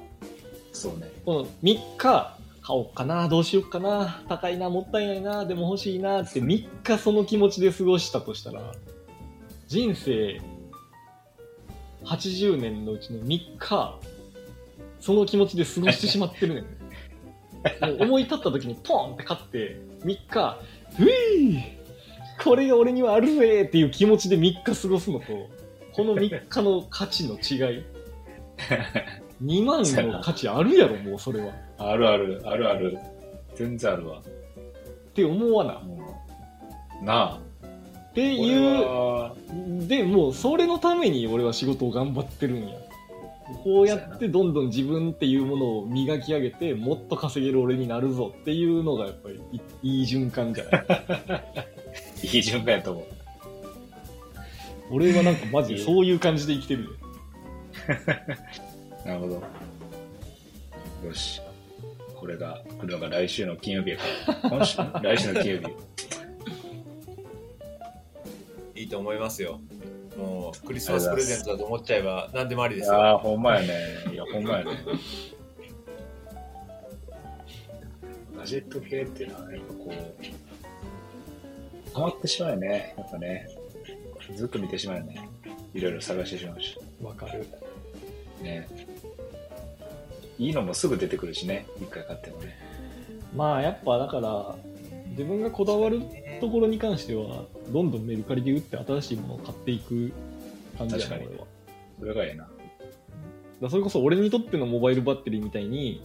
[0.72, 1.10] そうね。
[1.24, 8.72] この3日買おうかな、どうしようかな、高いな、もったいないな、でも欲しいなって3日その気持ちで過ごしたとしたら、
[9.66, 10.40] 人生
[12.04, 13.98] 80年のうちの3日、
[15.00, 16.64] その気持ちで過ごしてしまってるねん。
[16.64, 20.58] もう思い立った時にポンって買って、3日、
[21.00, 21.62] うい
[22.42, 25.26] これが俺にはあるぜっていう気持ちで3日過ごすのと、
[25.92, 27.84] この3日の価値の違い。
[29.42, 29.82] 2万
[30.12, 31.52] の価値あるやろ、もうそれは。
[31.78, 32.98] あるある、あるある。
[33.54, 34.18] 全然あるわ。
[34.20, 35.80] って思わな。
[35.80, 35.96] も
[37.02, 37.40] うなあ。
[38.10, 39.34] っていう、は
[39.88, 42.76] で、もうそれのために俺は仕事を頑張ってるんや。
[43.64, 50.84] こうやってどんどん自分っていうものを磨き上げて、もっと稼げる俺になるぞっていうのがやっぱりいいい循環じゃない？
[52.22, 53.04] いい循環やと思う。
[54.90, 56.90] 俺はなんかマジでそういう感じで生きてるよ。
[59.04, 59.42] なるほど。
[61.06, 61.40] よし。
[62.14, 64.04] これが、来るのが来週の金曜日やか
[64.42, 64.50] ら。
[64.50, 65.68] 今週、 来週の金曜日。
[68.80, 69.60] いいと思いますよ。
[70.16, 72.94] もう、クリスマスプレゼントだと思っちゃえば何でもありですよ。
[72.94, 73.68] いやー、ほんまやね。
[74.12, 74.78] いや、ほんまやね。
[78.36, 82.94] ガジェット系っていうのは、やっぱこう、ハマってしまうよね。
[82.96, 83.48] やっぱね。
[84.36, 85.28] ずっと見てしまうよね。
[85.74, 86.78] いろいろ探してしまうし。
[87.02, 87.46] わかる。
[88.42, 88.66] ね。
[90.38, 91.66] いいのもすぐ出てくるしね。
[91.80, 92.56] 一回買ってもね。
[93.34, 94.56] まあやっぱだから、
[95.10, 96.00] 自分がこだわる
[96.40, 100.12] ところに関しては、どんどんメルカリで売って新しいものを買っていく
[100.76, 101.46] 感じやな、確かに俺は。
[102.00, 102.48] それがええな。
[103.60, 106.04] だそれこそ俺にとってのモバイルバッテリーみたいに、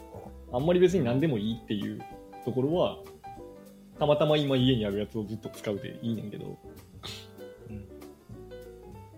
[0.52, 2.02] あんまり別に何でもいいっていう
[2.46, 2.98] ところは、
[4.00, 6.58] たまたま今家にあるやつをずっと使うでいいねんけど、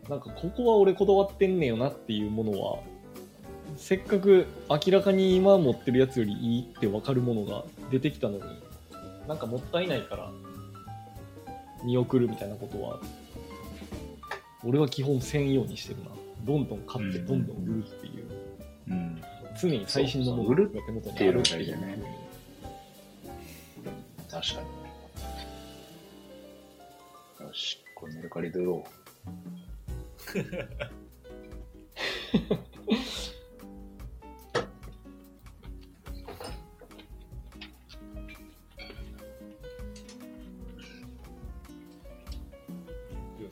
[0.09, 2.79] なんかここは俺こだわってんねんよなっていうものは、
[3.77, 8.43] せっかく明らかに今持ってるやつよりいいって分かるものが出てきたのに、
[9.27, 10.31] なんかもったいないから
[11.83, 12.99] 見送るみたいなことは、
[14.63, 16.09] 俺は基本せんようにしてるな。
[16.45, 18.25] どんどん買ってうんどんどん売るっていう。
[18.89, 19.21] うん。
[19.59, 20.55] 常に最新のものが
[20.85, 21.99] 手元にあるっていうね
[24.29, 24.61] 確か
[27.39, 27.45] に。
[27.45, 28.89] よし、これメルカリで売ろう。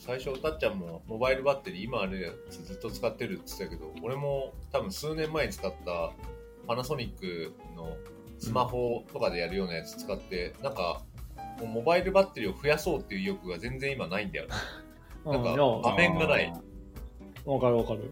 [0.08, 6.12] 最初、たっちゃんもモバイルバッテリー、今あるやつずっと使ってるって言ってたけど、俺も多分数年前に使った
[6.66, 7.98] パナソニックの
[8.40, 11.02] スマホとかでやるようなやつ使って、なんか、
[11.60, 14.52] もうモバイルバッテリーを増やそうっていう意欲が全然今ないんだよね。
[15.30, 16.54] なんか画面がない。
[17.46, 18.10] わかるわかる。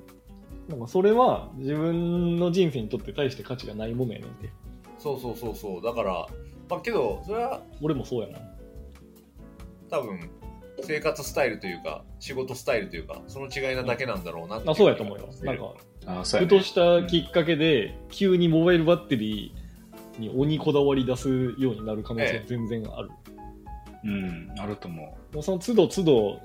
[0.67, 4.49] なんかそれは自分の人生にとって大して価値がないものやねんて。
[4.97, 5.81] そうそうそうそう。
[5.81, 6.27] だから、
[6.69, 8.39] まあけど、それは俺もそうやな。
[9.89, 10.29] 多分、
[10.81, 15.29] 生活スタイルというか、仕事スタイルというか、その違いなだけなんだろうなっていあ、そうやと思うよ。
[15.43, 15.73] なんか、
[16.05, 16.55] あそうやね。
[16.55, 23.09] ふとしたきっかけで、急にモバイルバッテリーに鬼こだわり出すようになる可能性は全然ある。
[24.03, 26.39] うん、あると思もうその都度都度、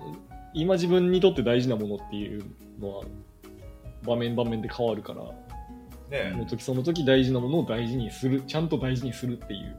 [0.54, 2.44] 今自分にとって大事なものっていう
[2.80, 3.04] のは、
[4.04, 5.24] 場面場面で変わるから、
[6.10, 9.76] ねその時その時大事なものを大事にする、ちゃんと大事にするっていう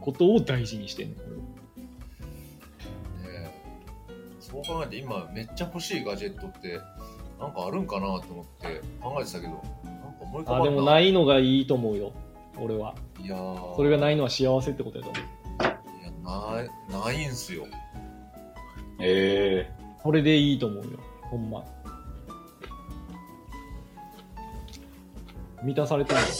[0.00, 1.16] ことを大事にしてんね
[4.64, 6.80] そう考えて今めっちゃ欲しいガジェットって
[7.38, 9.62] なんかあるんかなと思って考えてたけどなんか
[10.20, 12.12] 思い浮かばんあ、でもないのがいいと思うよ、
[12.58, 12.94] 俺は。
[13.22, 15.22] いやーそれがないのは幸せってことやと思う。
[15.22, 16.70] いやない
[17.04, 17.66] ないんすよう。
[19.00, 19.70] え
[20.02, 20.90] それでいいと思うよ、
[21.22, 21.64] ほんま。
[25.62, 26.30] 満たされてるんで。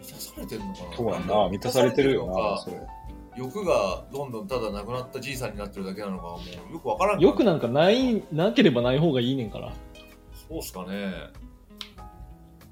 [0.00, 2.80] 満たされてるのかなえそうやな、満たされてるよな、それ。
[3.38, 6.40] 欲がどんどんただなくなったじいさんになってるだけなのかも
[6.70, 9.72] うよくわからんよくなんかない、なければない方がいいねんから。
[10.48, 11.12] そうっすかね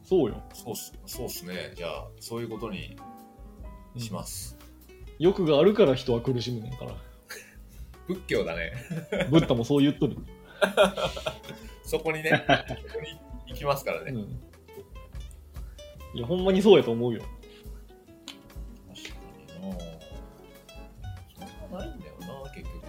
[0.02, 0.42] そうよ。
[0.52, 2.96] そうっすそうっすねじゃあそういうことに
[3.96, 4.58] します、
[5.20, 6.92] 欲があるから人は苦しむねんから。
[8.08, 8.72] 仏教だね
[9.30, 10.16] ブッダもそう言っとる。
[11.84, 12.44] そこにね
[12.90, 14.18] そこに行きますからね、うん。
[16.18, 17.22] いや、ほんまにそうやと思うよ。
[21.76, 22.86] なないんだよな結局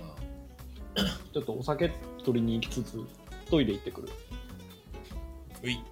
[0.00, 1.90] まあちょっとお酒
[2.24, 3.04] 取りに行きつつ、
[3.50, 4.08] トイレ行ってくる。
[5.64, 5.82] うい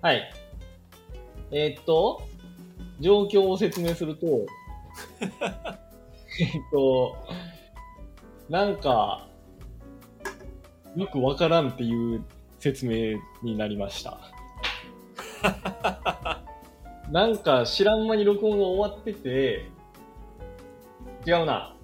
[0.00, 0.32] はい。
[1.50, 2.22] えーっと、
[3.00, 4.46] 状況を説明すると、
[6.40, 7.16] えーっと、
[8.48, 9.26] なんか、
[10.96, 12.24] よくわからんっていう
[12.58, 14.18] 説明になりました。
[17.10, 19.68] なんか知らん間に録音が終わってて、
[21.26, 21.74] 違うな。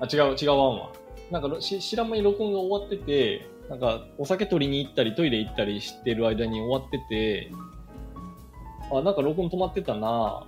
[0.00, 0.92] あ、違う、違うわんわ。
[1.30, 7.50] なんかろし知らん間に録音が終わってて、なんかお酒取りに行ったりトイレ行ったりしてる間に終わってて、
[8.92, 10.46] あ、なんか録音止まってたな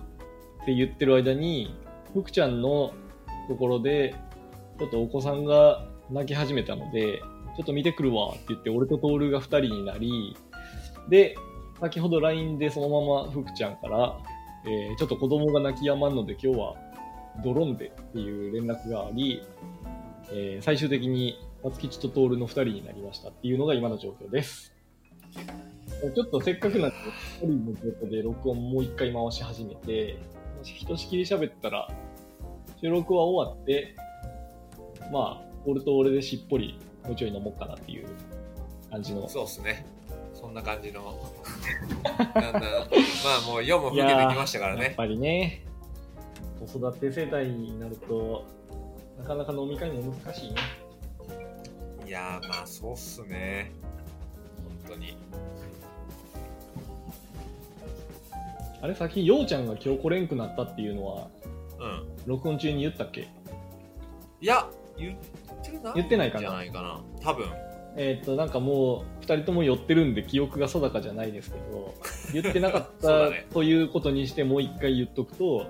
[0.62, 1.74] って言ってる間に、
[2.14, 2.93] 福ちゃんの
[3.48, 4.14] ところで、
[4.78, 7.18] ちょっとお子さんが泣き始めたので、
[7.56, 10.36] ちょっと見てくるわって言って、俺とトールが二人になり、
[11.08, 11.36] で、
[11.80, 14.18] 先ほど LINE でそのまま福ちゃんから、
[14.66, 16.74] えーちょっと子供が泣き止まんので今日は
[17.44, 19.42] ドローンでっていう連絡があり、
[20.32, 24.72] えー最終的に松吉とトールの二人になりましたっていうのが今の状況です。
[26.14, 26.96] ちょっとせっかくなんで、
[27.40, 30.16] 一人の状況で録音もう一回回し始めて、
[30.62, 31.88] ひとしきり喋ったら、
[32.80, 33.94] 収録は終わって、
[35.12, 38.06] まあ、俺と俺でしっぽりもうちょい飲もうかなっていう
[38.90, 39.28] 感じの。
[39.28, 39.84] そうっすね。
[40.32, 41.02] そんな感じの。
[42.14, 42.60] なんだ。
[42.60, 44.84] まあもう夜も更けてきましたからね。
[44.84, 45.64] やっぱりね、
[46.60, 48.44] 子育て世代になると、
[49.18, 50.56] なかなか飲み会も難しいね。
[52.06, 53.72] いやーまあそうっすね。
[54.86, 55.16] 本当に。
[58.80, 61.38] あれ、さっき、ようちゃんが今日来れんくなったっていうのは、うん
[62.26, 63.28] 録音中に言ったっけ？
[64.40, 65.16] いや言っ
[65.62, 65.92] てない。
[65.94, 66.40] 言ってないかな？
[66.40, 67.00] じゃないかな。
[67.22, 67.46] 多分。
[67.96, 71.94] えーっと、なんかもう、二人とも寄ってるんで記憶が定かじゃないですけど、
[72.32, 73.46] 言ってなかったね。
[73.52, 75.66] ということにしてもう一回言っとくと、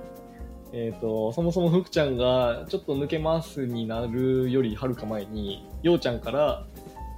[0.72, 6.66] えーっと、そもそも福ちゃんがちょっと抜けますになるよりはるか前に、ようちゃんから、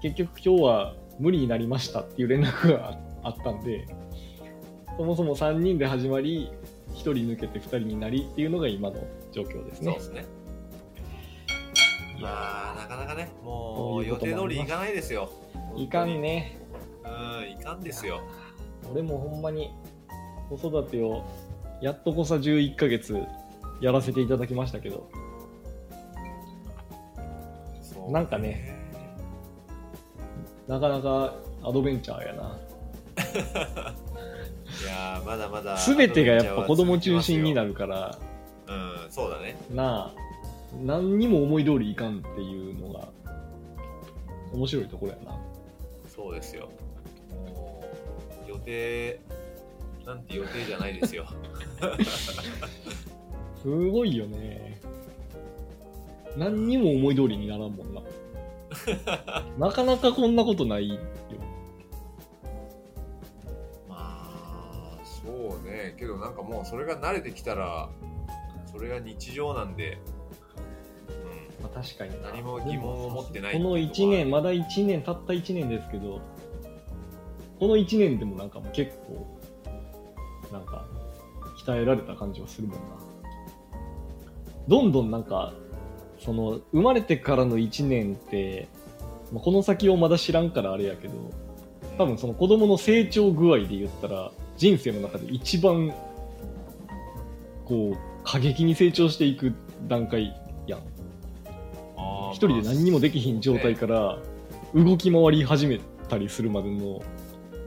[0.00, 3.88] 結局今日は無理になりましたっていう連絡があったんで、
[4.96, 6.52] そもそも3人で始まり、
[6.94, 9.02] 1人抜けて2人になりっていうのが今の
[9.32, 10.22] 状況ですねそうで。
[10.22, 10.26] すね
[12.20, 15.30] まあなかなかねもそう予定通りいかないですよ
[15.76, 16.58] いかんね。
[17.04, 17.08] う
[17.44, 18.20] んいかんですよ
[18.92, 19.70] 俺もほんまに
[20.48, 21.24] 子育てを
[21.80, 23.16] やっとこさ11ヶ月
[23.80, 25.08] やらせていただきましたけど、
[27.80, 28.76] そうなんかね
[30.68, 32.58] なかなかアドベンチャーやな。
[34.82, 38.18] いやーまだまだすべてがやっぱ子供中心になるるから、
[38.68, 40.20] うんそうだねなあ、
[40.82, 43.08] 何にも思い通りいかんっていうのが
[44.52, 45.38] 面白いところやな。
[46.08, 46.68] そうですよ。
[47.30, 47.84] も
[48.46, 49.20] う、予定、
[50.06, 51.26] なんて予定じゃないですよ。
[53.62, 54.80] すごいよね。
[56.36, 58.02] 何にも思い通りにならんもんな。
[59.58, 60.98] なかなかこんなことないよ。
[65.50, 65.96] そうね。
[65.98, 67.90] けどなんかもうそれが慣れてきたら、
[68.70, 69.98] それが日常なんで、
[71.60, 76.20] まあ、確かにうん、何も疑問を持ってないこの1年、まだ1年、たった1年ですけど、
[77.58, 79.26] この1年でもなんかもう結構、
[80.52, 80.86] なんか、
[81.64, 82.84] 鍛えられた感じはするもんな。
[84.68, 85.52] どんどんなんか、
[86.18, 88.68] その、生まれてからの1年って、
[89.32, 91.14] まあこの先をまだ知らんからあれやけど、
[91.98, 95.90] 多分その子供の成長具合で言ったら、人生の中で一番、
[97.64, 99.54] こう、過激に成長していく
[99.88, 100.80] 段階やん。
[102.34, 104.18] 一人で何にもできひん状態から
[104.74, 105.80] 動き回り始め
[106.10, 107.00] たりするまでの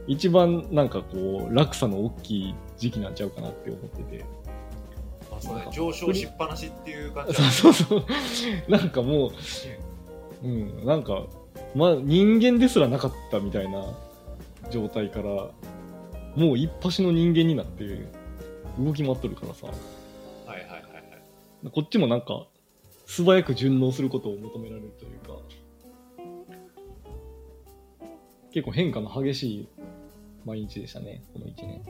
[0.06, 4.26] 一番なんかこう落差の大きい時期なんちゃうかなって思ってて。
[5.32, 8.06] まあそうね、上昇しっぱなしっていう感じそうそうそう。
[8.72, 9.32] なんかも
[10.44, 11.24] ううんなんか
[11.74, 13.84] まあ人間ですらなかったみたいな
[14.70, 15.50] 状態から
[16.36, 18.08] もう一発の人間になって
[18.80, 19.68] 動き回っとるからさ。
[19.68, 19.76] はい
[20.48, 21.72] はいはいはい。
[21.72, 22.48] こっちもなんか
[23.06, 25.38] 素早く順応することを求められるというか。
[28.52, 29.68] 結構変化の激しい
[30.46, 31.68] 毎日でしたねこの1年。
[31.68, 31.84] ね。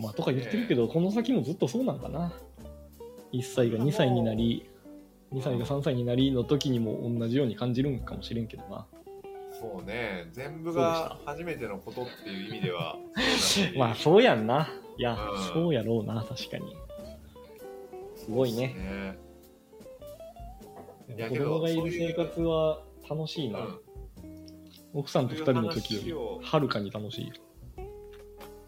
[0.00, 2.32] まあとか言ってるけどこの先もずっとそうなんかな。
[3.32, 4.68] 1歳が2歳になり
[5.32, 8.86] 2歳が3歳になりの時にも同じように感じるんかもしれんけどな
[9.60, 12.96] そうね、全部が初めてのことっていう意味では、
[13.78, 14.68] まあそうやんな。
[14.98, 15.38] いや、うん。
[15.52, 16.76] そうやろうな確かに。
[18.14, 19.16] すごいね。
[21.08, 21.28] ね。
[21.28, 23.80] 子供がいる生活は楽しいな、うん
[24.96, 27.32] 奥さんと2人の時よりはるかに楽しい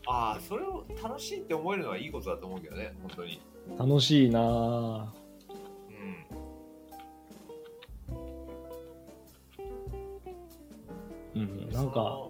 [0.07, 3.41] ああ、それを楽しいって思えるのはいいことだと思うけどね、本当に。
[3.79, 5.07] 楽しいなぁ
[5.89, 6.38] うん。
[11.79, 12.29] なんか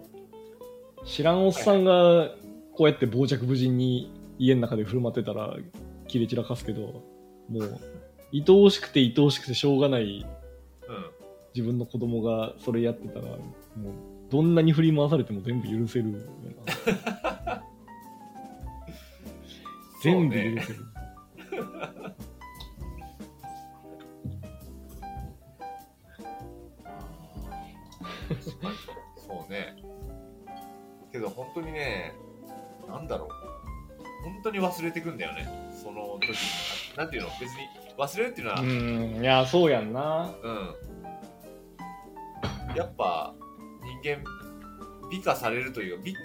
[1.05, 2.29] 知らんおっさんが
[2.75, 5.57] こうやって傍若無人に家の中で振る舞ってたら
[6.07, 6.81] 切れ散らかすけど
[7.49, 7.81] もう
[8.31, 10.23] 愛おしくて愛おしくてしょうがない
[10.87, 11.11] うん。
[11.55, 13.39] 自分の子供がそれやってたらもう
[14.29, 16.29] どんなに振り回されても全部許せる
[20.03, 20.85] 全部許せる、
[29.49, 29.75] ね。
[31.11, 32.13] けど本当にね、
[32.87, 33.29] なんだろう。
[34.23, 35.47] 本当に忘れてくんだよね。
[35.81, 36.35] その時に。
[36.97, 37.29] なんていうの？
[37.39, 37.67] 別に
[37.97, 39.19] 忘れるっていうのは、ううん。
[39.19, 40.35] んいやそうやんな
[42.75, 43.33] やっぱ
[44.03, 44.23] 人間、
[45.09, 46.15] 美化されるというか、美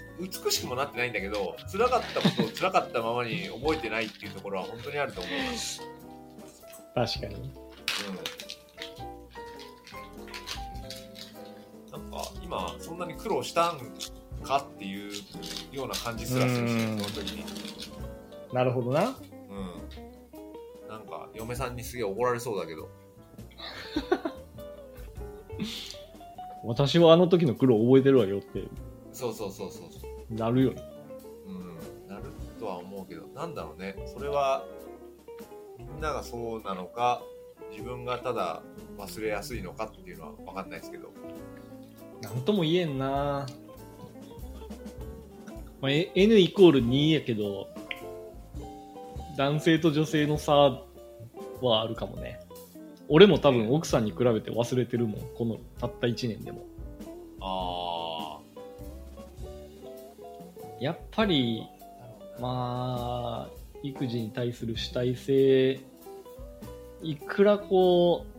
[0.43, 5.33] 美しくもなってないんだけど、辛かったことを辛かったままに覚えてないっていうところは本当にあると思う
[6.99, 7.07] な。
[7.07, 7.51] 確かにうん。
[12.15, 13.79] か今そんなに苦労したん
[14.43, 15.11] かっていう
[15.71, 17.45] ような感じすらするし、うんその時に。
[18.53, 19.15] なるほどなうん。
[20.87, 22.87] なんか、嫁さんにすげえ怒られそうだけど。
[26.63, 28.63] 私はあの時の苦労覚えてるわよって
[29.13, 30.33] そうそうそうそうそう。
[30.33, 30.81] なるよね
[31.45, 31.77] うん。
[32.07, 32.23] なる
[32.59, 33.95] とは思うけど、なんだろうね。
[34.07, 34.65] それは、
[35.77, 37.21] みんながそうなのか、
[37.71, 38.61] 自分がただ
[38.97, 41.11] 忘れやすいのかっていうのは分かんないですけど。
[42.21, 43.45] なんとも言えんな、
[45.81, 47.67] まあ、え N イコール2やけど
[49.37, 50.53] 男性と女性の差
[51.61, 52.39] はあるかもね。
[53.07, 55.21] 俺も多分奥さんに比べて忘れてるもん。
[55.37, 56.65] このたった1年でも。
[57.41, 58.39] あ
[60.79, 61.63] やっぱり
[62.39, 65.79] まあ育児に対する主体性
[67.01, 68.34] いくらこう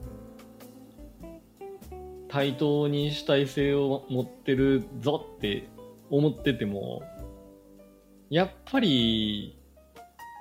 [2.36, 5.70] 対等に主体性を持ってるぞって
[6.10, 7.02] 思ってても
[8.28, 9.58] やっぱり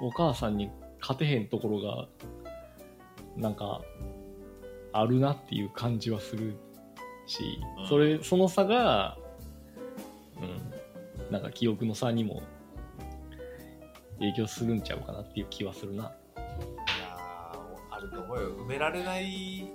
[0.02, 0.70] お母さんに
[1.00, 2.08] 勝てへんところが
[3.38, 3.80] なんか
[4.92, 6.58] あるなっていう感じはする
[7.28, 9.18] しうんそれその差が
[10.42, 10.46] う
[11.30, 12.44] んなんか記憶の差にも
[14.20, 16.12] 影響するんちゃうかなっていう気はするな。
[18.12, 18.14] あ。
[18.14, 18.50] いやーあると思うよ。
[18.66, 19.72] 埋められない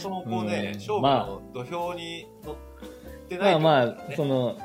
[0.00, 2.56] そもそもこうね、うん勝負まあの土俵に乗っ
[3.28, 4.58] てないまあまあ、その、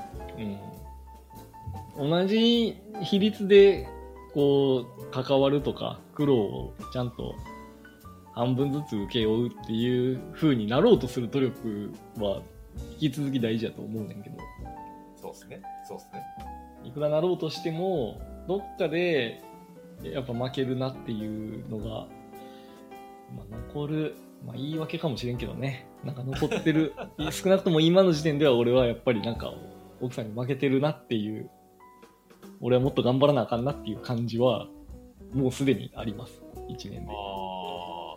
[1.97, 2.09] うん。
[2.09, 3.87] 同じ比率で、
[4.33, 7.35] こう、関わるとか、苦労をちゃんと
[8.33, 12.41] 半分ずつ請け負うっていう風になろうとする努力は
[12.99, 14.37] 引き続き大事だと思うねんけど、
[15.21, 15.61] そうですね。
[15.87, 16.23] そうですね。
[16.83, 19.41] いくらなろうとしても、どっかで
[20.03, 22.07] やっぱ負けるなっていうのが、
[23.35, 26.93] まあ、残る、まあ言い訳かもしれんけどね、なんか残ってる、
[27.31, 29.53] 少なくとも今の時点では俺はやっぱりなんか
[30.01, 31.49] 奥さんに負けてるなっていう、
[32.61, 34.67] 俺はもっと頑張らなあかんなっていう感じは、
[35.33, 37.07] もうすでにあります、1年で。
[37.09, 38.15] あ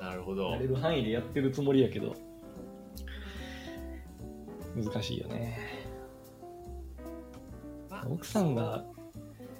[0.00, 0.04] あ。
[0.04, 0.58] なるほどや。
[0.58, 2.16] れる範囲でやってるつもりやけど、
[4.74, 5.58] 難しいよね。
[8.08, 8.84] 奥さんが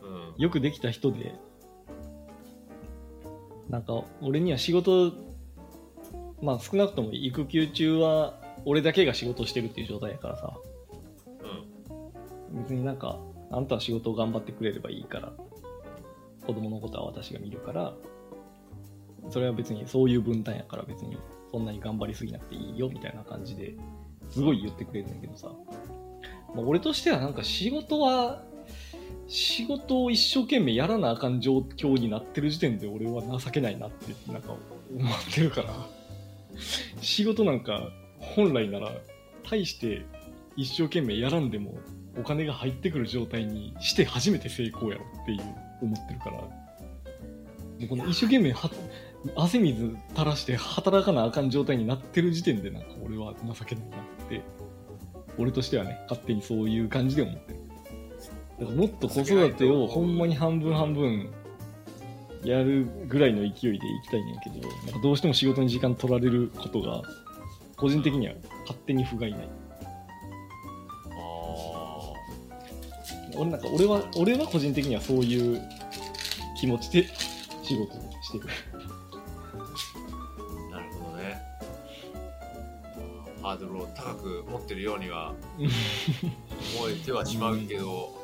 [0.03, 0.43] うん。
[0.43, 1.35] よくできた人で、
[3.71, 5.13] なんか俺には仕事、
[6.43, 10.55] まあ少なくとも育休中は俺だけが仕事してるっていう状態やからさ、
[12.51, 12.63] うん。
[12.63, 13.19] 別になんか、
[13.53, 15.33] あんたは仕事を頑張ってくれればいいから、
[16.47, 17.95] 子供のことは私が見るから、
[19.31, 21.17] それは別にそういう分担やから別に
[21.53, 23.75] そんなに頑張りすぎなくていいよみたいな感じで
[24.31, 25.49] すごい言ってくれるんだけどさ、
[26.55, 28.43] まあ、俺としてはなんか仕事は、
[29.31, 34.57] 仕事を一生懸命やらなあかん状況になってる時点で俺は情けないなってなんか
[34.93, 35.73] 思ってるから、
[37.01, 38.91] 仕事なんか本来なら
[39.49, 40.05] 大して
[40.57, 41.79] 一生懸命やらんでも
[42.19, 45.41] お金が入ってくる状態にして初めて成功やろっていう
[45.81, 46.33] 思ってるから。
[46.33, 46.49] も
[47.87, 48.53] うこの一生懸命
[49.37, 54.43] 汗水垂らして働かなあかん状態になってる時点でなんか俺は情けないなって
[55.39, 57.60] 俺としてはね勝手にそういう感じで思ってる。
[58.65, 61.31] もっと子育てをほんまに半分半分
[62.45, 67.03] やるぐらいの勢いでいきたいねんけどなんかどうしても仕事に時間取られることが
[67.77, 69.49] 個人的には勝手に不甲斐ない
[71.13, 72.13] あ
[73.37, 75.61] 俺なんか俺は俺は個人的にはそういう
[76.59, 77.09] 気持ちで
[77.63, 78.45] 仕事をしてる
[80.71, 80.75] あ。
[80.75, 81.41] なるほどね。
[83.43, 88.20] ハードルを高く持ってるようには 思えてはしまうけど、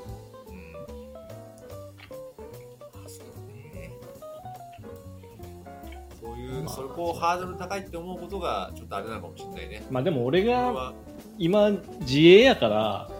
[6.46, 9.86] いう、まあそれこうハードル高いって思うことがちょっとあれなのかもしれないね。
[9.90, 10.94] まあでも俺が
[11.38, 11.70] 今
[12.00, 13.10] 自営やから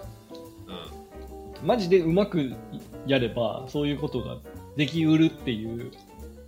[1.61, 1.67] うん。
[1.67, 2.53] マジでうまく
[3.07, 4.39] やればそういうことが
[4.77, 5.91] できうるっていう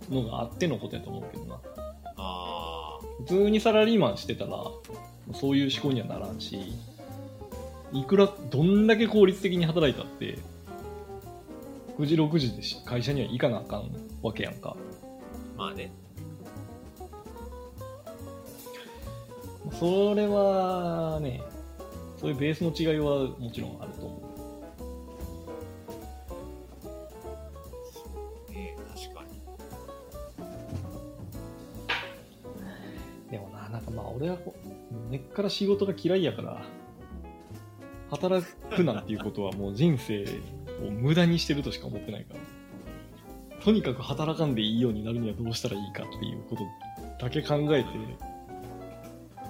[0.09, 1.59] のがあってのことやと思うけどな
[2.17, 4.51] あ普通にサラリーマンしてたら
[5.33, 6.73] そういう思考にはならんし
[7.91, 10.37] いくらどんだけ効率的に働いたって
[11.97, 13.91] 9時6時でし会社には行かなあかん
[14.21, 14.75] わけやんか
[15.57, 15.91] あ、まあね。
[19.71, 21.41] それはね
[22.17, 24.21] そういうベースの違いはもちろんあると思う
[28.51, 29.29] ね確かに。
[33.31, 34.37] でもな、なんかまあ俺は
[35.09, 36.61] 根っから仕事が嫌いやから、
[38.09, 40.25] 働くなんていうことはもう人生
[40.85, 42.39] を無駄にしてるとしか思ってないから。
[43.63, 46.63] とにかく働かんでいいようになるにはどうしたらいいかっていうこと
[47.21, 47.89] だけ考えて、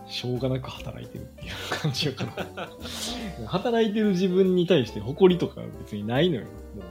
[0.10, 2.26] しょうがなく働いてるっていう感じやか
[2.58, 2.70] ら。
[3.48, 6.42] 働いてる自分に対して誇りとか別にないのよ。
[6.42, 6.84] もう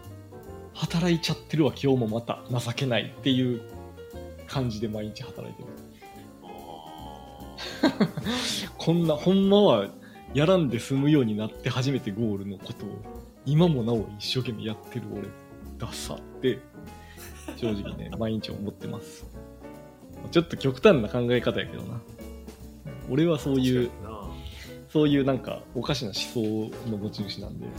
[0.72, 3.60] 働いちゃってるわ、今日もまた情けないっていう
[4.46, 5.68] 感じで毎日働いてる。
[8.78, 9.88] こんな、ほんまは
[10.34, 12.88] やらんで済むようになって初めてゴールのことを、
[13.44, 15.28] 今もなお一生懸命やってる俺、
[15.78, 16.60] ダサって、
[17.56, 19.26] 正直ね、毎日思ってます。
[20.30, 22.00] ちょっと極端な考え方やけどな。
[23.10, 23.90] 俺はそうーいう、
[24.92, 27.72] そういうなんかおかしな思想の持ち主なんで、ま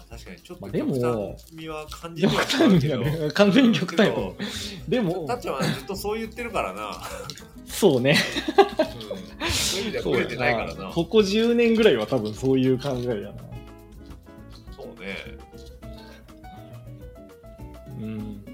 [0.00, 3.30] あ、確かにちょっと極端味は感じ極てはしまう端けど、やね。
[3.32, 4.34] 完全に極端やと思う。
[4.90, 7.02] でもた、っちゃんはずっとそう言ってるからな。
[7.66, 8.16] そうね。
[9.40, 10.90] うん、そういう意味ではそうブレてないからな。
[10.90, 13.34] ここ10年ぐらいは多分そういう考えやな。
[14.76, 15.16] そうね。
[18.00, 18.44] うん。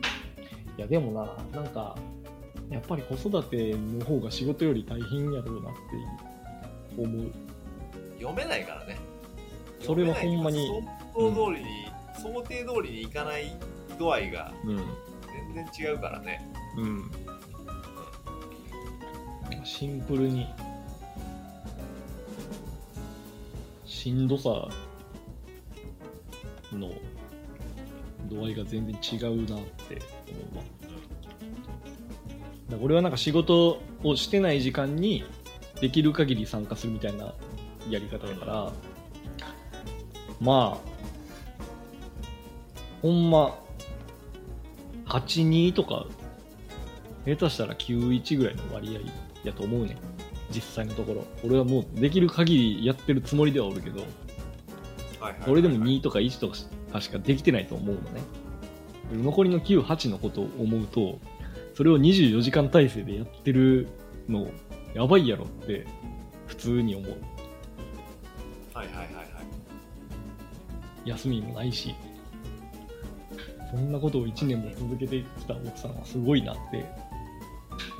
[0.77, 1.13] いや、でも
[1.53, 1.97] な、なんか、
[2.71, 7.33] やっぱり子育ての方が仕事より大変やろうなって思う。
[8.19, 8.99] 読めないからね。
[9.81, 10.69] それはほんまに
[11.15, 11.87] 想像通りに、
[12.21, 13.57] 想定通りにいかない
[13.99, 14.77] 度合いがうん。
[15.55, 16.47] 全然違うからね。
[16.77, 17.11] うん。
[19.65, 20.47] シンプルに、
[23.85, 24.49] しんどさ
[26.73, 26.91] の
[28.31, 29.99] 度合いが全然違うなって
[30.31, 30.63] 思うわ。
[32.77, 35.25] 俺はなんか仕事をしてない時間に
[35.81, 37.33] できる限り参加するみたいな
[37.89, 38.73] やり方だから、
[40.41, 40.99] まあ、
[43.03, 43.59] ほんま、
[45.07, 46.07] 82とか、
[47.25, 48.99] 下手したら91ぐらいの割
[49.45, 49.97] 合やと思うねん。
[50.51, 51.25] 実際のところ。
[51.45, 54.03] 俺はもうできる限りやってるつもりではおるけど、
[55.45, 56.51] それでも2とか1と
[56.93, 58.23] かしかできてないと思うのね。
[59.13, 61.19] 残りの9、8のことを思うと、
[61.79, 63.87] それを24時間体制でやってる
[64.29, 64.49] の、
[64.95, 65.87] やばいやろって、
[66.49, 67.11] 普通に思う。
[68.75, 71.09] はいはいはいはい。
[71.09, 71.95] 休みもないし、
[73.71, 76.85] そんなことを1年も続けてきた奥さんはすごいなって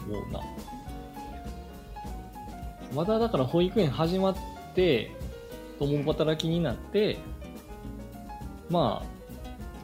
[0.09, 0.41] 思うな。
[2.93, 4.37] まただから保育園始まっ
[4.75, 5.13] て、
[5.79, 7.17] 共働きになって、
[8.71, 9.07] まあ、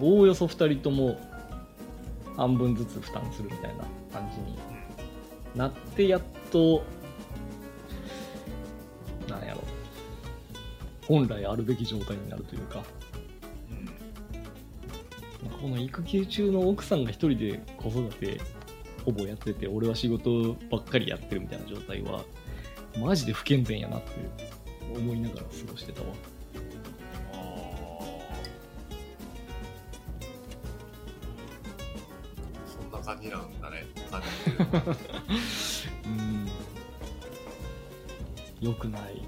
[0.01, 1.17] おおよそ2人とも
[2.37, 4.59] 半分ずつ負担するみたいな感じに
[5.55, 6.85] なって、やっと、
[9.29, 9.61] なんやろ、
[11.07, 12.83] 本来あるべき状態になるというか、
[13.71, 13.95] うん
[15.61, 18.39] この育休中の奥さんが一人で子育て
[19.05, 22.23] ほぼやってて俺は仕事ばっかりやってるみたいな状態は
[22.99, 24.11] マジで不健全やなって
[24.95, 26.09] 思いながら過ごしてたわ。
[33.05, 33.85] 感じなんだね。
[34.11, 34.29] 感じ
[36.07, 36.47] うん
[38.67, 39.21] よくない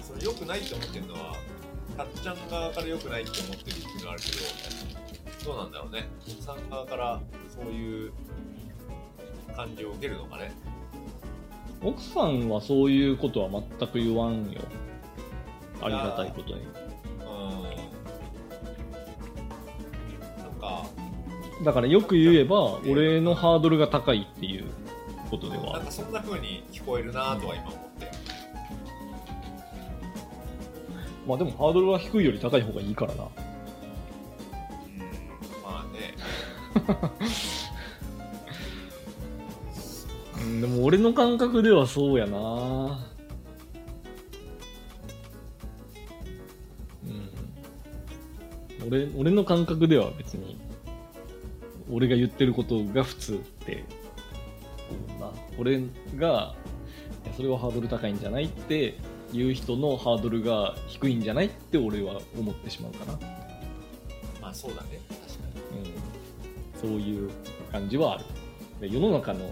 [0.00, 1.36] それ良くないって思ってるのは、
[1.96, 4.30] たっちゃん側から良くないって思ってるっていうのはあるけ
[5.44, 6.08] ど、どうなんだろうね。
[6.28, 8.12] 奥さん側からそういう
[9.56, 10.52] 感じを受けるのかね。
[11.82, 14.60] 奥さんはそういうことは全く言わんよ
[15.80, 17.77] ありがたいことにうん。
[20.70, 24.64] なんか、だからよく言えば俺のハードルが高いっていう
[25.30, 28.10] ことでなんはかそんな風に聞こえるなとは今思って。
[31.26, 33.28] まあでもハードルは低いより高い方がいいからなうん。
[35.62, 36.14] まあね。
[40.40, 42.38] うんでも俺の感覚ではそうやな
[47.04, 47.30] うん
[48.86, 50.57] 俺俺の感覚では別に
[51.90, 53.84] 俺が言ってることが普通って。
[54.90, 55.82] 思うな俺
[56.16, 56.54] が
[57.36, 58.98] それはハードル高いんじゃないって
[59.32, 63.12] いう人のハードルが低いんじゃないって俺は思ってしまうかな、
[64.40, 65.00] まあそうだね。
[65.26, 65.44] 確か
[65.74, 66.88] に。
[66.88, 67.30] うん、そういう
[67.70, 68.24] 感じはある。
[68.80, 69.46] で世の中の、うん。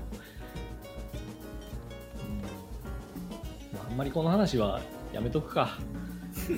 [3.74, 4.80] まあ、あんまりこの話は
[5.12, 5.78] やめとくか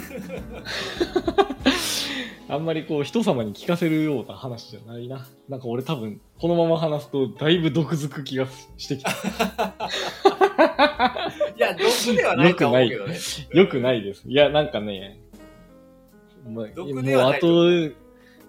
[2.50, 5.26] あんまりこう人様に聞かせるような話じゃないな。
[5.48, 8.46] なんか俺多分このまま話すとだいぶ毒づく気が
[8.78, 9.10] してきた。
[11.56, 13.18] いや、毒ではないと思うけどね。
[13.52, 14.02] よくない。
[14.02, 14.24] です。
[14.26, 15.20] いやなんかね、
[16.48, 17.60] まあ、毒ではないもう
[17.90, 17.94] あと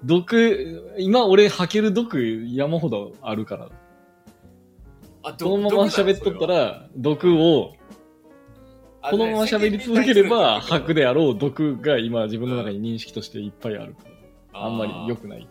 [0.06, 3.70] 毒今俺吐ける毒山ほどあるから。
[5.24, 7.74] あこのまま喋っとった、ら、毒を、
[9.02, 11.02] このまま喋り続ければ吐くで。
[11.02, 14.04] であろう毒が今自分の中に認識としていっぱいあるか
[14.54, 14.66] ら。
[14.66, 15.48] あんまり良くない。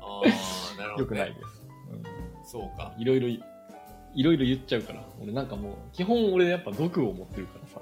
[0.00, 0.98] あーなるほど、ね。
[0.98, 1.40] 良くないで
[2.44, 2.50] す。
[2.52, 3.02] そうかうん。
[3.02, 5.04] いろいろ、いろいろ言っちゃうから。
[5.22, 7.80] 俺なんかもう、基本俺やっぱ毒を持ってるからさ。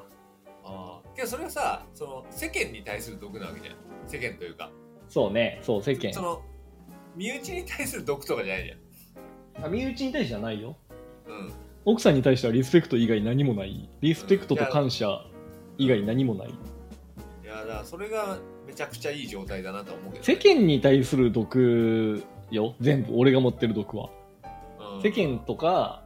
[0.65, 1.09] ああ。
[1.17, 3.77] けどそれはさ、その世間に対する毒なわけじゃん。
[4.07, 4.71] 世間というか。
[5.09, 6.23] そうね、そう、世間そ。
[6.23, 6.43] の、
[7.17, 8.75] 身内に対する毒とかじゃないじ
[9.63, 10.77] あ身内に対してはないよ。
[11.27, 11.35] ゃん。
[11.35, 11.53] うん。
[11.85, 13.89] 奥さんに対してはリスペクト以外何もない。
[14.01, 15.25] リスペクトと感謝
[15.79, 16.49] 以外何もない。
[16.49, 22.75] いや、だからそれがめちゃくちゃいい状態だなと思うけど、世間に対する毒よ。
[22.81, 24.11] 全部、俺が持ってる毒は。
[24.81, 26.03] うん世間とか、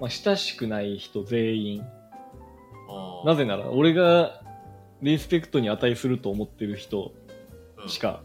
[0.00, 1.82] まあ、親しくない人全員。
[2.88, 4.40] あーなぜなら、俺が
[5.02, 7.12] リスペクトに値すると思ってる人
[7.76, 8.22] うんしか、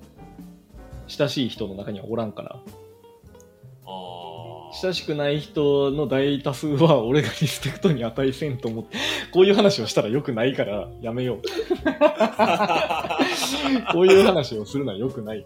[1.08, 2.60] 親しい人の中にはおらんから。
[3.86, 4.39] あー
[4.72, 8.98] 親しくない人の大多数は俺がリスペクトに値せんと思って、
[9.32, 11.42] こういう話をしたら良くないからやめよう。
[13.92, 15.46] こういう話をするのは良くない。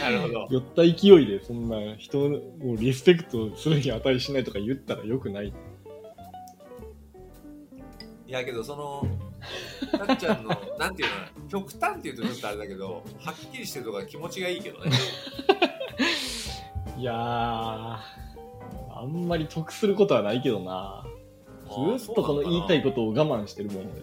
[0.00, 0.48] なるほど。
[0.50, 2.30] 酔った勢いでそんな人を
[2.78, 5.52] リスペクトするに値しないとか言ったら良くない。
[8.26, 9.06] いやけどその、
[10.06, 11.08] たっちゃんの、 なんていう
[11.42, 14.92] の、極端っていうとちょっとあれだけど、はっきりしてるとか気持ちがいいけどね。
[16.98, 17.98] いやー、あ
[19.04, 21.04] んまり得することはないけどな。
[21.98, 24.02] ずっとこの言いたいことを我慢してるもんで。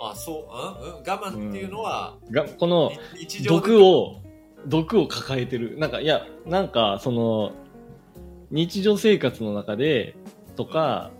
[0.00, 0.48] あ、そ
[0.82, 2.92] う、うん、うん、我慢っていうのは、がこの
[3.46, 4.16] 毒を、
[4.66, 5.78] 毒を抱えてる。
[5.78, 7.52] なんか、いや、なんか、その、
[8.50, 10.16] 日常生活の中で、
[10.56, 11.10] とか、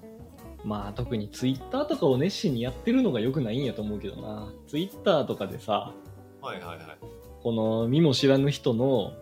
[0.64, 4.50] まあ特にツイッターとかを熱心にやってるのが良くないんやと思うけどな。
[4.66, 5.92] ツイッターとかでさ、
[6.40, 6.98] はいはいはい。
[7.42, 9.12] この見も知らぬ人の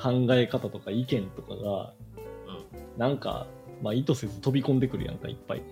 [0.00, 1.92] 考え方とか意見とかが、
[2.96, 3.46] なんか、
[3.82, 5.62] まあ意図せず飛び込んでくるやんか、いっぱい。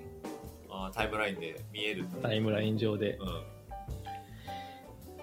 [0.70, 2.06] あータイムラインで見える。
[2.22, 3.18] タイムライン上で。
[3.20, 3.42] うん。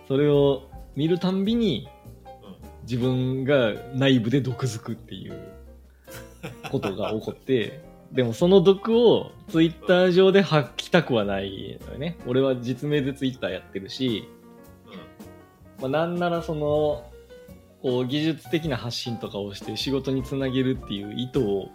[0.08, 1.88] それを見るたんびに
[2.26, 5.40] うん、自分が内部で毒づくっていう
[6.72, 12.18] ことが起こって、でもその毒をツイッター上で吐きたくはないのよね。
[12.28, 14.28] 俺は実名でツイッターやってるし、
[14.86, 14.90] う
[15.80, 15.92] ん。
[15.92, 17.12] まあ、なんならその、
[17.86, 21.70] こう技術的な発信とかをして仕事につなげるっていう意図を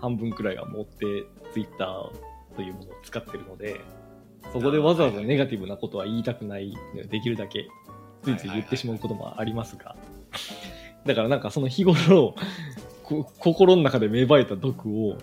[0.00, 3.80] 半分くらいは持ってツイッターというものを使ってるので、
[4.52, 7.68] そこでわざわざネガティブなことは言いたくないので、できるだけ
[8.24, 9.94] ついつい言ってしまうこともありますが、
[11.06, 12.34] だからなんかその日頃、
[13.04, 15.16] こ心の中で芽生えた毒を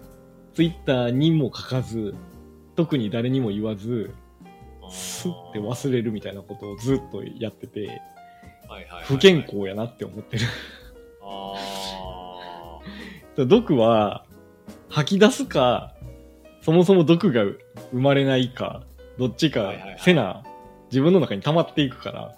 [0.53, 2.15] ツイッターにも書かず、
[2.77, 4.13] 特に誰にも言わず、
[4.89, 8.01] スッて忘れるみたいなことをずっとやってて、
[9.05, 10.45] 不健康やなって思ってる。
[11.21, 11.55] あ
[13.45, 14.25] 毒は
[14.89, 15.93] 吐き出すか、
[16.61, 17.57] そもそも毒が生
[17.93, 18.83] まれないか、
[19.17, 20.43] どっちかはいはいはいせな、
[20.91, 22.35] 自分の中に溜まっていくから、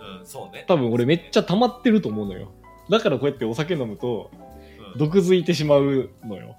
[0.00, 0.64] ーうん、そうね。
[0.68, 2.52] 多分俺めっちゃ溜まってると思うのよ。
[2.90, 4.44] だからこうやってお酒飲むと、うん
[4.96, 6.56] 毒づいてしまうのよ。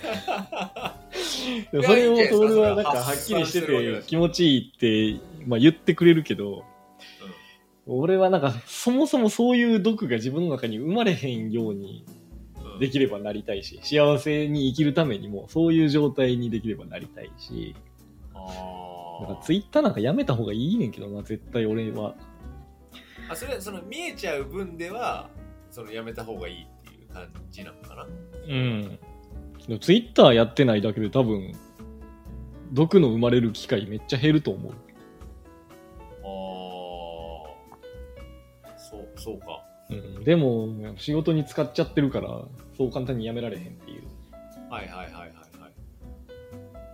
[1.72, 6.64] でもそれを俺はなんかはっきりしてて気持ちいいって、まあ、言ってくれるけど、
[7.92, 12.04] 俺はなんかそもそもそういう毒が自分の中に生まれへんように
[12.62, 17.74] うんできればなりたいし、幸せに生きるためにもそういう状態にできればなりたいし、
[18.32, 22.14] あなんかツイッターなんかやめた方がいいねんけどな、絶対俺は。
[23.28, 25.28] あそれはその見えちゃう分では
[25.70, 28.06] そのやめた方がいいっていう感じなのかな？
[28.48, 28.98] うん。
[29.80, 31.52] ツイッターやってないだけで多分、
[32.72, 34.72] 毒の生まれる機会めっちゃ減ると思う。
[39.20, 39.64] そうか。
[39.90, 42.28] うん、でも、仕事に使っちゃってるから、
[42.76, 44.02] そう簡単にやめられへんっていう、
[44.70, 45.30] はいはいはいはい
[45.60, 45.68] は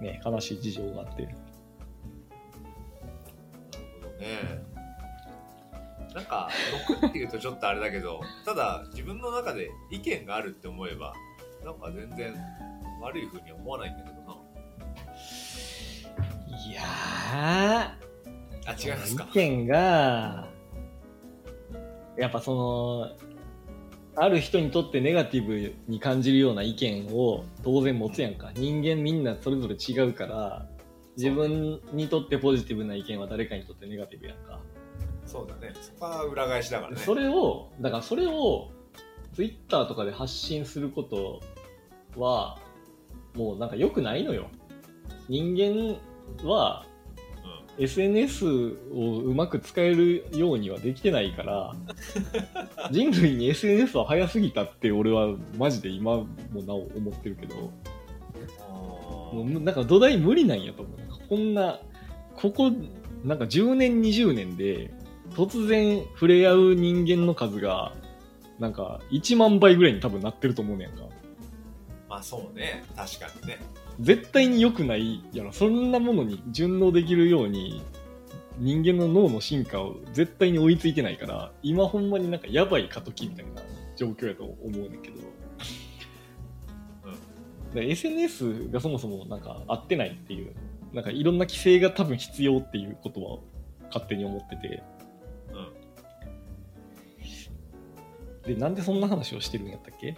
[0.00, 0.04] い。
[0.04, 1.22] ね、悲しい事情があって。
[1.22, 1.36] なる
[4.02, 4.66] ほどね。
[6.14, 6.48] なんか
[6.88, 11.12] 毒っていうとちょっとあれだけど ただ自分の中で意見があるって思えば
[11.62, 12.34] なんか全然
[13.02, 14.34] 悪いふうに思わないんだけどな。
[16.66, 17.96] いやあ
[18.82, 19.26] 違いますか？
[19.30, 20.48] 意見が、
[22.16, 23.16] やっぱその、
[24.18, 28.50] ある人にとってネガティブに感じるような意見を当然持つやんか。
[28.54, 30.66] 人間みんなそれぞれ違うから、
[31.16, 34.60] 自分にとってポジティブな意見は誰かにとってネガティブやんか。
[35.26, 38.70] そうだねそこは裏返しだからねそれを、だからそれを、
[39.34, 41.40] ツイッターとかで発信すること
[42.16, 42.58] は、
[43.34, 44.48] もうなんか良くないのよ。
[45.28, 45.98] 人間
[46.48, 46.86] は、
[47.78, 48.46] SNS
[48.92, 51.74] をうまく使えるようにはできてないから、
[52.90, 56.26] 人類に SNS は早すぎたって俺はマジで今も
[56.66, 57.54] なお思ってるけど、
[59.32, 60.96] もうなんか土台無理なんやと思う。
[61.28, 61.80] こんな、
[62.34, 62.70] ここ、
[63.24, 64.92] なんか10年、20年で、
[65.30, 67.92] 突然触れ合う人間の数が、
[68.58, 71.04] なんか1万倍ぐらいに多分なってると思うねんか。
[72.08, 73.58] まあそうね確かにね
[74.00, 75.52] 絶対に良くないやろ。
[75.52, 77.82] そんなものに順応できるように、
[78.58, 83.62] 人間の脳の進化を絶対に追いついてないから、今ほんまになんかやばい過渡期みたいな
[83.96, 85.16] 状況やと思うねんけど。
[87.74, 90.54] で SNS がそもそもなんか合ってないっていう、
[90.92, 93.38] なんかいろんな規制が多分必要っていうことは
[93.88, 94.82] 勝手に思ってて。
[95.52, 95.76] うん
[98.46, 100.16] で、なんでそんな話をしてるんやったっけ？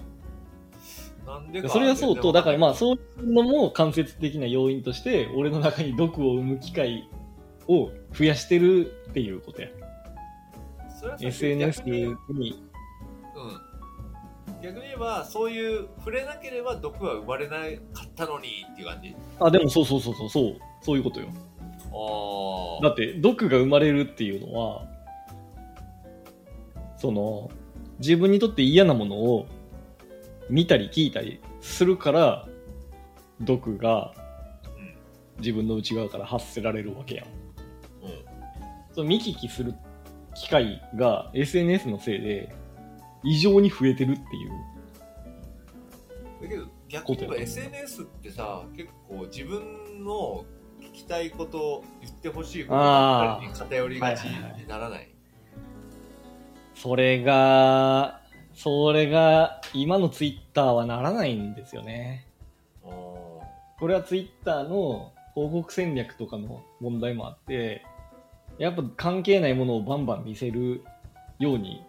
[1.68, 7.08] それはそうと、だからまあうそういうのも間接的な要因として、俺の中に毒を生む機会
[7.66, 9.68] を増やしてるっていうことや。
[11.20, 12.00] SNS 逆に
[12.38, 12.62] に、
[13.36, 14.62] うん。
[14.62, 17.56] 逆に言えばそういう触れなければ毒は生まれな
[17.92, 19.14] かったのにっていう感じ。
[19.38, 21.28] あ、でもそうそうそうそう、そう、そういうことよ。
[22.80, 24.86] あだって、毒が生まれるっていうのは、
[26.96, 27.50] その、
[27.98, 29.46] 自分にとって嫌なものを
[30.50, 32.48] 見たり聞いたりするから、
[33.40, 34.12] 毒が
[34.76, 34.94] うん。
[35.38, 37.26] 自分の内側から発せられるわけやん。
[37.26, 37.32] うん。
[38.92, 39.74] その見聞きする
[40.34, 42.54] 機会が SNS のせいで
[43.24, 44.50] 異常に増えてるっていう。
[46.42, 50.44] だけど逆に言えば SNS ってさ結構自分の
[50.80, 55.08] 聞きたいこと言ってほしいことに偏りがちにならない。
[56.74, 58.17] それが、
[58.58, 62.26] それが今のツイッターはならないんですよね。
[62.82, 67.86] これはツイッターのこ広告戦略とかの問題もあって、
[68.58, 70.82] やっぱ関係ないものをバンバン見せる
[71.38, 71.84] ように、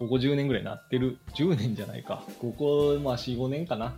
[0.00, 1.18] ここ10年ぐらいなってる。
[1.34, 2.24] 10年じゃないか。
[2.40, 3.96] ここ、まあ4、5年かな。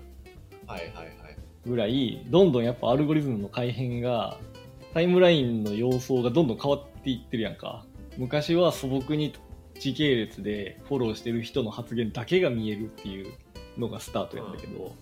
[0.66, 1.36] はいはいはい。
[1.64, 4.36] ぐらい、どんどんやっぱアルゴリズムの改変が、
[4.92, 7.86] タイムラインの様相がどんどん変わっていってるやんか。
[8.18, 9.32] 昔は素朴に
[9.80, 13.32] 時系列でフォローしてる人の発言だけが見えるっていう
[13.78, 14.94] のがスタートやったけど、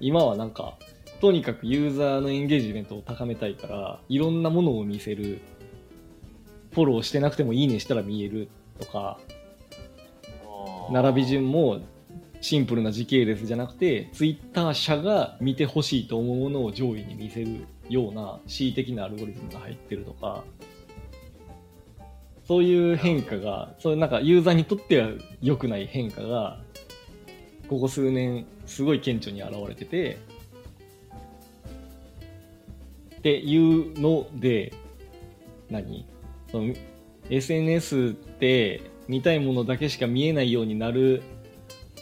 [0.00, 0.78] 今はなんか、
[1.20, 5.40] とにかくユーザーのエンゲージメントを高めたいから、いろんなものを見せる。
[6.72, 8.48] フォローしてなくてもいいねしたら見える
[8.78, 9.18] とか、
[10.88, 10.94] うん。
[10.94, 11.80] 並び順も
[12.40, 20.44] シンプルな時系列じゃなくて、ツイッター社が見てほしいと思うものを上位に見せるような恣意的なアルゴリズムが入ってるとか、
[22.52, 25.08] そういう変化が、そういうなんかユーザーにとっては
[25.40, 26.60] 良くない変化が、
[27.66, 30.18] ここ数年すごい顕著に現れてて、
[33.16, 34.74] っていうので、
[35.70, 36.04] 何？
[36.50, 36.74] その
[37.30, 41.22] SNS って見たいものだけしか見えないようになる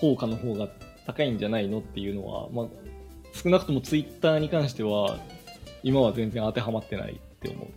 [0.00, 0.68] 効果の方が
[1.06, 2.66] 高いんじゃないのっていうのは、まあ、
[3.32, 5.16] 少なくともツイッターに関しては
[5.84, 7.68] 今は全然当てはまってないって思う。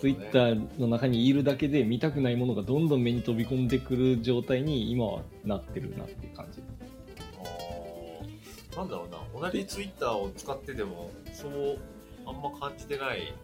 [0.00, 6.62] ツイッターの中にいるだけで見たくないものがどんどん目に飛び込んでくる状態に今はなってるなっていう感じ。
[8.76, 11.78] なんだろうな、同じツイッターを使ってても、そう、
[12.24, 13.34] あんま感じてない。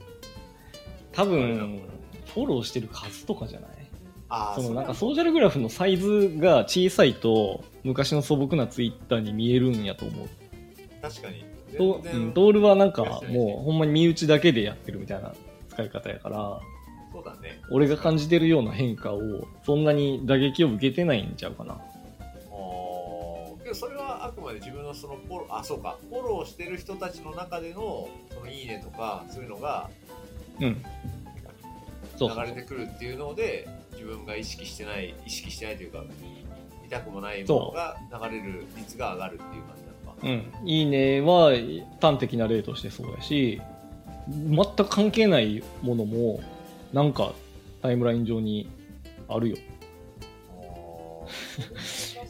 [1.11, 1.81] 多分、
[2.27, 3.71] フォローしてる数とかじゃない？
[4.29, 10.29] あそのなんかソーシャルグラフのサイズが小さいと昔の素朴なツイッターに見えるんやと思う。
[11.03, 11.45] 確かに。
[11.77, 15.35] とうんトールはなんかもうほんまに身内だけでやってるみたいな
[15.75, 16.61] 使い方やから、
[17.13, 17.61] そうだね。
[17.71, 19.21] 俺が感じてるような変化を
[19.65, 21.79] そんなに打撃を受けてないんちゃうかな。
[23.65, 29.91] けどそれはあくまで自分のそのフォロー、あ、そうか、フォローしてる人たちの中での、そのいいねとか、そういうのが
[30.61, 30.85] うん。
[32.21, 36.05] 流れてくるっていうので、自分が意識してない、意識してないというか、
[36.83, 37.97] 見たくもないものが
[38.29, 40.61] 流れる率が上がるっていう感じなのか。
[40.63, 40.69] うん。
[40.69, 41.53] いいねは
[42.01, 43.61] 端的な例としてそうやし、
[44.29, 46.41] 全く関係ないものも
[46.93, 47.35] なんか
[47.83, 48.69] タイムライン上に
[49.29, 49.57] あるよ。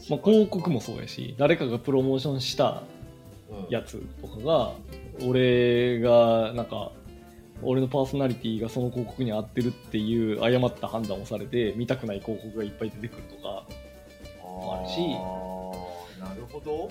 [0.09, 2.83] まあ、広告もそうやし、誰かがプロモーションした
[3.49, 4.73] うんやつとかが、
[5.25, 6.91] 俺が、なんか、
[7.63, 13.65] 俺のパーソナリティがその広告に合ってるっていう誤った判断をされて、見たくない広告がいっぱい出てくるとか、
[14.43, 14.99] あるし
[16.19, 16.89] なるほど。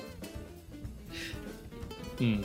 [2.20, 2.44] うん。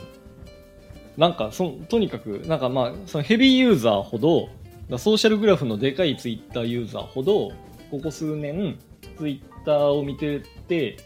[1.20, 4.48] なんかそ、とにかく、なんかまあ、そのヘビーユーザーほど、
[4.88, 7.52] だソーシャルグラフのでかいツイッターユーザーほど、
[7.90, 8.78] ここ数年、
[9.18, 10.96] ツイッターを見てて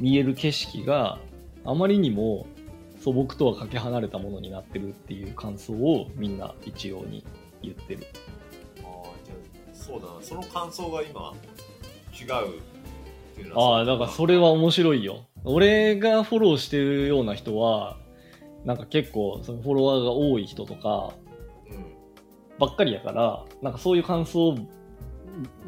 [0.00, 1.18] 見える景色が
[1.64, 2.46] あまりにも
[3.00, 7.24] 素朴とはかけ離れたものになってるっていう感想をみんな一様に
[7.60, 8.06] 言ってる。
[8.78, 11.34] あーじゃあそうだな、その感想が今、
[12.12, 15.24] 違うっていうのはああ、だからそれは面白いよ。
[15.42, 18.03] 俺がフォローしてるような人は、
[18.64, 21.14] なんか結構そのフォロワーが多い人とか
[21.68, 21.94] うん。
[22.58, 24.56] ばっかりやから、なんかそういう感想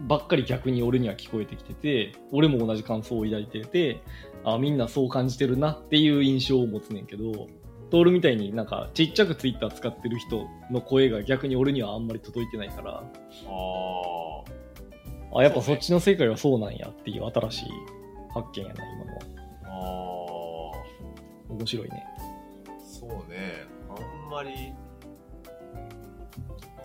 [0.06, 4.01] ばっかり逆に俺には聞こえてきてて、俺も同じ感想を抱いてて、
[4.44, 7.48] あみんなそう感じてるなっていう印象を持つねんけど、
[7.90, 13.02] トールみたいになんかちっちゃくツイッター使ってる人の声が逆に俺にはあんまり届いてないから、あ
[15.39, 17.64] あ、やっぱそっちの世界はそうなんやっていう新しい
[18.32, 19.20] 発見やな、今のは。
[19.64, 20.78] あ、あ
[21.51, 22.05] あ、面白いね。
[23.09, 24.73] そうね、あんまり、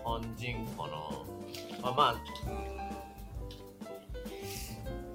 [0.04, 1.88] 肝心かな。
[1.88, 2.14] あ、まあ、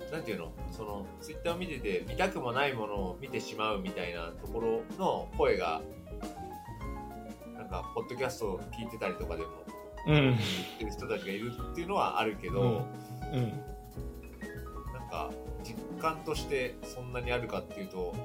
[0.05, 5.81] うん、なんていうの、その、ツイッターを見てて、見たくもないものを見てしまうみたいなところの声が、
[7.55, 9.49] なんか、ポッドキャストを聞いてたりとかでも、
[10.07, 10.13] うん。
[10.13, 10.37] 言っ
[10.79, 12.85] てる人たちがいるっていうのはあるけど、
[13.33, 13.63] うん。
[14.93, 15.31] なんか
[15.63, 18.15] 実感としてそんなにあるかっていうと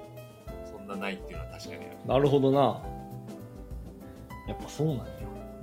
[0.92, 2.82] なないっていうのは確かにあるなるほどな。
[4.48, 5.04] やっぱそうなんや。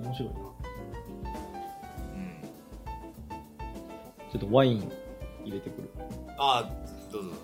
[0.01, 0.39] 面白いな。
[0.39, 2.41] うん
[4.31, 4.91] ちょっとワイン
[5.43, 5.89] 入れてくる。
[6.37, 6.71] ああ
[7.11, 7.37] どうぞどうぞ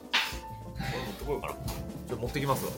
[0.76, 1.54] これ持ってこようかな
[2.08, 2.72] じゃあ持ってきますわ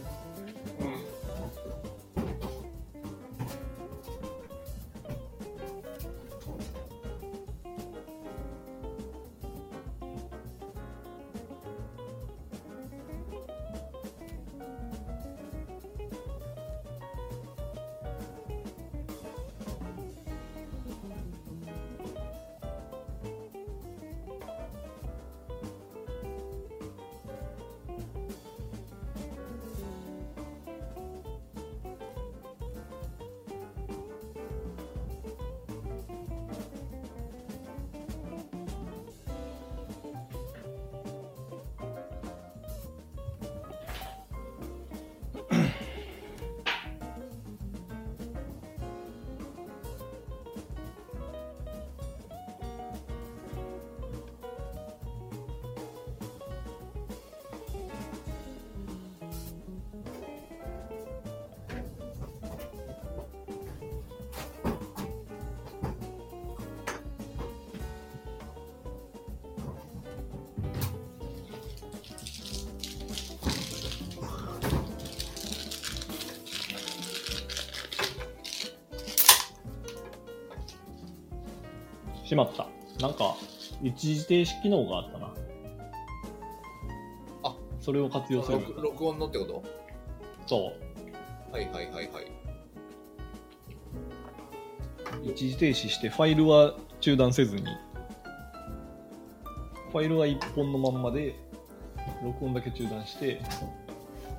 [83.88, 85.34] 一時停止機能があったな。
[87.44, 88.60] あそれを活用する。
[88.60, 89.64] 録録音のってこと？
[90.46, 90.74] そ
[91.50, 91.54] う。
[91.54, 92.28] はいはいはいはい。
[95.24, 97.64] 一時停止してファイルは中断せずに
[99.92, 101.36] ファイルは一本のまんまで
[102.24, 103.42] 録音だけ中断して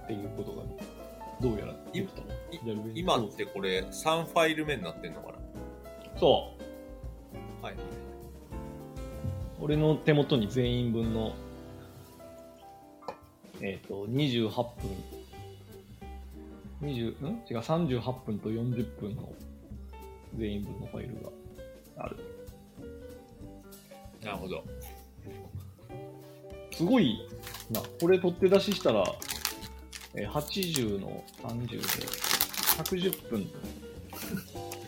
[0.04, 0.62] っていうことが
[1.40, 5.38] どうやらできたやるべき今ってこれ3ファイル目になってんのかな？
[6.18, 6.57] そう
[9.68, 11.34] 俺の手元に全員分の
[13.60, 14.72] えっ、と28分
[16.80, 17.42] 20ん？
[17.50, 19.30] 違う38分と40分の
[20.38, 21.22] 全員分のファイル
[21.96, 22.16] がある
[24.24, 24.64] なるほど。
[26.72, 27.20] すごい
[27.70, 27.80] な。
[28.00, 29.04] これ取って出ししたら、
[30.14, 33.50] えー80の30で、110分、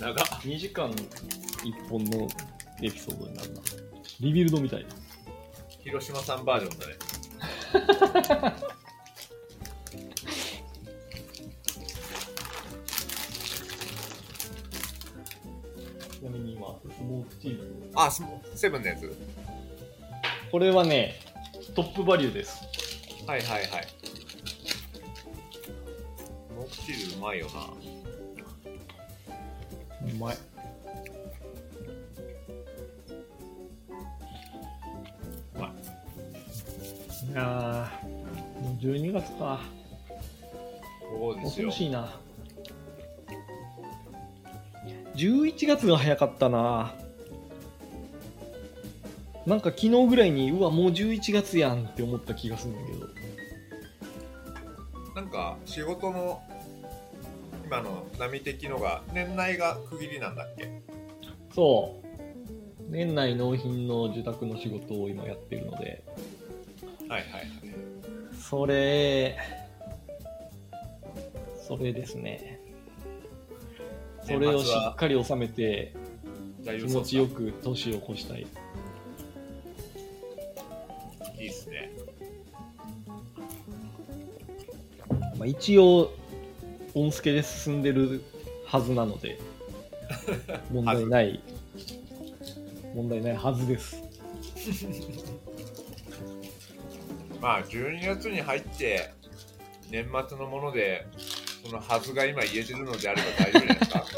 [0.00, 0.14] 長っ。
[0.14, 2.28] 2時間1本の
[2.82, 3.60] エピソードになるな。
[4.20, 4.88] リビルドみたいな。
[5.82, 6.94] 広島さんバージョンだね。
[16.10, 17.90] ちなみに今、スモークチーズ。
[17.94, 18.22] あ、ス
[18.54, 19.10] セブンのやつ
[20.50, 21.18] これはね、
[21.74, 22.58] トップバリューです。
[23.26, 23.88] はいはいはい。
[26.54, 27.68] モクチーズうまいよな。
[30.12, 30.36] うまい。
[37.30, 37.32] い。
[37.32, 39.60] いやー、もう12月か。
[41.18, 41.70] そうですよ恐ろ。
[41.72, 42.12] しいな。
[45.16, 46.94] 11月が早かったな。
[49.46, 53.06] なんか昨日ぐらいに、うわ、もう11月やんって思った気がするんだけど。
[55.14, 56.40] なんか仕事の
[57.66, 60.82] 今の波的のが年内が区切りなんだっけ？
[61.54, 62.06] そう。
[62.90, 66.04] 年内納品の受託の仕事を今やってるので、
[67.10, 67.46] はいはいはい。
[68.40, 69.36] それ、
[71.66, 72.60] それですね。
[74.22, 75.92] それをしっかり収めて、
[76.64, 78.46] 気持ちよく年を越したい。
[81.36, 81.90] いいっすね。
[85.36, 86.12] まあ、一応、
[86.94, 88.22] オンスケで進んでる
[88.66, 89.40] はずなので、
[90.70, 91.40] 問題ない、
[92.94, 94.00] 問題ないはずです。
[97.40, 99.12] まあ12月に入って
[99.90, 101.06] 年末のもので
[101.64, 104.04] そのはずが今言えてるのであれば大丈夫じゃないですか。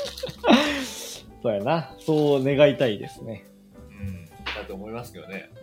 [1.43, 1.95] そうやな。
[1.99, 3.45] そう願いたいですね。
[3.91, 4.25] うん。
[4.27, 4.31] だ
[4.67, 5.51] と思いますけどね。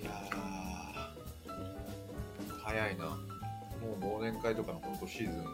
[0.00, 0.34] いやー
[2.62, 3.06] 早いな。
[3.06, 3.16] も
[4.18, 5.44] う忘年会とかの本当シーズン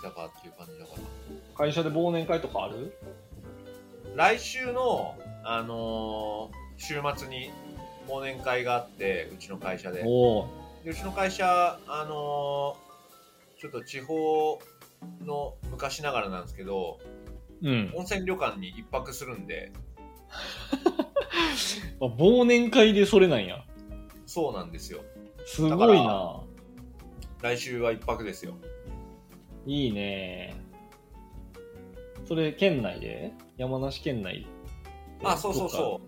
[0.00, 1.02] きたかっていう感じだから。
[1.56, 2.96] 会社で忘年会とかある？
[4.16, 7.50] 来週の、あのー週末に
[8.08, 10.02] 忘年会があって、うちの会社で。
[10.02, 10.06] で
[10.90, 12.90] うちの会社、あのー
[13.60, 14.58] ちょっと地方
[15.26, 16.98] の昔ながらなんですけど、
[17.62, 17.92] うん。
[17.94, 19.70] 温泉旅館に一泊するんで、
[22.00, 23.62] あ忘年会でそれなんや。
[24.24, 25.02] そうなんですよ。
[25.44, 26.40] すごいな。
[27.42, 28.54] 来週は一泊ですよ。
[29.66, 30.54] いいね。
[32.26, 33.32] それ、県内で？
[33.56, 34.46] 山梨県内で？
[35.24, 36.00] あ、そうそうそ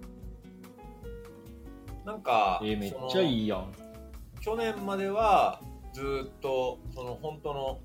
[2.04, 2.06] う。
[2.06, 3.72] なんか、えーめっちゃいいやん。
[4.40, 5.60] 去年までは
[5.92, 7.80] ずーっとその本当の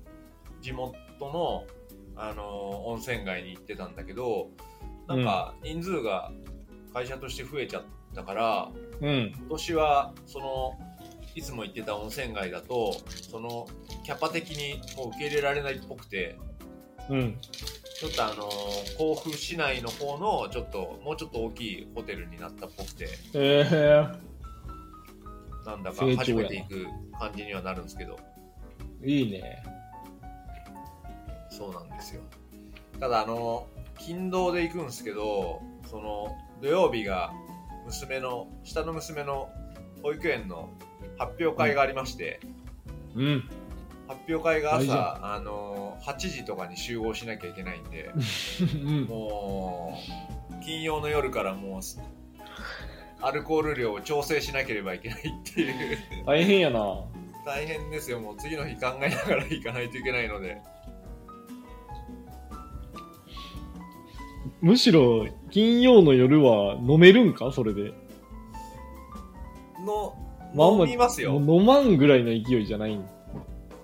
[0.60, 1.64] 地元の、
[2.16, 4.48] あのー温泉街に行ってたんだけど
[5.06, 6.32] なんか人数が
[6.92, 7.82] 会社として増えちゃっ
[8.14, 8.68] たから、
[9.00, 9.32] うん。
[9.36, 10.78] 今年はその
[11.38, 12.94] いつも行ってた温泉街だと
[13.30, 13.66] その
[14.04, 16.38] キャパ的にもう受け入れられないっぽくて
[17.08, 17.38] うん。
[18.00, 26.86] ちょっとあのー甲府市内の方のちょっともうちょっと大きいホテルになったっぽくてええなんだか初めて行く
[27.18, 28.18] 感じにはなるんですけど
[29.04, 29.62] いいね。
[31.50, 32.22] そうなんですよ。
[33.00, 33.66] ただ、あの、
[33.98, 37.32] 勤労で行くんですけど、その、土曜日が、
[37.86, 39.50] 娘の、下の娘の
[40.02, 40.70] 保育園の
[41.18, 42.40] 発表会がありまして、
[43.14, 43.48] うん。
[44.06, 48.10] 発表会が朝、あの、8時とかに集合しなきゃいけないんで、
[48.74, 49.04] うん。
[49.04, 49.98] も
[50.50, 51.80] う、金曜の夜からもう、
[53.20, 57.04] アルコール量を調整しなければいけないっていう、大変やな。
[57.44, 58.20] 大変ですよ。
[58.20, 60.60] もう次の日考えながら行かないといけないので。
[64.60, 67.52] むしろ、金曜の夜は飲めるんか？
[67.52, 67.92] それで。
[69.84, 70.14] の
[70.54, 71.34] まあ飲みますよ。
[71.34, 73.04] 飲まんぐらいの勢いじゃないんい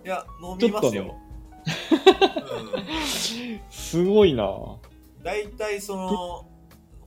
[0.05, 1.17] や、飲みますよ。
[1.19, 1.25] うん
[3.71, 4.45] すごいな
[5.23, 6.47] 大体その、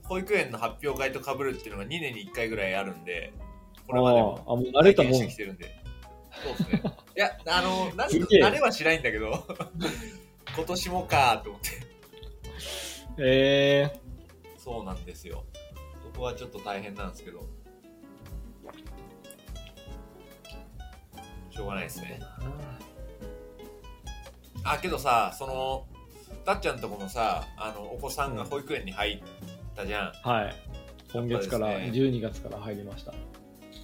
[0.02, 3.32] 保育園の発表会と被るっていうのが2年に1回ぐらいあるんで、
[3.86, 5.36] これまでもああ、もう慣れたもん体験してき。
[5.36, 5.74] てるんで。
[6.42, 6.92] そうですね。
[7.16, 9.44] いや、あの、なんすげえ慣れはしないんだけど、
[10.56, 11.68] 今年もかと思って。
[13.18, 14.00] え
[14.56, 15.44] そうなんですよ。
[16.02, 17.46] そこはちょっと大変なんですけど。
[21.58, 22.20] しょうがないですね。
[24.62, 25.86] あ、けどさ、その、
[26.44, 29.22] たっちゃんとこもさ、あの、お子さんが保育園に入っ
[29.74, 30.12] たじゃん。
[30.12, 30.56] ー、はい。
[31.12, 33.12] 今月から、やっぱです12月から入りました。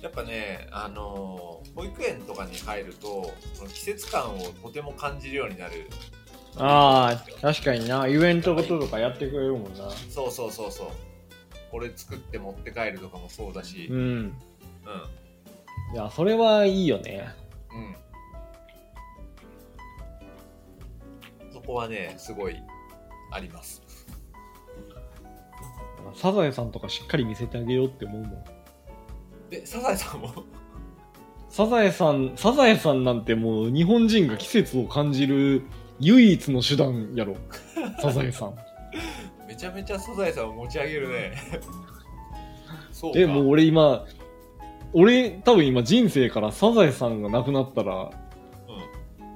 [0.02, 5.88] やっぱね、あのー保育園とかに入ると、その季節感をとても感じるようになる。
[6.56, 8.06] ああ、確かにな。
[8.06, 9.90] イベントごととかやってくれるもんな。
[10.10, 10.86] そうそうそうそう。
[11.72, 14.26] これ作って持って帰るとかもそうだし、ううん。
[14.26, 14.32] ん。
[15.92, 17.28] いや、それはいいよね。
[17.74, 17.96] うん。
[21.52, 22.56] そこはね、すごい
[23.32, 23.82] あります。
[26.14, 28.44] サザエさんとかしっかり見せてあげようって思うもん。
[29.50, 30.30] で、サザエさんも？
[31.48, 35.62] サザエさん、サザエさんなんてもう日本人が季節を感じる
[36.00, 37.36] 唯一の手段やろ。
[38.00, 38.54] サザエさん。
[39.46, 41.32] めちゃめちゃサザエさんを持ち上げるね。
[42.92, 43.20] そうか。
[43.20, 44.04] え、もう俺今、
[44.94, 48.10] 俺多分今人生からサザエさんがなくなったら、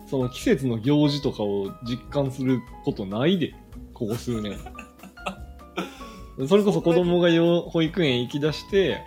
[0.07, 3.53] その季節の行事とかを実感することないで、
[3.93, 4.57] ここ数年。
[6.49, 8.99] それこそ子供がよ保育園行き出して、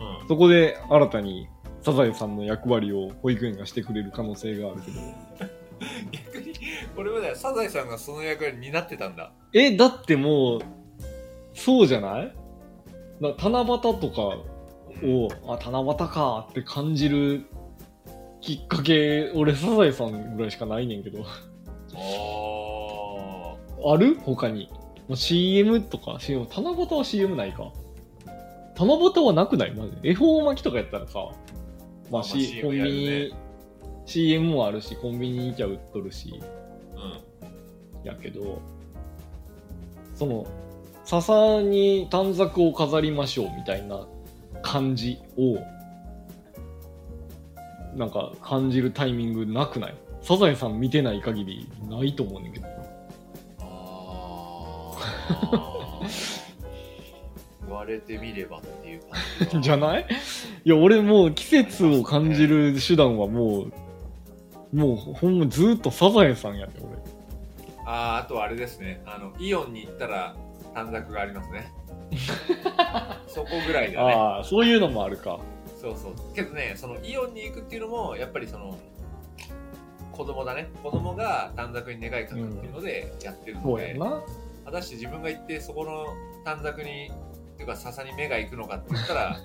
[0.00, 0.22] うん。
[0.22, 0.28] うん。
[0.28, 1.48] そこで新たに
[1.82, 5.00] サザエさんの役割を保育園がしてくれる可能性があるけど。
[6.12, 6.54] 逆に、
[6.94, 9.32] これまではサザエさんがその役割になってたんだ。
[9.52, 10.60] え、だってもう、
[11.52, 12.32] そうじゃない？
[13.20, 14.38] だ七夕とか
[15.04, 17.46] を、あ、七夕かって感じる
[18.40, 21.24] きっかけ、俺サザエさんぐらいしかないねんけど。
[21.94, 23.56] あ
[23.92, 24.16] ある？
[24.24, 24.70] 他に。
[25.08, 27.72] もう CM とか、CM、七夕は CM ないか。
[28.76, 29.74] 七夕はなくない？
[29.74, 30.10] マジで。
[30.10, 31.32] 恵方巻きとかやったらさ、まあ、
[32.10, 33.30] まあ C まあコンビニ、ね
[34.06, 36.40] CM もあるし、コンビニに行きゃ売っとるし、
[36.96, 37.20] あ。
[38.02, 38.06] うん。
[38.06, 38.60] やけど、
[40.14, 40.46] その、
[41.04, 44.06] 笹に短冊を飾りましょうみたいな
[44.66, 45.58] 感じを、
[47.94, 49.94] なんか感じるタイミングなくない？
[50.22, 52.66] サザエさん見てない限りないと思うねんけど。
[53.60, 56.00] ああ。
[57.66, 60.06] 言われてみればっていう感じだじゃない？
[60.64, 63.66] いや、俺もう季節を感じる手段はも
[64.72, 66.88] う、もうほんまずっとサザエさんやで、俺。
[67.84, 69.00] ああ、あとはあれですね。
[69.06, 70.34] あの、イオンに行ったら
[70.74, 71.72] 短冊がありますね。
[73.26, 74.14] そこぐらいだね。
[74.14, 75.38] ああ、そういうのもあるか。
[75.80, 76.34] そうそう。
[76.34, 78.76] けどね、そのイオンに行くっていうのも、やっぱりその、
[80.12, 80.68] 子供だね。
[80.82, 84.22] 子供が短冊に願い書くっていうのでやってるので、そうやんな。
[84.64, 86.06] 果たして自分が行ってそこの
[86.44, 89.40] 短冊に、っていうか笹に目が行くのかって言ったら、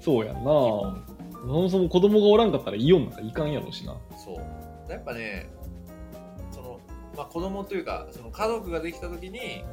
[0.00, 0.42] そうやんな。
[0.44, 1.02] そ
[1.46, 3.96] もそも子供がおらんかったらイオンなんかいかんやろしな。
[4.16, 4.90] そう。
[4.90, 5.48] やっぱね、
[6.50, 6.80] その、
[7.16, 9.64] まあ子供というか、その家族ができた時に、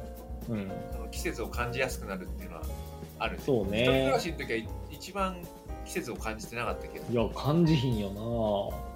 [0.48, 0.70] うん。
[0.92, 2.62] その季節を感じやすくなるっていうのは
[3.18, 3.42] あるね。
[3.44, 4.20] そう一人暮ねら。
[4.20, 5.36] しの時はい一番
[5.84, 7.12] 季節を感じてなかったけど。
[7.12, 8.94] いや、感じひんよな。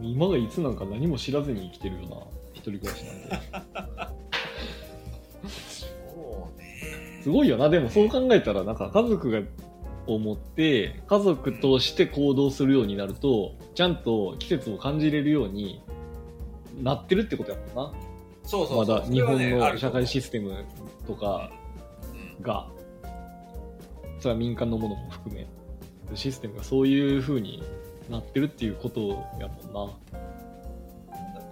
[0.00, 2.16] 今がいつなんか何も知らずに生きてるよな。
[2.54, 3.28] 一人暮らしなんで。
[5.68, 7.20] そうね。
[7.22, 7.68] すごいよな。
[7.68, 9.40] でもそう考えたら、なんか家族が
[10.06, 15.82] 思って、家族として行動するようになると、ちゃんと季節を感じれるように
[16.80, 18.07] なってるってことやもんな。
[18.48, 18.96] そうそうそう。
[18.96, 20.64] まだ日本の社会システム
[21.06, 21.50] とか
[22.38, 22.66] うんが、
[24.20, 25.46] それは民間のものも含め、
[26.14, 27.62] システムがそういう風に
[28.08, 29.00] なってるっていうこと
[29.38, 29.90] やもん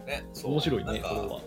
[0.06, 0.14] な。
[0.14, 1.40] ね、面白いね、なんかそれは。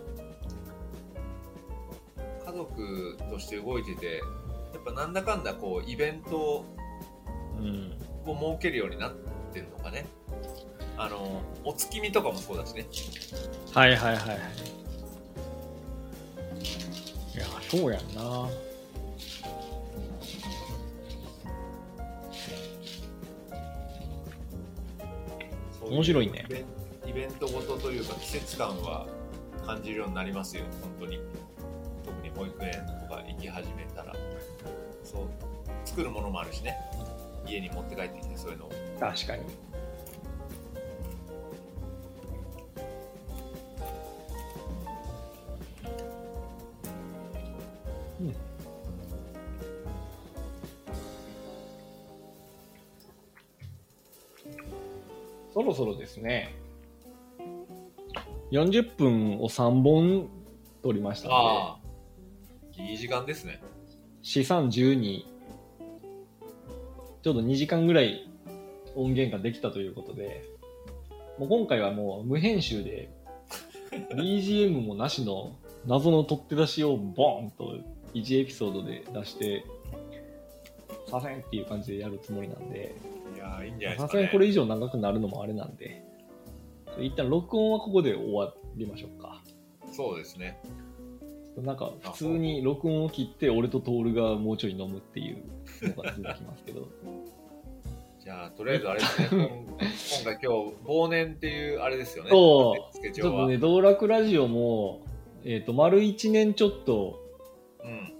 [2.46, 6.64] 家族として動いてて、やっぱなんだかんだこう、イベント
[7.58, 7.98] うん。
[8.24, 9.12] を設けるようになっ
[9.52, 10.06] てるのかね。
[10.96, 12.86] あの、お月見とかもそうだしね。
[13.72, 14.34] はいはいはいは
[17.34, 17.36] い。
[17.36, 18.48] いや、そうやんな。
[25.82, 26.64] 面白いねイベン
[27.10, 29.08] イベントごとというか季節感は
[29.66, 31.18] 感じるようになりますよ、本当に。
[32.04, 32.72] 特に保育園
[33.08, 34.14] とか行き始めたら。
[35.02, 35.28] そう、
[35.84, 36.76] 作るものもあるしね。
[37.46, 38.72] 家に持って帰ってきてそういうのを。
[39.00, 39.42] 確かに。
[48.20, 48.34] うん、
[55.54, 56.54] そろそろですね。
[58.50, 60.28] 40分を3本
[60.82, 61.78] 取りましたの
[62.76, 62.82] で。
[62.90, 63.62] いい時間ですね。
[64.22, 65.24] 資産12
[67.22, 68.28] ちょうど2時間ぐらい
[68.94, 70.44] 音源ができたということで。
[71.38, 73.10] もう今回はもう無編集で。
[74.14, 75.56] BGM もなしの
[75.86, 77.78] 謎の取って出しをボーンと
[78.14, 79.64] 1エピソードで出して、
[81.10, 82.94] させんっていう感じでやるつもりなんで、
[83.34, 84.32] いやーいいんじゃないですか、さすがにね。
[84.32, 86.02] これ以上長くなるのもあれなんで、
[86.98, 89.42] 一旦録音はここで終わりましょうか。
[89.92, 90.60] そうですね。
[91.56, 95.42] なんか普通に録音を切って俺とトールがもうちょい飲むっていう
[95.82, 96.88] のが続きますけど。
[98.22, 99.28] じゃあ、とりあえずあれですね。
[99.32, 100.48] 今 今回今日、
[100.84, 102.30] 忘年っていうあれですよね。
[102.30, 103.12] そう。
[103.12, 105.00] ちょっとね、道楽ラジオも、
[105.44, 107.29] えっ、と、丸1年ちょっとうん。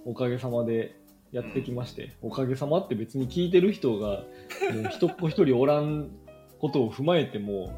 [0.05, 0.95] おかげさまで
[1.31, 4.23] やってきまして、おかげさまって別に聞いてる人が
[4.73, 6.09] もう一っ子一人おらん
[6.59, 7.71] ことを踏まえても、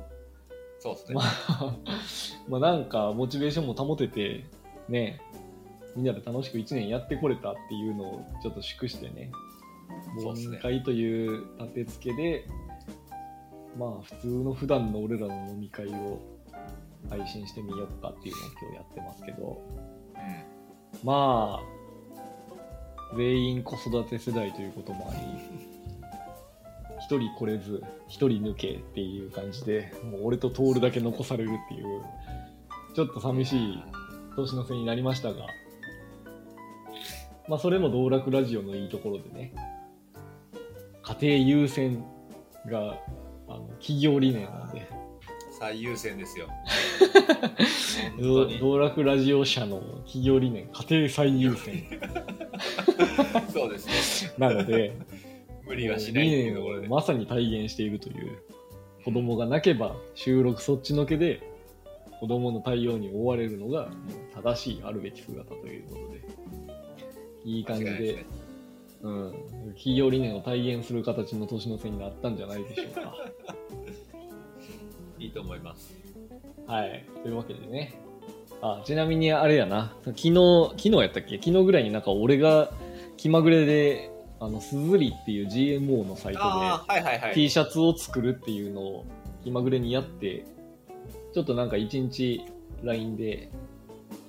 [0.79, 1.15] そうですね。
[1.15, 1.75] まあ、
[2.49, 4.45] まあなんかモチベーションも保てて、
[4.89, 5.21] ね、
[5.95, 9.31] みんなで楽しく1年やってこれたっていうのをちょっと祝してね、
[10.19, 12.45] 忘年会という立て付けで、
[13.77, 16.19] まあ普通の普段の俺らの飲み会を
[17.09, 19.61] 配信してみようかっていうのを今日やってますけど、
[20.15, 20.52] うん。
[21.03, 21.73] まあ、
[23.15, 25.19] 全員子育て世代ということもあり、
[26.99, 32.01] 一人来れず、一人抜けっていう感じで、もう俺と通るだけ残されるっていう、
[32.95, 33.83] ちょっと寂しい
[34.35, 35.45] 年の瀬になりましたが、
[37.47, 39.53] まあそれも道楽ラジオのいいところでね、
[41.01, 42.03] 家庭優先
[42.67, 42.97] が
[43.49, 44.87] あの企業理念なんで、
[45.63, 46.47] 最優先ですよ。
[48.19, 51.85] 本道楽ラジオ社の企業理念、家庭最優先
[53.53, 54.33] そうですね。
[54.49, 54.91] なので、
[55.65, 56.89] 無理はしないっていうところで。
[56.89, 58.39] まさに体現しているという
[59.05, 61.39] 子供が泣けば収録そっちのけで
[62.19, 63.89] 子供の対応に追われるのが
[64.35, 66.21] 正しいあるべき姿ということで
[67.45, 68.25] いい感じで
[69.03, 69.31] うん、
[69.75, 73.13] 企業理念を体現する形の年の瀬になったんじゃないでしょうか
[75.23, 75.93] いいと思います。
[76.67, 77.93] はいというわけでね
[78.61, 81.37] あちなみにあれやな昨日昨日やったっけ？
[81.37, 82.71] 昨日ぐらいになんか俺が
[83.17, 84.09] 気まぐれで
[84.39, 87.33] あのすずりっていう GMO のサイトではいはいはい。
[87.33, 89.05] T シャツを作るっていうのを
[89.43, 90.45] 気まぐれにやって、
[91.33, 92.43] ちょっとなんか一日
[92.83, 93.49] LINE で、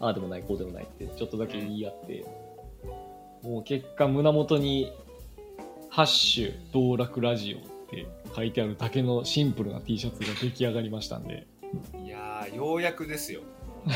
[0.01, 2.25] ああでもない、こうでもないって、ちょっとだけ言い合って、
[3.43, 4.93] もう結果胸元に、
[5.91, 7.74] ハッシュ、道楽ラジオ
[8.35, 11.47] 書いてあるだけのシンプルな T シャツが出来上がりましたんで、
[12.05, 13.43] いやー、ようやくですよ。
[13.85, 13.95] 本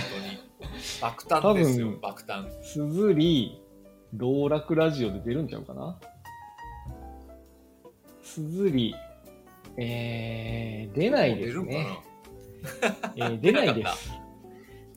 [0.60, 0.72] 当に。
[1.00, 2.62] 爆誕ですよ多分、爆誕。
[2.62, 3.60] すずり、
[4.14, 5.98] 道楽ラジオで出るんちゃうかな？
[8.22, 8.94] すずり、
[9.76, 11.98] えー、出ないですね。
[13.16, 14.12] えー出ないです。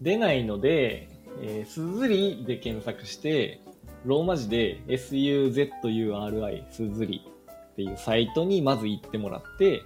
[0.02, 1.10] 出ないので、
[1.42, 3.62] えー、すずりで検索して、
[4.04, 7.31] ローマ字で SUZURI すずり
[7.72, 9.84] っていうサイトにまず行ってもらって、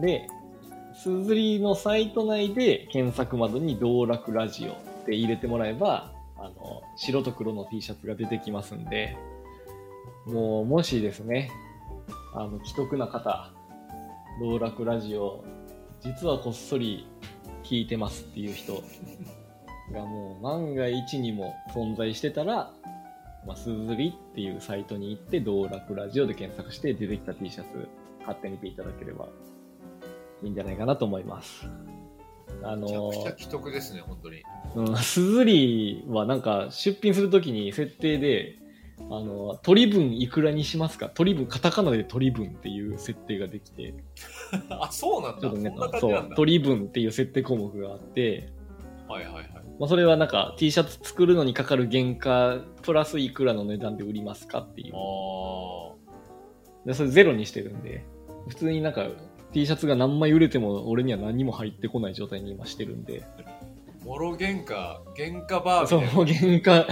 [0.00, 0.26] で、
[0.94, 4.76] すずりのサイト内で検索窓に道楽ラジオっ
[5.06, 9.16] て入れてもらえば、あの、白と黒の T シャツが出てきますんで、
[10.26, 11.50] もう、もしですね、
[12.34, 13.50] あの、既得な方、
[14.40, 15.44] 道楽ラジオ、
[16.00, 17.06] 実はこっそり
[17.62, 18.82] 聞いてますっていう人
[19.92, 22.72] がもう万が一にも存在してたら、
[23.46, 27.88] まあ、すずりっていうサイトに行って、道楽ラジオで検索して出てきた T シャツ
[28.24, 29.28] 買ってみていただければ
[30.42, 31.66] いいんじゃないかなと思います。
[32.62, 34.42] あめちゃのくちゃ既得ですね、本当に。
[34.76, 38.56] うん、すずりはなんか出品するときに設定で、
[38.98, 41.08] あの、取り分いくらにしますか？
[41.08, 43.94] 取り分、カタカナで取り分っていう設定ができて、
[44.68, 45.40] あ、そうなんだ。
[45.40, 46.36] ちょっとねそんな、感そうじなん、だ。
[46.36, 48.52] 取り分っていう設定項目があって、
[49.08, 49.46] はいはいはい。
[49.80, 54.92] まあ、それはなんか T シャツ作るのにかかる原価プラスいくらの値段で売りますかっていう。
[54.94, 55.94] あ
[56.84, 58.04] でそれゼロにしてるんで、
[58.48, 59.06] 普通になんか
[59.52, 66.00] T シャツが何枚売れても俺には何も入ってこない状態に今してるんで、ー、もろ原価、原価バーそう。
[66.26, 66.86] 原価、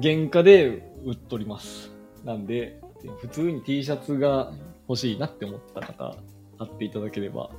[0.00, 1.90] 原価で売っとります。
[2.24, 2.80] なんで、
[3.22, 4.52] 普通に T シャツが
[4.88, 6.16] 欲しいなって思った方、
[6.58, 7.50] 買っていただければ、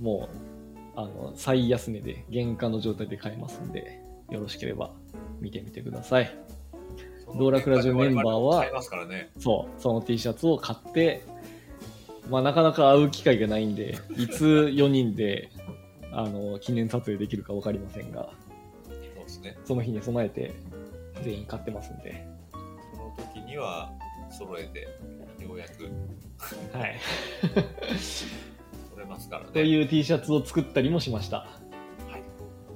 [0.00, 0.45] もう、
[0.96, 4.00] あの、最安値で原価の状態で買えますんで、
[4.30, 4.90] よろしければ
[5.40, 6.34] 見てみてください。
[6.40, 6.56] うん
[7.34, 8.64] 道楽ラジオメンバーは
[9.06, 9.30] ね。
[9.38, 11.22] そう、その T シャツを買って、
[12.30, 15.50] まあなかなか会う機会がないんで、 いつ4人で、
[16.12, 18.30] あの、記念撮影できるかわかりませんが、
[18.88, 19.58] そうですね。
[19.64, 20.54] その日に備えて
[21.22, 22.26] 全員買ってますんで、
[22.94, 23.92] その時には
[24.30, 24.88] 揃えて、
[25.42, 25.84] ようやく
[26.78, 26.96] はい。
[29.06, 29.50] ますからね。
[29.52, 31.38] という T シャツを作ったりもしました。
[31.38, 31.46] は
[32.16, 32.22] い。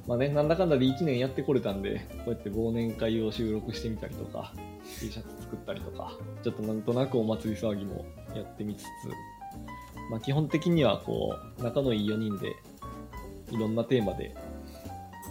[0.07, 4.53] まあね、なんだかんだで1年やってこれたんで、こうやって忘年会を収録してみたりとか、
[5.01, 8.05] T シャツ作ったりとか、ちょっとなんとなくお祭り騒ぎも
[8.35, 8.87] やってみつつ、
[10.11, 12.55] まあ基本的にはこう、仲のいい4人で、
[13.51, 14.35] いろんなテーマで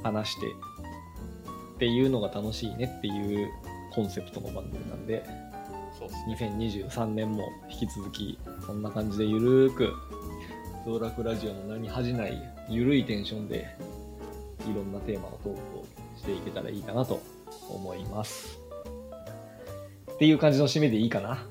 [0.04, 0.48] 話して、
[1.76, 3.50] っていうのが楽しいねっていう
[3.94, 5.24] コンセプトの番組なんで、
[5.98, 6.38] そうっすね。
[6.40, 9.94] 2023年も引き続きこんな感じでゆるーく
[10.86, 13.68] 道楽ラジオの名に恥じないゆるいテンションで
[14.66, 15.86] いろんなテーマのトークを
[16.18, 17.22] していけたらいいかなと
[17.70, 18.60] 思います。
[20.12, 21.46] っていう感じの締めでいいかな。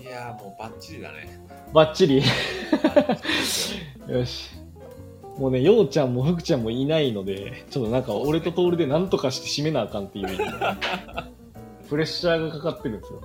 [0.00, 1.40] いやーもうバッチリだね。
[1.72, 2.22] バッチリ？
[4.08, 4.50] よよし。
[5.38, 10.28] もうねようちゃんも福ちゃんもいないのでちょっとなんか俺と徹で何とかして締めなあかんっていう
[11.90, 13.20] プレッシャーがかかってるんですよ。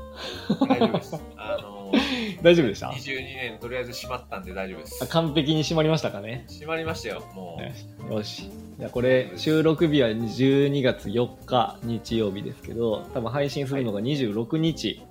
[0.68, 1.16] 大丈夫です。
[1.38, 1.71] あのー、
[2.42, 5.08] 大丈夫でした？22年とりあえず閉まったんで大丈夫ですあ。
[5.08, 6.46] 完璧に締まりましたかね？
[6.50, 7.60] 閉まりましたよ、も
[8.10, 8.14] う。
[8.14, 8.50] よし。
[8.80, 15.02] じゃあこれ、収録日は12月4日日曜日ですけど、多分配信するのが26日。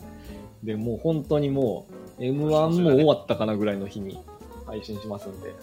[0.63, 1.87] で、もう本当にも
[2.19, 4.19] う、M1 も終わったかなぐらいの日に
[4.67, 5.55] 配信しますんで。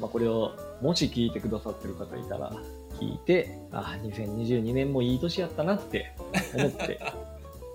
[0.00, 0.52] まあこれを、
[0.82, 2.52] もし聞いてくださってる方いたら、
[3.00, 6.12] 聞いて、あ、2022年もいい年やったなって
[6.54, 7.00] 思って、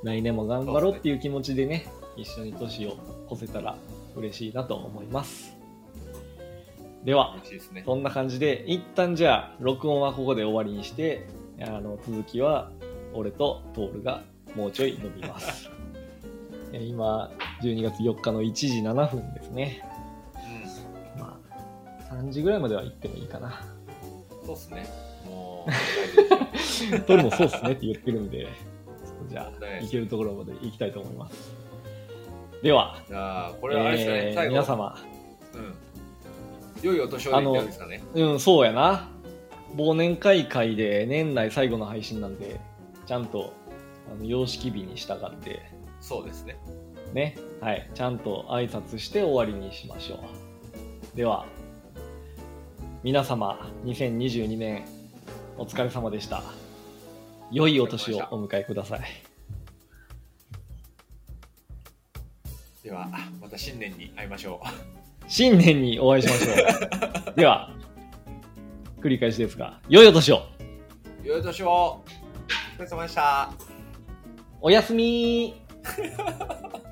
[0.04, 2.98] 来年も頑張ろうっていう気持ちでね、一緒に年を
[3.32, 3.78] 越せたら
[4.16, 5.58] 嬉しいなと思います。
[7.04, 7.38] では、
[7.72, 7.84] ね。
[7.86, 11.28] そんな感じで、一旦じゃあ、録音はここで終わりにして、
[11.62, 12.72] あの、続きは、
[13.14, 14.22] 俺とトールが
[14.56, 15.70] もうちょい伸びます。
[16.72, 17.32] え今、
[17.62, 19.82] 12月4日の1時7分ですね。
[21.16, 23.48] うまあ、3時ぐらいまでは行ってもいいかな。
[23.48, 23.52] ん。
[24.46, 24.86] そうっすね。
[25.26, 25.72] もう。
[27.02, 28.48] トールもそうっすねって言ってるんで、
[29.28, 31.54] じゃあ、いけるところまで行きたいと思います。
[32.62, 34.52] では、じゃあ、これはあれですかね、えー最後。
[34.52, 34.98] 皆様、
[35.54, 35.76] うん。
[36.82, 38.04] 良いお年をで言ってるんですかね。
[38.14, 39.10] うん、そうやな。
[39.76, 42.60] 忘年会会で年内最後の配信なんで、
[43.06, 43.54] ちゃんと、
[44.12, 45.62] あの、様式日に従って、
[46.02, 46.58] そうですね。
[47.14, 50.16] ね、はい、ちゃんと挨拶して終わりにしましょ
[51.14, 51.18] う。
[51.18, 51.46] では、
[53.04, 54.86] 皆様、2022年、
[55.58, 56.44] お疲れ様でした。
[57.52, 59.02] 良いお年をお迎えください。
[62.84, 63.08] では、
[63.42, 64.68] また新年に会いましょう。
[65.28, 66.52] 新年にお会いしましょ
[67.32, 67.36] う。
[67.36, 67.72] では、
[69.02, 70.44] 繰り返しですが、良いお年を
[71.24, 72.04] 良いお年をお
[72.78, 73.52] 疲れ様でした。
[74.62, 76.80] おやすみー